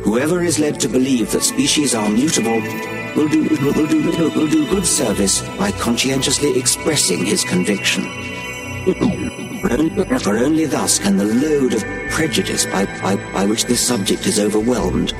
Whoever 0.03 0.43
is 0.43 0.59
led 0.59 0.79
to 0.81 0.87
believe 0.87 1.31
that 1.31 1.41
species 1.41 1.95
are 1.95 2.07
mutable 2.11 2.61
will 3.15 3.27
do, 3.27 3.41
will 3.49 3.87
do, 3.87 4.03
will 4.03 4.47
do 4.47 4.69
good 4.69 4.85
service 4.85 5.41
by 5.57 5.71
conscientiously 5.71 6.59
expressing 6.59 7.25
his 7.25 7.43
conviction. 7.43 8.03
For 10.19 10.37
only 10.37 10.65
thus 10.67 10.99
can 10.99 11.17
the 11.17 11.25
load 11.25 11.73
of 11.73 11.83
prejudice 12.11 12.67
by, 12.67 12.85
by, 13.01 13.15
by 13.33 13.47
which 13.47 13.65
this 13.65 13.81
subject 13.85 14.27
is 14.27 14.39
overwhelmed 14.39 15.11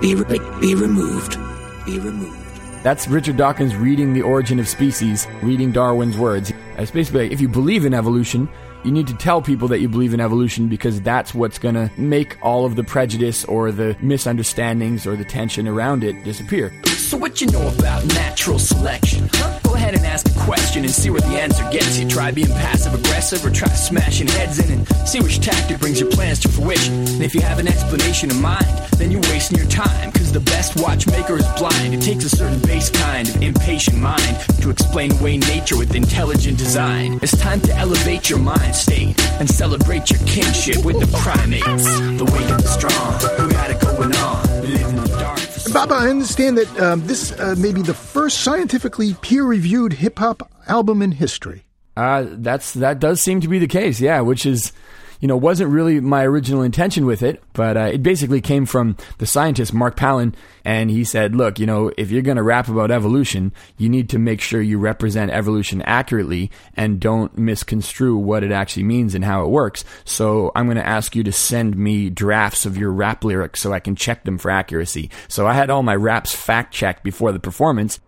be, 0.00 0.16
re- 0.16 0.60
be 0.60 0.74
removed. 0.74 1.38
Be 1.86 2.00
removed. 2.00 2.36
That's 2.82 3.06
Richard 3.06 3.36
Dawkins 3.36 3.76
reading 3.76 4.12
The 4.12 4.22
Origin 4.22 4.58
of 4.58 4.68
Species, 4.68 5.28
reading 5.40 5.70
Darwin's 5.70 6.18
words. 6.18 6.52
It's 6.78 6.90
basically 6.90 7.32
if 7.32 7.40
you 7.40 7.48
believe 7.48 7.84
in 7.84 7.94
evolution, 7.94 8.48
you 8.84 8.92
need 8.92 9.06
to 9.06 9.14
tell 9.14 9.40
people 9.40 9.68
that 9.68 9.80
you 9.80 9.88
believe 9.88 10.12
in 10.12 10.20
evolution 10.20 10.68
because 10.68 11.00
that's 11.00 11.34
what's 11.34 11.58
going 11.58 11.74
to 11.74 11.90
make 11.96 12.36
all 12.42 12.66
of 12.66 12.76
the 12.76 12.84
prejudice 12.84 13.44
or 13.46 13.72
the 13.72 13.96
misunderstandings 14.00 15.06
or 15.06 15.16
the 15.16 15.24
tension 15.24 15.66
around 15.66 16.04
it 16.04 16.22
disappear. 16.24 16.72
So, 16.84 17.16
what 17.16 17.40
you 17.40 17.46
know 17.48 17.68
about 17.68 18.04
natural 18.06 18.58
selection? 18.58 19.28
Huh? 19.32 19.58
Go 19.62 19.74
ahead 19.74 19.94
and 19.94 20.04
ask 20.04 20.26
a 20.26 20.40
question 20.40 20.84
and 20.84 20.92
see 20.92 21.10
where 21.10 21.20
the 21.20 21.40
answer 21.40 21.62
gets 21.70 21.98
you. 21.98 22.08
Try 22.08 22.30
being 22.30 22.48
passive 22.48 22.94
aggressive 22.94 23.44
or 23.44 23.50
try 23.50 23.68
smashing 23.68 24.28
heads 24.28 24.58
in 24.58 24.78
and 24.78 24.88
see 25.06 25.20
which 25.20 25.40
tactic 25.40 25.80
brings 25.80 26.00
your 26.00 26.10
plans 26.10 26.38
to 26.40 26.48
fruition. 26.48 26.94
And 26.94 27.22
if 27.22 27.34
you 27.34 27.40
have 27.40 27.58
an 27.58 27.68
explanation 27.68 28.30
in 28.30 28.40
mind, 28.40 28.66
then 28.96 29.10
you're 29.10 29.20
wasting 29.22 29.58
your 29.58 29.68
time 29.68 30.10
because 30.10 30.32
the 30.32 30.40
best 30.40 30.80
watchmaker 30.80 31.36
is 31.36 31.46
blind. 31.58 31.94
It 31.94 32.02
takes 32.02 32.24
a 32.24 32.30
certain 32.30 32.60
base 32.60 32.90
kind 32.90 33.28
of 33.28 33.42
impatient 33.42 33.98
mind 33.98 34.36
to 34.60 34.70
explain 34.70 35.12
away 35.12 35.38
nature 35.38 35.76
with 35.76 35.94
intelligent 35.94 36.58
design. 36.58 37.18
It's 37.22 37.36
time 37.36 37.60
to 37.62 37.76
elevate 37.76 38.30
your 38.30 38.38
mind 38.38 38.73
state 38.74 39.18
and 39.40 39.48
celebrate 39.48 40.10
your 40.10 40.20
kinship 40.20 40.84
with 40.84 41.00
the 41.00 41.06
primates. 41.18 41.64
The 41.64 42.24
weak 42.24 42.50
and 42.50 42.60
the 42.60 42.68
strong, 42.68 43.12
who 43.38 43.52
got 43.52 43.70
it 43.70 43.80
going 43.80 44.14
on. 44.16 44.62
Live 44.62 44.88
in 44.88 44.96
the 44.96 45.08
dark. 45.08 45.40
Baba, 45.72 45.94
I 45.94 46.08
understand 46.08 46.58
that 46.58 46.80
um, 46.80 47.06
this 47.06 47.32
uh, 47.32 47.54
may 47.58 47.72
be 47.72 47.82
the 47.82 47.94
first 47.94 48.40
scientifically 48.40 49.14
peer-reviewed 49.14 49.94
hip-hop 49.94 50.50
album 50.68 51.02
in 51.02 51.12
history. 51.12 51.64
Uh, 51.96 52.26
that's 52.28 52.74
that 52.74 52.98
does 52.98 53.20
seem 53.20 53.40
to 53.40 53.48
be 53.48 53.58
the 53.58 53.68
case, 53.68 54.00
yeah. 54.00 54.20
Which 54.20 54.46
is 54.46 54.72
you 55.20 55.28
know, 55.28 55.36
wasn't 55.36 55.70
really 55.70 56.00
my 56.00 56.24
original 56.24 56.62
intention 56.62 57.06
with 57.06 57.22
it, 57.22 57.42
but 57.52 57.76
uh, 57.76 57.90
it 57.92 58.02
basically 58.02 58.40
came 58.40 58.66
from 58.66 58.96
the 59.18 59.26
scientist 59.26 59.72
Mark 59.72 59.96
Pallen, 59.96 60.34
and 60.64 60.90
he 60.90 61.04
said, 61.04 61.34
"Look, 61.34 61.58
you 61.58 61.66
know, 61.66 61.92
if 61.96 62.10
you're 62.10 62.22
going 62.22 62.36
to 62.36 62.42
rap 62.42 62.68
about 62.68 62.90
evolution, 62.90 63.52
you 63.76 63.88
need 63.88 64.08
to 64.10 64.18
make 64.18 64.40
sure 64.40 64.60
you 64.60 64.78
represent 64.78 65.30
evolution 65.30 65.82
accurately 65.82 66.50
and 66.74 67.00
don't 67.00 67.36
misconstrue 67.36 68.16
what 68.16 68.44
it 68.44 68.52
actually 68.52 68.84
means 68.84 69.14
and 69.14 69.24
how 69.24 69.44
it 69.44 69.48
works. 69.50 69.84
So 70.04 70.52
I'm 70.54 70.66
going 70.66 70.76
to 70.76 70.86
ask 70.86 71.14
you 71.14 71.22
to 71.24 71.32
send 71.32 71.76
me 71.76 72.10
drafts 72.10 72.66
of 72.66 72.76
your 72.76 72.92
rap 72.92 73.24
lyrics 73.24 73.60
so 73.60 73.72
I 73.72 73.80
can 73.80 73.96
check 73.96 74.24
them 74.24 74.38
for 74.38 74.50
accuracy." 74.50 75.10
So 75.28 75.46
I 75.46 75.54
had 75.54 75.70
all 75.70 75.82
my 75.82 75.96
raps 75.96 76.34
fact 76.34 76.72
checked 76.72 77.02
before 77.02 77.32
the 77.32 77.40
performance. 77.40 78.00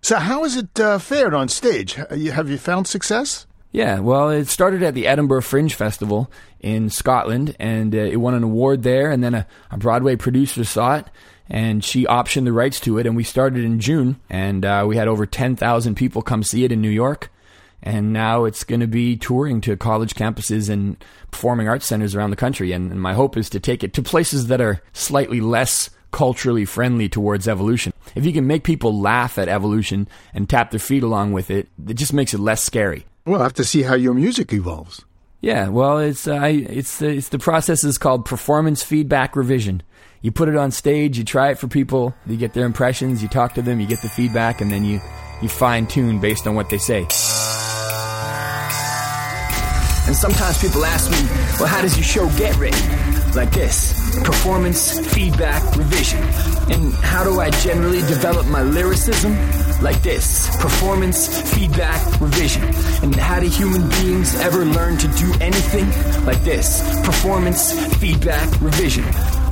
So 0.00 0.16
how 0.18 0.42
has 0.42 0.56
it 0.56 0.78
uh, 0.78 0.98
fared 0.98 1.32
on 1.32 1.48
stage? 1.48 1.94
Have 1.94 2.50
you 2.50 2.58
found 2.58 2.86
success? 2.86 3.46
Yeah, 3.74 3.98
well, 3.98 4.30
it 4.30 4.46
started 4.46 4.84
at 4.84 4.94
the 4.94 5.08
Edinburgh 5.08 5.42
Fringe 5.42 5.74
Festival 5.74 6.30
in 6.60 6.90
Scotland, 6.90 7.56
and 7.58 7.92
uh, 7.92 7.98
it 7.98 8.18
won 8.18 8.34
an 8.34 8.44
award 8.44 8.84
there. 8.84 9.10
And 9.10 9.20
then 9.20 9.34
a, 9.34 9.48
a, 9.68 9.76
Broadway 9.76 10.14
producer 10.14 10.62
saw 10.62 10.98
it, 10.98 11.06
and 11.48 11.82
she 11.82 12.04
optioned 12.04 12.44
the 12.44 12.52
rights 12.52 12.78
to 12.82 12.98
it. 12.98 13.06
And 13.08 13.16
we 13.16 13.24
started 13.24 13.64
in 13.64 13.80
June, 13.80 14.20
and 14.30 14.64
uh, 14.64 14.84
we 14.86 14.94
had 14.94 15.08
over 15.08 15.26
10,000 15.26 15.96
people 15.96 16.22
come 16.22 16.44
see 16.44 16.62
it 16.62 16.70
in 16.70 16.80
New 16.80 16.88
York. 16.88 17.32
And 17.82 18.12
now 18.12 18.44
it's 18.44 18.62
going 18.62 18.80
to 18.80 18.86
be 18.86 19.16
touring 19.16 19.60
to 19.62 19.76
college 19.76 20.14
campuses 20.14 20.70
and 20.70 20.96
performing 21.32 21.66
arts 21.66 21.86
centers 21.86 22.14
around 22.14 22.30
the 22.30 22.36
country. 22.36 22.70
And, 22.70 22.92
and 22.92 23.00
my 23.00 23.14
hope 23.14 23.36
is 23.36 23.50
to 23.50 23.58
take 23.58 23.82
it 23.82 23.92
to 23.94 24.02
places 24.02 24.46
that 24.46 24.60
are 24.60 24.82
slightly 24.92 25.40
less 25.40 25.90
culturally 26.12 26.64
friendly 26.64 27.08
towards 27.08 27.48
evolution. 27.48 27.92
If 28.14 28.24
you 28.24 28.32
can 28.32 28.46
make 28.46 28.62
people 28.62 29.00
laugh 29.00 29.36
at 29.36 29.48
evolution 29.48 30.06
and 30.32 30.48
tap 30.48 30.70
their 30.70 30.78
feet 30.78 31.02
along 31.02 31.32
with 31.32 31.50
it, 31.50 31.66
it 31.88 31.94
just 31.94 32.12
makes 32.12 32.32
it 32.32 32.38
less 32.38 32.62
scary. 32.62 33.04
We'll 33.26 33.40
have 33.40 33.54
to 33.54 33.64
see 33.64 33.82
how 33.82 33.94
your 33.94 34.12
music 34.12 34.52
evolves. 34.52 35.04
Yeah, 35.40 35.68
well, 35.68 35.98
it's 35.98 36.28
uh, 36.28 36.40
it's 36.42 36.98
the, 36.98 37.08
it's 37.08 37.28
the 37.30 37.38
process 37.38 37.84
is 37.84 37.96
called 37.96 38.24
performance 38.24 38.82
feedback 38.82 39.34
revision. 39.34 39.82
You 40.20 40.30
put 40.30 40.48
it 40.48 40.56
on 40.56 40.70
stage, 40.70 41.18
you 41.18 41.24
try 41.24 41.50
it 41.50 41.58
for 41.58 41.68
people, 41.68 42.14
you 42.26 42.36
get 42.36 42.54
their 42.54 42.64
impressions, 42.66 43.22
you 43.22 43.28
talk 43.28 43.54
to 43.54 43.62
them, 43.62 43.80
you 43.80 43.86
get 43.86 44.02
the 44.02 44.08
feedback, 44.08 44.60
and 44.60 44.70
then 44.70 44.84
you 44.84 45.00
you 45.42 45.48
fine 45.48 45.86
tune 45.86 46.20
based 46.20 46.46
on 46.46 46.54
what 46.54 46.70
they 46.70 46.78
say. 46.78 47.00
And 50.06 50.14
sometimes 50.14 50.60
people 50.60 50.84
ask 50.84 51.10
me, 51.10 51.18
well, 51.58 51.68
how 51.68 51.80
does 51.80 51.96
your 51.96 52.04
show 52.04 52.28
get 52.38 52.56
written? 52.58 53.32
Like 53.34 53.50
this 53.52 53.93
performance, 54.22 54.98
feedback, 55.14 55.62
revision. 55.76 56.22
And 56.70 56.92
how 56.94 57.24
do 57.24 57.40
I 57.40 57.50
generally 57.50 58.00
develop 58.00 58.46
my 58.46 58.62
lyricism? 58.62 59.32
Like 59.82 60.02
this 60.02 60.54
performance, 60.56 61.28
feedback, 61.54 62.20
revision. 62.20 62.64
And 63.02 63.14
how 63.14 63.40
do 63.40 63.48
human 63.48 63.88
beings 63.88 64.34
ever 64.36 64.64
learn 64.64 64.96
to 64.98 65.08
do 65.08 65.32
anything? 65.40 65.86
Like 66.24 66.42
this 66.42 66.82
performance, 67.04 67.72
feedback, 67.96 68.48
revision. 68.60 69.04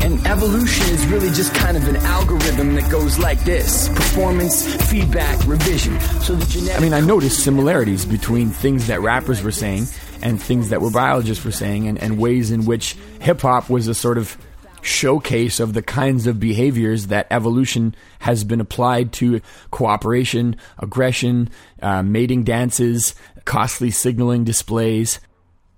And 0.02 0.24
evolution 0.26 0.88
is 0.94 1.06
really 1.06 1.30
just 1.30 1.54
kind 1.54 1.76
of 1.76 1.86
an 1.88 1.96
algorithm 1.96 2.74
that 2.74 2.90
goes 2.90 3.18
like 3.18 3.40
this 3.44 3.88
performance, 3.90 4.66
feedback, 4.90 5.46
revision. 5.46 6.00
So 6.22 6.34
the 6.34 6.46
genetic. 6.46 6.76
I 6.76 6.80
mean, 6.80 6.92
I 6.92 7.00
noticed 7.00 7.44
similarities 7.44 8.04
between 8.04 8.50
things 8.50 8.88
that 8.88 9.00
rappers 9.00 9.42
were 9.42 9.52
saying 9.52 9.86
and 10.22 10.42
things 10.42 10.70
that 10.70 10.80
were 10.80 10.90
biologists 10.90 11.44
were 11.44 11.52
saying, 11.52 11.88
and, 11.88 11.98
and 11.98 12.18
ways 12.18 12.50
in 12.50 12.64
which 12.64 12.96
hip 13.20 13.40
hop 13.42 13.68
was 13.68 13.88
a 13.88 13.94
sort 13.94 14.18
of 14.18 14.36
showcase 14.82 15.60
of 15.60 15.72
the 15.72 15.82
kinds 15.82 16.26
of 16.26 16.38
behaviors 16.38 17.06
that 17.06 17.26
evolution 17.30 17.94
has 18.20 18.44
been 18.44 18.60
applied 18.60 19.12
to 19.14 19.40
cooperation, 19.70 20.56
aggression, 20.78 21.48
uh, 21.80 22.02
mating 22.02 22.44
dances, 22.44 23.14
costly 23.44 23.90
signaling 23.90 24.44
displays. 24.44 25.20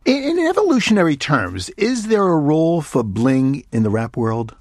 In, 0.05 0.39
in 0.39 0.47
evolutionary 0.47 1.17
terms, 1.17 1.71
is 1.71 2.09
there 2.09 2.27
a 2.27 2.39
role 2.39 2.83
for 2.83 3.03
bling 3.03 3.65
in 3.73 3.83
the 3.83 3.91
rap 3.91 4.17
world? 4.17 4.55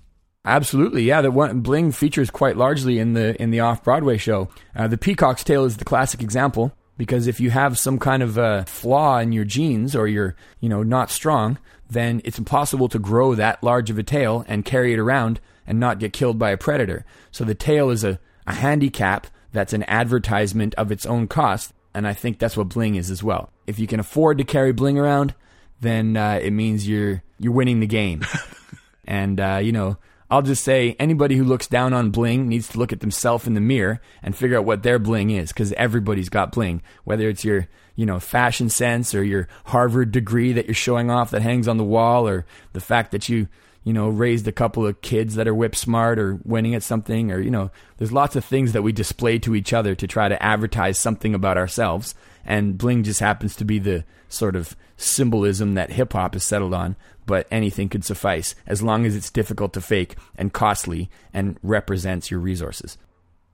Absolutely, 0.45 1.03
yeah. 1.03 1.21
The 1.21 1.31
one 1.31 1.61
bling 1.61 1.91
features 1.93 2.29
quite 2.29 2.57
largely 2.57 2.99
in 2.99 3.13
the 3.13 3.41
in 3.41 3.51
the 3.51 3.61
off 3.61 3.83
Broadway 3.83 4.17
show. 4.17 4.49
Uh, 4.75 4.87
the 4.87 4.97
Peacock's 4.97 5.43
Tail 5.43 5.63
is 5.63 5.77
the 5.77 5.85
classic 5.85 6.21
example 6.21 6.73
because 6.97 7.27
if 7.27 7.39
you 7.39 7.49
have 7.49 7.77
some 7.77 7.97
kind 7.97 8.21
of 8.21 8.37
a 8.37 8.65
flaw 8.65 9.19
in 9.19 9.31
your 9.31 9.45
genes 9.45 9.95
or 9.95 10.05
you're 10.07 10.35
you 10.59 10.67
know 10.67 10.83
not 10.83 11.09
strong, 11.09 11.57
then 11.93 12.21
it's 12.23 12.39
impossible 12.39 12.89
to 12.89 12.99
grow 12.99 13.35
that 13.35 13.63
large 13.63 13.89
of 13.89 13.97
a 13.97 14.03
tail 14.03 14.45
and 14.47 14.65
carry 14.65 14.93
it 14.93 14.99
around 14.99 15.39
and 15.65 15.79
not 15.79 15.99
get 15.99 16.13
killed 16.13 16.37
by 16.37 16.51
a 16.51 16.57
predator. 16.57 17.05
So 17.31 17.43
the 17.43 17.55
tail 17.55 17.89
is 17.89 18.03
a, 18.03 18.19
a 18.45 18.55
handicap 18.55 19.27
that's 19.51 19.73
an 19.73 19.83
advertisement 19.83 20.75
of 20.75 20.91
its 20.91 21.05
own 21.05 21.27
cost, 21.27 21.73
and 21.93 22.07
I 22.07 22.13
think 22.13 22.39
that's 22.39 22.57
what 22.57 22.69
bling 22.69 22.95
is 22.95 23.09
as 23.09 23.23
well. 23.23 23.49
If 23.67 23.79
you 23.79 23.87
can 23.87 23.99
afford 23.99 24.39
to 24.39 24.43
carry 24.43 24.73
bling 24.73 24.97
around, 24.97 25.35
then 25.79 26.17
uh, 26.17 26.39
it 26.41 26.51
means 26.51 26.87
you're 26.87 27.23
you're 27.39 27.53
winning 27.53 27.79
the 27.79 27.87
game. 27.87 28.25
and 29.05 29.39
uh, 29.39 29.59
you 29.61 29.71
know, 29.71 29.97
I'll 30.29 30.41
just 30.41 30.63
say 30.63 30.95
anybody 30.99 31.35
who 31.35 31.43
looks 31.43 31.67
down 31.67 31.93
on 31.93 32.09
bling 32.09 32.49
needs 32.49 32.67
to 32.69 32.79
look 32.79 32.91
at 32.91 33.01
themselves 33.01 33.45
in 33.45 33.53
the 33.53 33.61
mirror 33.61 34.01
and 34.23 34.35
figure 34.35 34.57
out 34.57 34.65
what 34.65 34.81
their 34.81 34.97
bling 34.97 35.29
is 35.29 35.49
because 35.49 35.71
everybody's 35.73 36.29
got 36.29 36.51
bling. 36.51 36.81
Whether 37.03 37.29
it's 37.29 37.45
your 37.45 37.67
you 37.95 38.05
know 38.05 38.19
fashion 38.19 38.69
sense 38.69 39.13
or 39.13 39.23
your 39.23 39.47
Harvard 39.65 40.11
degree 40.11 40.53
that 40.53 40.65
you're 40.65 40.73
showing 40.73 41.09
off 41.09 41.31
that 41.31 41.41
hangs 41.41 41.67
on 41.67 41.77
the 41.77 41.83
wall, 41.83 42.27
or 42.27 42.45
the 42.73 42.81
fact 42.81 43.11
that 43.11 43.29
you 43.29 43.47
you 43.83 43.93
know 43.93 44.09
raised 44.09 44.47
a 44.47 44.51
couple 44.51 44.85
of 44.85 45.01
kids 45.01 45.35
that 45.35 45.47
are 45.47 45.55
whip 45.55 45.75
smart 45.75 46.19
or 46.19 46.39
winning 46.43 46.75
at 46.75 46.83
something, 46.83 47.31
or 47.31 47.39
you 47.39 47.51
know 47.51 47.71
there's 47.97 48.11
lots 48.11 48.35
of 48.35 48.45
things 48.45 48.73
that 48.73 48.83
we 48.83 48.91
display 48.91 49.39
to 49.39 49.55
each 49.55 49.73
other 49.73 49.95
to 49.95 50.07
try 50.07 50.27
to 50.27 50.41
advertise 50.41 50.97
something 50.97 51.33
about 51.33 51.57
ourselves. 51.57 52.15
And 52.45 52.77
bling 52.77 53.03
just 53.03 53.21
happens 53.21 53.55
to 53.55 53.65
be 53.65 53.79
the 53.79 54.03
sort 54.27 54.57
of 54.57 54.75
symbolism 54.97 55.75
that 55.75 55.91
hip 55.91 56.11
hop 56.11 56.33
has 56.33 56.43
settled 56.43 56.73
on 56.73 56.97
but 57.25 57.47
anything 57.51 57.89
could 57.89 58.05
suffice 58.05 58.55
as 58.67 58.81
long 58.81 59.05
as 59.05 59.15
it's 59.15 59.29
difficult 59.29 59.73
to 59.73 59.81
fake 59.81 60.15
and 60.35 60.53
costly 60.53 61.09
and 61.33 61.57
represents 61.63 62.31
your 62.31 62.39
resources. 62.39 62.97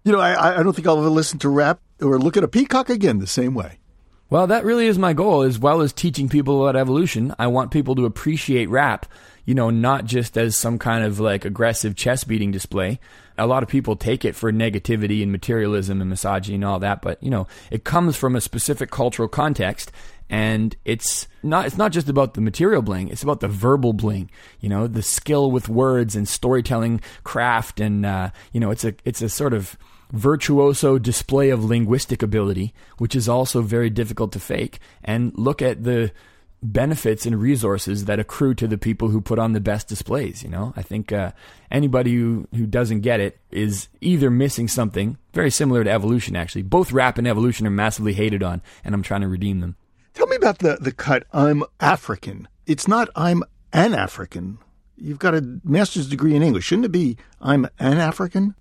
You 0.04 0.14
know, 0.14 0.20
I, 0.20 0.60
I 0.60 0.64
don't 0.64 0.74
think 0.74 0.88
I'll 0.88 0.98
ever 0.98 1.10
listen 1.10 1.40
to 1.40 1.50
rap 1.50 1.80
or 2.02 2.18
look 2.18 2.38
at 2.38 2.44
a 2.44 2.48
peacock 2.48 2.90
again 2.90 3.20
the 3.20 3.28
same 3.28 3.54
way. 3.54 3.80
Well, 4.30 4.46
that 4.48 4.64
really 4.64 4.86
is 4.86 5.00
my 5.00 5.14
goal, 5.14 5.42
as 5.42 5.58
well 5.58 5.82
as 5.82 5.92
teaching 5.92 6.30
people 6.30 6.62
about 6.62 6.80
evolution. 6.80 7.34
I 7.40 7.48
want 7.48 7.72
people 7.72 7.96
to 7.96 8.06
appreciate 8.06 8.70
rap, 8.70 9.08
you 9.46 9.56
know, 9.56 9.72
not 9.72 10.06
just 10.06 10.38
as 10.38 10.56
some 10.56 10.78
kind 10.78 11.04
of 11.04 11.20
like 11.20 11.46
aggressive 11.46 11.96
chest 11.96 12.28
beating 12.28 12.52
display. 12.52 13.00
A 13.40 13.48
lot 13.48 13.64
of 13.64 13.70
people 13.70 13.96
take 13.96 14.26
it 14.26 14.36
for 14.36 14.52
negativity 14.52 15.24
and 15.24 15.32
materialism 15.32 16.00
and 16.00 16.10
misogyny 16.12 16.56
and 16.56 16.66
all 16.66 16.78
that, 16.80 17.02
but 17.02 17.22
you 17.24 17.32
know, 17.32 17.48
it 17.72 17.84
comes 17.84 18.16
from 18.18 18.36
a 18.36 18.42
specific 18.42 18.92
cultural 18.92 19.28
context 19.28 19.92
and 20.30 20.76
it's 20.86 21.28
not 21.42 21.66
it's 21.66 21.78
not 21.78 21.92
just 21.92 22.08
about 22.08 22.36
the 22.36 22.42
material 22.42 22.84
bling 22.84 23.08
it's 23.08 23.24
about 23.24 23.40
the 23.40 23.48
verbal 23.48 23.94
bling 23.94 24.30
you 24.60 24.70
know 24.70 24.86
the 24.86 25.02
skill 25.02 25.50
with 25.50 25.68
words 25.68 26.16
and 26.16 26.28
storytelling 26.28 27.02
craft 27.24 27.80
and 27.80 28.06
uh, 28.06 28.30
you 28.54 28.60
know 28.60 28.70
it's 28.70 28.86
a 28.86 28.94
it's 29.06 29.24
a 29.24 29.30
sort 29.30 29.56
of 29.56 29.76
virtuoso 30.12 30.98
display 30.98 31.50
of 31.50 31.64
linguistic 31.64 32.24
ability 32.24 32.74
which 32.98 33.16
is 33.16 33.30
also 33.30 33.62
very 33.62 33.90
difficult 33.90 34.32
to 34.32 34.40
fake 34.40 34.80
and 35.04 35.32
look 35.36 35.62
at 35.62 35.84
the 35.84 36.12
benefits 36.62 37.26
and 37.26 37.40
resources 37.42 38.06
that 38.06 38.20
accrue 38.20 38.54
to 38.54 38.68
the 38.68 38.78
people 38.78 39.10
who 39.10 39.22
put 39.22 39.40
on 39.40 39.54
the 39.54 39.62
best 39.62 39.88
displays 39.88 40.44
you 40.44 40.50
know 40.50 40.74
i 40.76 40.82
think 40.82 41.12
uh, 41.12 41.32
anybody 41.72 42.16
who, 42.16 42.48
who 42.56 42.66
doesn't 42.66 43.02
get 43.02 43.20
it 43.20 43.40
is 43.52 43.88
either 44.02 44.30
missing 44.30 44.68
something 44.68 45.18
very 45.34 45.52
similar 45.52 45.84
to 45.84 45.92
evolution 45.92 46.36
actually 46.36 46.64
both 46.64 46.92
rap 46.92 47.18
and 47.18 47.28
evolution 47.28 47.66
are 47.68 47.72
massively 47.72 48.14
hated 48.14 48.44
on 48.44 48.62
and 48.84 48.94
i'm 48.94 49.04
trying 49.04 49.22
to 49.22 49.28
redeem 49.28 49.60
them 49.60 49.76
Tell 50.20 50.28
me 50.28 50.36
about 50.36 50.60
the, 50.60 50.78
the 50.82 50.92
cut, 50.92 51.24
I'm 51.32 51.64
African. 51.80 52.50
It's 52.66 52.90
not 52.90 53.10
I'm 53.16 53.42
an 53.72 53.94
African. 53.94 54.58
You've 54.98 55.18
got 55.18 55.34
a 55.34 55.60
master's 55.64 56.10
degree 56.10 56.36
in 56.36 56.44
English. 56.44 56.66
Shouldn't 56.66 56.88
it 56.88 56.92
be 56.92 57.16
I'm 57.40 57.66
an 57.80 58.00
African? 58.00 58.54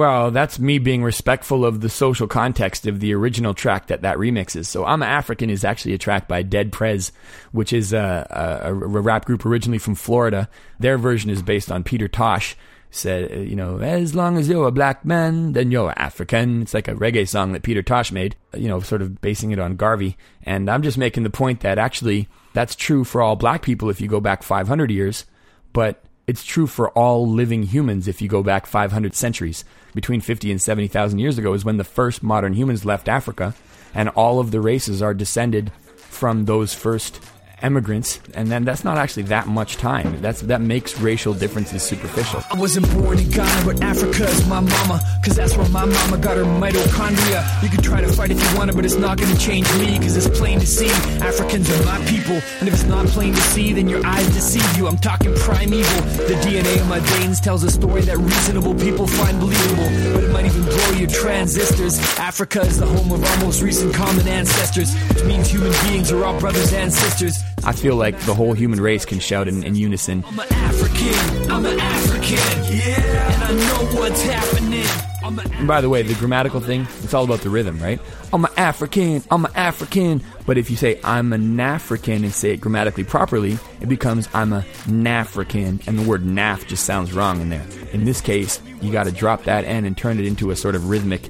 Well, 0.00 0.30
that's 0.30 0.58
me 0.58 0.78
being 0.78 1.02
respectful 1.02 1.62
of 1.62 1.82
the 1.82 1.90
social 1.90 2.26
context 2.26 2.86
of 2.86 3.00
the 3.00 3.12
original 3.12 3.52
track 3.52 3.88
that 3.88 4.00
that 4.00 4.16
remix 4.16 4.56
is. 4.56 4.66
So, 4.66 4.86
I'm 4.86 5.02
African 5.02 5.50
is 5.50 5.62
actually 5.62 5.92
a 5.92 5.98
track 5.98 6.26
by 6.26 6.40
Dead 6.40 6.72
Prez, 6.72 7.12
which 7.52 7.74
is 7.74 7.92
a, 7.92 8.26
a, 8.64 8.70
a 8.70 8.72
rap 8.72 9.26
group 9.26 9.44
originally 9.44 9.76
from 9.76 9.94
Florida. 9.94 10.48
Their 10.78 10.96
version 10.96 11.28
is 11.28 11.42
based 11.42 11.70
on 11.70 11.84
Peter 11.84 12.08
Tosh, 12.08 12.56
said, 12.90 13.30
uh, 13.30 13.40
you 13.40 13.54
know, 13.54 13.78
as 13.80 14.14
long 14.14 14.38
as 14.38 14.48
you're 14.48 14.68
a 14.68 14.72
black 14.72 15.04
man, 15.04 15.52
then 15.52 15.70
you're 15.70 15.92
African. 15.98 16.62
It's 16.62 16.72
like 16.72 16.88
a 16.88 16.94
reggae 16.94 17.28
song 17.28 17.52
that 17.52 17.62
Peter 17.62 17.82
Tosh 17.82 18.10
made, 18.10 18.36
you 18.56 18.68
know, 18.68 18.80
sort 18.80 19.02
of 19.02 19.20
basing 19.20 19.50
it 19.50 19.58
on 19.58 19.76
Garvey. 19.76 20.16
And 20.44 20.70
I'm 20.70 20.80
just 20.80 20.96
making 20.96 21.24
the 21.24 21.28
point 21.28 21.60
that 21.60 21.76
actually 21.76 22.26
that's 22.54 22.74
true 22.74 23.04
for 23.04 23.20
all 23.20 23.36
black 23.36 23.60
people 23.60 23.90
if 23.90 24.00
you 24.00 24.08
go 24.08 24.18
back 24.18 24.44
500 24.44 24.90
years, 24.90 25.26
but 25.74 26.02
it's 26.30 26.44
true 26.44 26.68
for 26.68 26.90
all 26.90 27.28
living 27.28 27.64
humans 27.64 28.06
if 28.06 28.22
you 28.22 28.28
go 28.28 28.40
back 28.40 28.64
500 28.64 29.16
centuries. 29.16 29.64
Between 29.96 30.20
50 30.20 30.52
and 30.52 30.62
70,000 30.62 31.18
years 31.18 31.38
ago 31.38 31.54
is 31.54 31.64
when 31.64 31.76
the 31.76 31.82
first 31.82 32.22
modern 32.22 32.52
humans 32.52 32.84
left 32.84 33.08
Africa, 33.08 33.52
and 33.92 34.08
all 34.10 34.38
of 34.38 34.52
the 34.52 34.60
races 34.60 35.02
are 35.02 35.12
descended 35.12 35.72
from 35.96 36.44
those 36.44 36.72
first 36.72 37.20
immigrants, 37.62 38.20
and 38.34 38.50
then 38.50 38.64
that's 38.64 38.84
not 38.84 38.96
actually 38.96 39.24
that 39.24 39.46
much 39.46 39.76
time. 39.76 40.20
That's 40.20 40.40
that 40.42 40.60
makes 40.60 40.98
racial 41.00 41.34
differences 41.34 41.82
superficial. 41.82 42.42
I 42.50 42.58
wasn't 42.58 42.92
born 42.94 43.18
in 43.18 43.30
Ghana, 43.30 43.64
but 43.64 43.82
Africa 43.82 44.24
is 44.24 44.46
my 44.46 44.60
mama, 44.60 45.00
cause 45.24 45.36
that's 45.36 45.56
where 45.56 45.68
my 45.68 45.84
mama 45.84 46.18
got 46.18 46.36
her 46.36 46.44
mitochondria. 46.44 47.62
You 47.62 47.68
can 47.68 47.82
try 47.82 48.00
to 48.00 48.08
fight 48.08 48.30
if 48.30 48.38
you 48.42 48.58
want 48.58 48.70
to, 48.70 48.76
but 48.76 48.84
it's 48.84 48.96
not 48.96 49.18
gonna 49.18 49.36
change 49.38 49.66
me, 49.78 49.98
cause 49.98 50.16
it's 50.16 50.38
plain 50.38 50.60
to 50.60 50.66
see. 50.66 50.90
Africans 51.20 51.70
are 51.70 51.84
my 51.84 51.98
people, 52.06 52.40
and 52.60 52.68
if 52.68 52.74
it's 52.74 52.84
not 52.84 53.06
plain 53.06 53.34
to 53.34 53.40
see, 53.40 53.72
then 53.72 53.88
your 53.88 54.04
eyes 54.06 54.26
deceive 54.28 54.76
you. 54.76 54.86
I'm 54.86 54.98
talking 54.98 55.34
primeval. 55.36 56.02
The 56.26 56.34
DNA 56.44 56.80
of 56.80 56.88
my 56.88 57.00
veins 57.00 57.40
tells 57.40 57.64
a 57.64 57.70
story 57.70 58.02
that 58.02 58.18
reasonable 58.18 58.74
people 58.74 59.06
find 59.06 59.38
believable, 59.38 59.88
but 60.14 60.24
it 60.24 60.32
might 60.32 60.46
even 60.46 60.64
blow 60.64 60.90
your 60.92 61.08
transistors. 61.08 61.98
Africa 62.18 62.60
is 62.62 62.78
the 62.78 62.86
home 62.86 63.12
of 63.12 63.22
our 63.24 63.44
most 63.44 63.62
recent 63.62 63.94
common 63.94 64.26
ancestors, 64.28 64.94
which 65.08 65.24
means 65.24 65.48
human 65.48 65.72
beings 65.84 66.10
are 66.12 66.24
all 66.24 66.38
brothers 66.38 66.72
and 66.72 66.92
sisters. 66.92 67.42
I 67.64 67.72
feel 67.72 67.96
like 67.96 68.18
the 68.20 68.34
whole 68.34 68.52
human 68.52 68.80
race 68.80 69.04
can 69.04 69.18
shout 69.18 69.48
in, 69.48 69.62
in 69.62 69.74
unison. 69.74 70.24
I'm 70.26 70.38
an 70.38 70.52
African, 70.52 71.50
I'm 71.50 71.66
an 71.66 71.78
African, 71.78 72.76
yeah, 72.76 73.34
and 73.34 73.44
I 73.44 73.52
know 73.52 74.00
what's 74.00 74.22
happening. 74.22 74.86
And 75.22 75.68
by 75.68 75.80
the 75.80 75.88
way, 75.88 76.02
the 76.02 76.14
grammatical 76.14 76.60
thing, 76.60 76.88
it's 77.02 77.14
all 77.14 77.24
about 77.24 77.40
the 77.40 77.50
rhythm, 77.50 77.78
right? 77.78 78.00
I'm 78.32 78.44
an 78.44 78.50
African, 78.56 79.22
I'm 79.30 79.44
an 79.44 79.52
African. 79.54 80.22
But 80.46 80.58
if 80.58 80.70
you 80.70 80.76
say 80.76 80.98
I'm 81.04 81.32
an 81.32 81.60
African 81.60 82.24
and 82.24 82.32
say 82.32 82.52
it 82.52 82.60
grammatically 82.60 83.04
properly, 83.04 83.58
it 83.80 83.88
becomes 83.88 84.28
I'm 84.34 84.52
a 84.52 84.62
Nafrican, 84.86 85.86
and 85.86 85.98
the 85.98 86.08
word 86.08 86.24
naf 86.24 86.66
just 86.66 86.84
sounds 86.84 87.12
wrong 87.12 87.40
in 87.40 87.50
there. 87.50 87.64
In 87.92 88.04
this 88.04 88.20
case, 88.20 88.60
you 88.80 88.90
got 88.90 89.04
to 89.04 89.12
drop 89.12 89.44
that 89.44 89.64
N 89.64 89.84
and 89.84 89.96
turn 89.96 90.18
it 90.18 90.24
into 90.24 90.50
a 90.50 90.56
sort 90.56 90.74
of 90.74 90.88
rhythmic. 90.88 91.28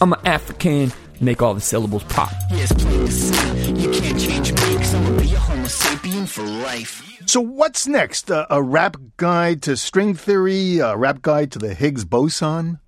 I'm 0.00 0.12
an 0.12 0.26
African. 0.26 0.92
Make 1.18 1.40
all 1.40 1.54
the 1.54 1.62
syllables 1.62 2.04
pop. 2.04 2.30
Yes, 2.50 2.72
please. 2.72 3.30
You 3.86 3.92
can't 3.92 4.18
change 4.18 4.52
me 4.52 4.72
because 4.72 4.94
I'm 4.94 5.04
gonna 5.04 5.20
be 5.20 5.32
a 5.32 5.38
Homo 5.38 5.66
sapien 5.66 6.26
for 6.26 6.42
life. 6.42 7.22
So 7.26 7.40
what's 7.40 7.86
next? 7.86 8.32
Uh, 8.32 8.44
a 8.50 8.60
rap 8.60 8.96
guide 9.16 9.62
to 9.62 9.76
string 9.76 10.14
theory? 10.14 10.80
A 10.80 10.96
rap 10.96 11.22
guide 11.22 11.52
to 11.52 11.60
the 11.60 11.72
Higgs 11.72 12.04
boson? 12.04 12.80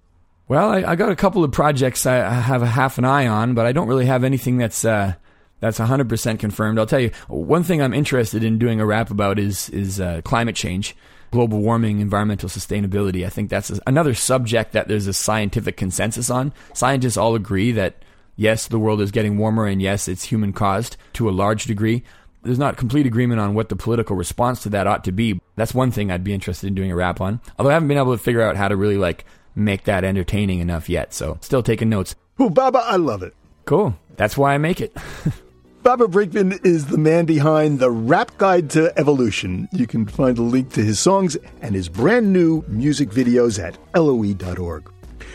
Well, 0.49 0.71
I, 0.71 0.83
I 0.83 0.97
got 0.97 1.13
a 1.13 1.17
couple 1.17 1.45
of 1.45 1.53
projects 1.53 2.05
I, 2.05 2.27
I 2.27 2.33
have 2.33 2.63
a 2.63 2.67
half 2.67 2.99
an 2.99 3.05
eye 3.05 3.29
on, 3.29 3.55
but 3.55 3.65
I 3.65 3.71
don't 3.71 3.87
really 3.87 4.07
have 4.07 4.25
anything 4.25 4.59
that's 4.59 4.85
uh, 4.85 5.15
that's 5.61 5.79
100% 5.79 6.41
confirmed. 6.41 6.81
I'll 6.81 6.87
tell 6.87 6.99
you, 6.99 7.13
one 7.29 7.63
thing 7.63 7.81
I'm 7.81 7.95
interested 7.95 8.43
in 8.43 8.59
doing 8.59 8.81
a 8.81 8.87
rap 8.87 9.13
about 9.13 9.39
is 9.39 9.71
is 9.71 10.01
uh, 10.01 10.21
climate 10.25 10.57
change, 10.57 10.97
global 11.31 11.61
warming, 11.61 12.01
environmental 12.01 12.49
sustainability. 12.49 13.25
I 13.25 13.29
think 13.29 13.51
that's 13.51 13.71
a, 13.71 13.79
another 13.87 14.15
subject 14.15 14.73
that 14.73 14.89
there's 14.89 15.07
a 15.07 15.13
scientific 15.13 15.77
consensus 15.77 16.29
on. 16.29 16.53
Scientists 16.75 17.17
all 17.17 17.37
agree 17.37 17.71
that 17.71 18.03
yes, 18.39 18.67
the 18.67 18.79
world 18.79 19.03
is 19.03 19.11
getting 19.11 19.37
warmer, 19.37 19.67
and 19.67 19.83
yes, 19.83 20.09
it's 20.09 20.25
human 20.25 20.55
caused 20.55 20.97
to 21.15 21.29
a 21.29 21.31
large 21.31 21.65
degree. 21.65 22.03
There's 22.43 22.59
not 22.59 22.79
complete 22.79 23.05
agreement 23.05 23.41
on 23.41 23.53
what 23.53 23.69
the 23.69 23.77
political 23.77 24.17
response 24.17 24.63
to 24.63 24.71
that 24.71 24.87
ought 24.87 25.05
to 25.05 25.13
be. 25.13 25.39
That's 25.57 25.75
one 25.75 25.91
thing 25.91 26.11
I'd 26.11 26.25
be 26.25 26.33
interested 26.33 26.69
in 26.69 26.75
doing 26.75 26.91
a 26.91 26.97
rap 26.97 27.21
on. 27.21 27.41
Although 27.59 27.71
I 27.71 27.75
haven't 27.75 27.89
been 27.89 27.99
able 27.99 28.17
to 28.17 28.23
figure 28.23 28.41
out 28.41 28.57
how 28.57 28.69
to 28.69 28.77
really 28.77 28.97
like 28.97 29.27
make 29.55 29.85
that 29.85 30.05
entertaining 30.05 30.61
enough 30.61 30.89
yet. 30.89 31.13
So 31.13 31.37
still 31.43 31.63
taking 31.63 31.91
notes. 31.91 32.15
Oh, 32.39 32.49
Baba, 32.49 32.79
I 32.79 32.97
love 32.97 33.23
it. 33.23 33.35
Cool. 33.65 33.99
That's 34.17 34.39
why 34.39 34.55
I 34.55 34.59
make 34.59 34.81
it. 34.81 34.97
Baba 35.83 36.07
Brinkman 36.07 36.65
is 36.65 36.87
the 36.87 36.99
man 36.99 37.25
behind 37.25 37.79
the 37.79 37.91
Rap 37.91 38.37
Guide 38.39 38.71
to 38.71 38.97
Evolution. 38.99 39.69
You 39.73 39.87
can 39.87 40.07
find 40.07 40.39
a 40.39 40.43
link 40.43 40.73
to 40.75 40.85
his 40.85 41.01
songs 41.01 41.37
and 41.63 41.75
his 41.75 41.89
brand 41.89 42.33
new 42.33 42.65
music 42.69 43.11
videos 43.11 43.63
at 43.63 43.79
loe.org. 43.95 44.93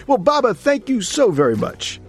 Well, 0.07 0.17
Baba, 0.17 0.53
thank 0.53 0.89
you 0.89 1.01
so 1.01 1.31
very 1.31 1.55
much. 1.55 1.99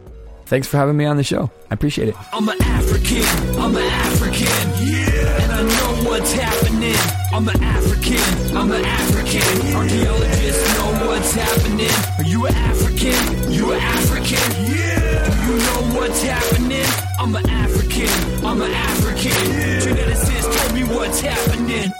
Thanks 0.46 0.68
for 0.68 0.76
having 0.76 0.96
me 0.96 1.04
on 1.06 1.16
the 1.16 1.24
show. 1.24 1.50
I 1.70 1.74
appreciate 1.74 2.08
it. 2.08 2.14
I'm 2.32 2.48
an 2.48 2.60
African, 2.62 3.24
I'm 3.58 3.74
an 3.74 3.82
African, 3.82 4.86
yeah, 4.86 5.42
and 5.42 5.52
I 5.52 5.62
know 5.62 6.10
what's 6.10 6.32
happening. 6.32 6.94
I'm 7.32 7.48
an 7.48 7.62
African, 7.62 8.56
I'm 8.56 8.70
an 8.70 8.84
African. 8.84 9.74
Archaeologists 9.74 10.78
know 10.78 11.06
what's 11.08 11.32
happening. 11.32 11.90
Are 12.18 12.28
you 12.28 12.46
an 12.46 12.54
African? 12.54 13.52
You 13.52 13.72
an 13.72 13.80
African? 13.80 14.38
Yeah. 14.70 15.46
You 15.46 15.56
know 15.58 15.98
what's 15.98 16.22
happening? 16.22 16.86
I'm 17.18 17.34
an 17.34 17.48
African, 17.48 18.44
I'm 18.44 18.60
an 18.60 18.70
African. 18.70 19.50
Yeah. 19.50 19.80
Geneticists 19.80 20.56
told 20.58 20.74
me 20.74 20.84
what's 20.84 21.20
happening. 21.20 21.92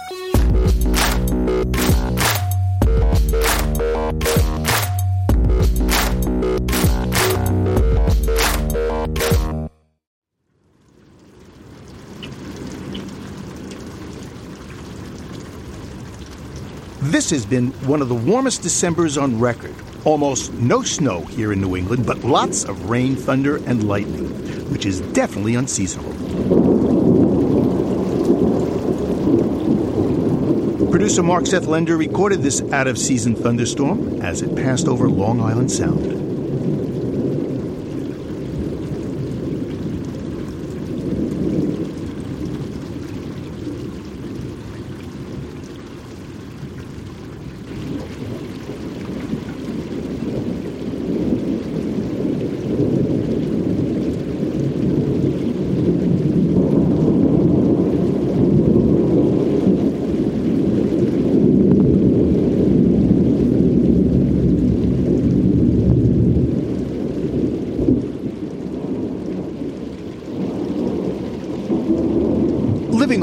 This 17.11 17.29
has 17.29 17.45
been 17.45 17.67
one 17.87 18.01
of 18.01 18.09
the 18.09 18.15
warmest 18.15 18.63
Decembers 18.63 19.15
on 19.15 19.39
record. 19.39 19.75
Almost 20.05 20.51
no 20.53 20.81
snow 20.81 21.21
here 21.21 21.53
in 21.53 21.61
New 21.61 21.75
England, 21.75 22.03
but 22.03 22.23
lots 22.23 22.63
of 22.63 22.89
rain, 22.89 23.15
thunder, 23.15 23.57
and 23.57 23.87
lightning, 23.87 24.25
which 24.71 24.87
is 24.87 25.01
definitely 25.13 25.53
unseasonable. 25.53 26.11
Producer 30.89 31.21
Mark 31.21 31.45
Seth 31.45 31.67
Lender 31.67 31.95
recorded 31.95 32.41
this 32.41 32.63
out 32.73 32.87
of 32.87 32.97
season 32.97 33.35
thunderstorm 33.35 34.19
as 34.23 34.41
it 34.41 34.55
passed 34.55 34.87
over 34.87 35.07
Long 35.07 35.39
Island 35.39 35.71
Sound. 35.71 36.24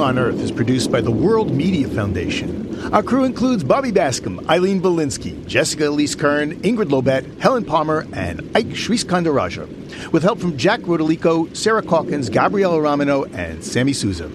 On 0.03 0.19
Earth 0.19 0.41
is 0.41 0.51
produced 0.51 0.91
by 0.91 1.01
the 1.01 1.13
World 1.13 1.53
Media 1.53 1.87
Foundation. 1.87 2.93
Our 2.93 3.05
crew 3.05 3.23
includes 3.23 3.63
Bobby 3.63 3.93
Bascom, 3.93 4.45
Eileen 4.51 4.83
Bolinsky, 4.83 5.47
Jessica 5.47 5.89
Elise 5.89 6.17
Kern, 6.17 6.61
Ingrid 6.63 6.91
Lobet, 6.91 7.41
Helen 7.41 7.65
Palmer, 7.65 8.05
and 8.13 8.41
Ike 8.57 8.67
Sriskandarajah, 8.67 10.11
with 10.11 10.25
help 10.25 10.41
from 10.41 10.57
Jack 10.57 10.81
Rodolico, 10.81 11.57
Sarah 11.57 11.83
Calkins, 11.83 12.29
Gabriella 12.31 12.81
Romano, 12.81 13.25
and 13.27 13.65
Sammy 13.65 13.93
Souza. 13.93 14.29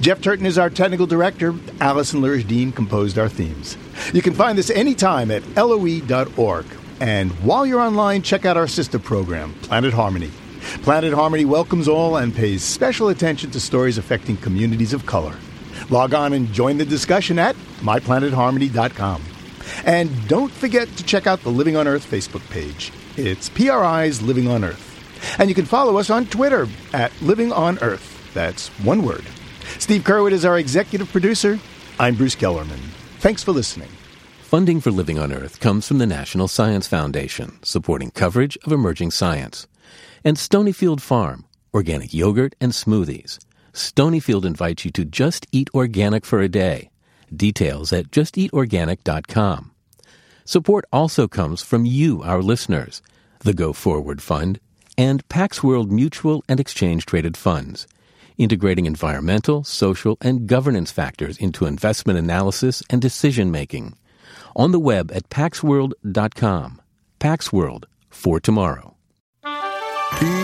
Jeff 0.00 0.20
Turton 0.20 0.46
is 0.46 0.56
our 0.56 0.70
technical 0.70 1.06
director. 1.06 1.52
Allison 1.80 2.20
Lirish 2.20 2.46
Dean 2.46 2.70
composed 2.70 3.18
our 3.18 3.28
themes. 3.28 3.76
You 4.12 4.22
can 4.22 4.34
find 4.34 4.56
this 4.56 4.70
anytime 4.70 5.32
at 5.32 5.42
loe.org. 5.56 6.66
And 7.00 7.32
while 7.42 7.66
you're 7.66 7.80
online, 7.80 8.22
check 8.22 8.44
out 8.44 8.56
our 8.56 8.68
sister 8.68 9.00
program, 9.00 9.54
Planet 9.62 9.92
Harmony. 9.92 10.30
Planet 10.82 11.12
Harmony 11.12 11.44
welcomes 11.44 11.88
all 11.88 12.16
and 12.16 12.34
pays 12.34 12.62
special 12.62 13.08
attention 13.08 13.50
to 13.50 13.60
stories 13.60 13.98
affecting 13.98 14.36
communities 14.36 14.92
of 14.92 15.06
color. 15.06 15.34
Log 15.90 16.14
on 16.14 16.32
and 16.32 16.52
join 16.52 16.76
the 16.76 16.84
discussion 16.84 17.38
at 17.38 17.56
myplanetharmony.com. 17.80 19.22
And 19.84 20.28
don't 20.28 20.52
forget 20.52 20.88
to 20.96 21.04
check 21.04 21.26
out 21.26 21.42
the 21.42 21.50
Living 21.50 21.76
on 21.76 21.88
Earth 21.88 22.08
Facebook 22.08 22.48
page. 22.50 22.92
It's 23.16 23.48
PRI's 23.48 24.22
Living 24.22 24.48
on 24.48 24.64
Earth. 24.64 24.84
And 25.38 25.48
you 25.48 25.54
can 25.54 25.64
follow 25.64 25.98
us 25.98 26.10
on 26.10 26.26
Twitter 26.26 26.68
at 26.92 27.12
Living 27.22 27.52
on 27.52 27.78
Earth. 27.80 28.30
That's 28.34 28.68
one 28.84 29.02
word. 29.04 29.24
Steve 29.78 30.02
Curwood 30.02 30.32
is 30.32 30.44
our 30.44 30.58
executive 30.58 31.10
producer. 31.10 31.58
I'm 31.98 32.14
Bruce 32.14 32.36
Gellerman. 32.36 32.78
Thanks 33.18 33.42
for 33.42 33.52
listening. 33.52 33.88
Funding 34.42 34.80
for 34.80 34.90
Living 34.90 35.18
on 35.18 35.32
Earth 35.32 35.60
comes 35.60 35.86
from 35.86 35.98
the 35.98 36.06
National 36.06 36.48
Science 36.48 36.86
Foundation, 36.86 37.58
supporting 37.62 38.10
coverage 38.10 38.56
of 38.64 38.72
emerging 38.72 39.10
science 39.10 39.66
and 40.24 40.36
Stonyfield 40.36 41.00
Farm, 41.00 41.44
organic 41.72 42.12
yogurt 42.12 42.54
and 42.60 42.72
smoothies. 42.72 43.38
Stonyfield 43.72 44.44
invites 44.44 44.84
you 44.84 44.90
to 44.92 45.04
just 45.04 45.46
eat 45.52 45.70
organic 45.74 46.24
for 46.24 46.40
a 46.40 46.48
day. 46.48 46.90
Details 47.34 47.92
at 47.92 48.10
justeatorganic.com. 48.10 49.72
Support 50.44 50.84
also 50.92 51.28
comes 51.28 51.62
from 51.62 51.84
you, 51.84 52.22
our 52.22 52.42
listeners, 52.42 53.02
the 53.40 53.52
Go 53.52 53.72
Forward 53.72 54.22
Fund, 54.22 54.58
and 54.96 55.26
Pax 55.28 55.62
World 55.62 55.92
Mutual 55.92 56.42
and 56.48 56.58
Exchange 56.58 57.06
Traded 57.06 57.36
Funds, 57.36 57.86
integrating 58.36 58.86
environmental, 58.86 59.62
social, 59.62 60.18
and 60.20 60.46
governance 60.46 60.90
factors 60.90 61.38
into 61.38 61.66
investment 61.66 62.18
analysis 62.18 62.82
and 62.90 63.00
decision 63.00 63.50
making. 63.50 63.94
On 64.56 64.72
the 64.72 64.80
web 64.80 65.12
at 65.12 65.28
paxworld.com. 65.28 66.80
Pax 67.18 67.52
World 67.52 67.86
for 68.10 68.40
tomorrow. 68.40 68.97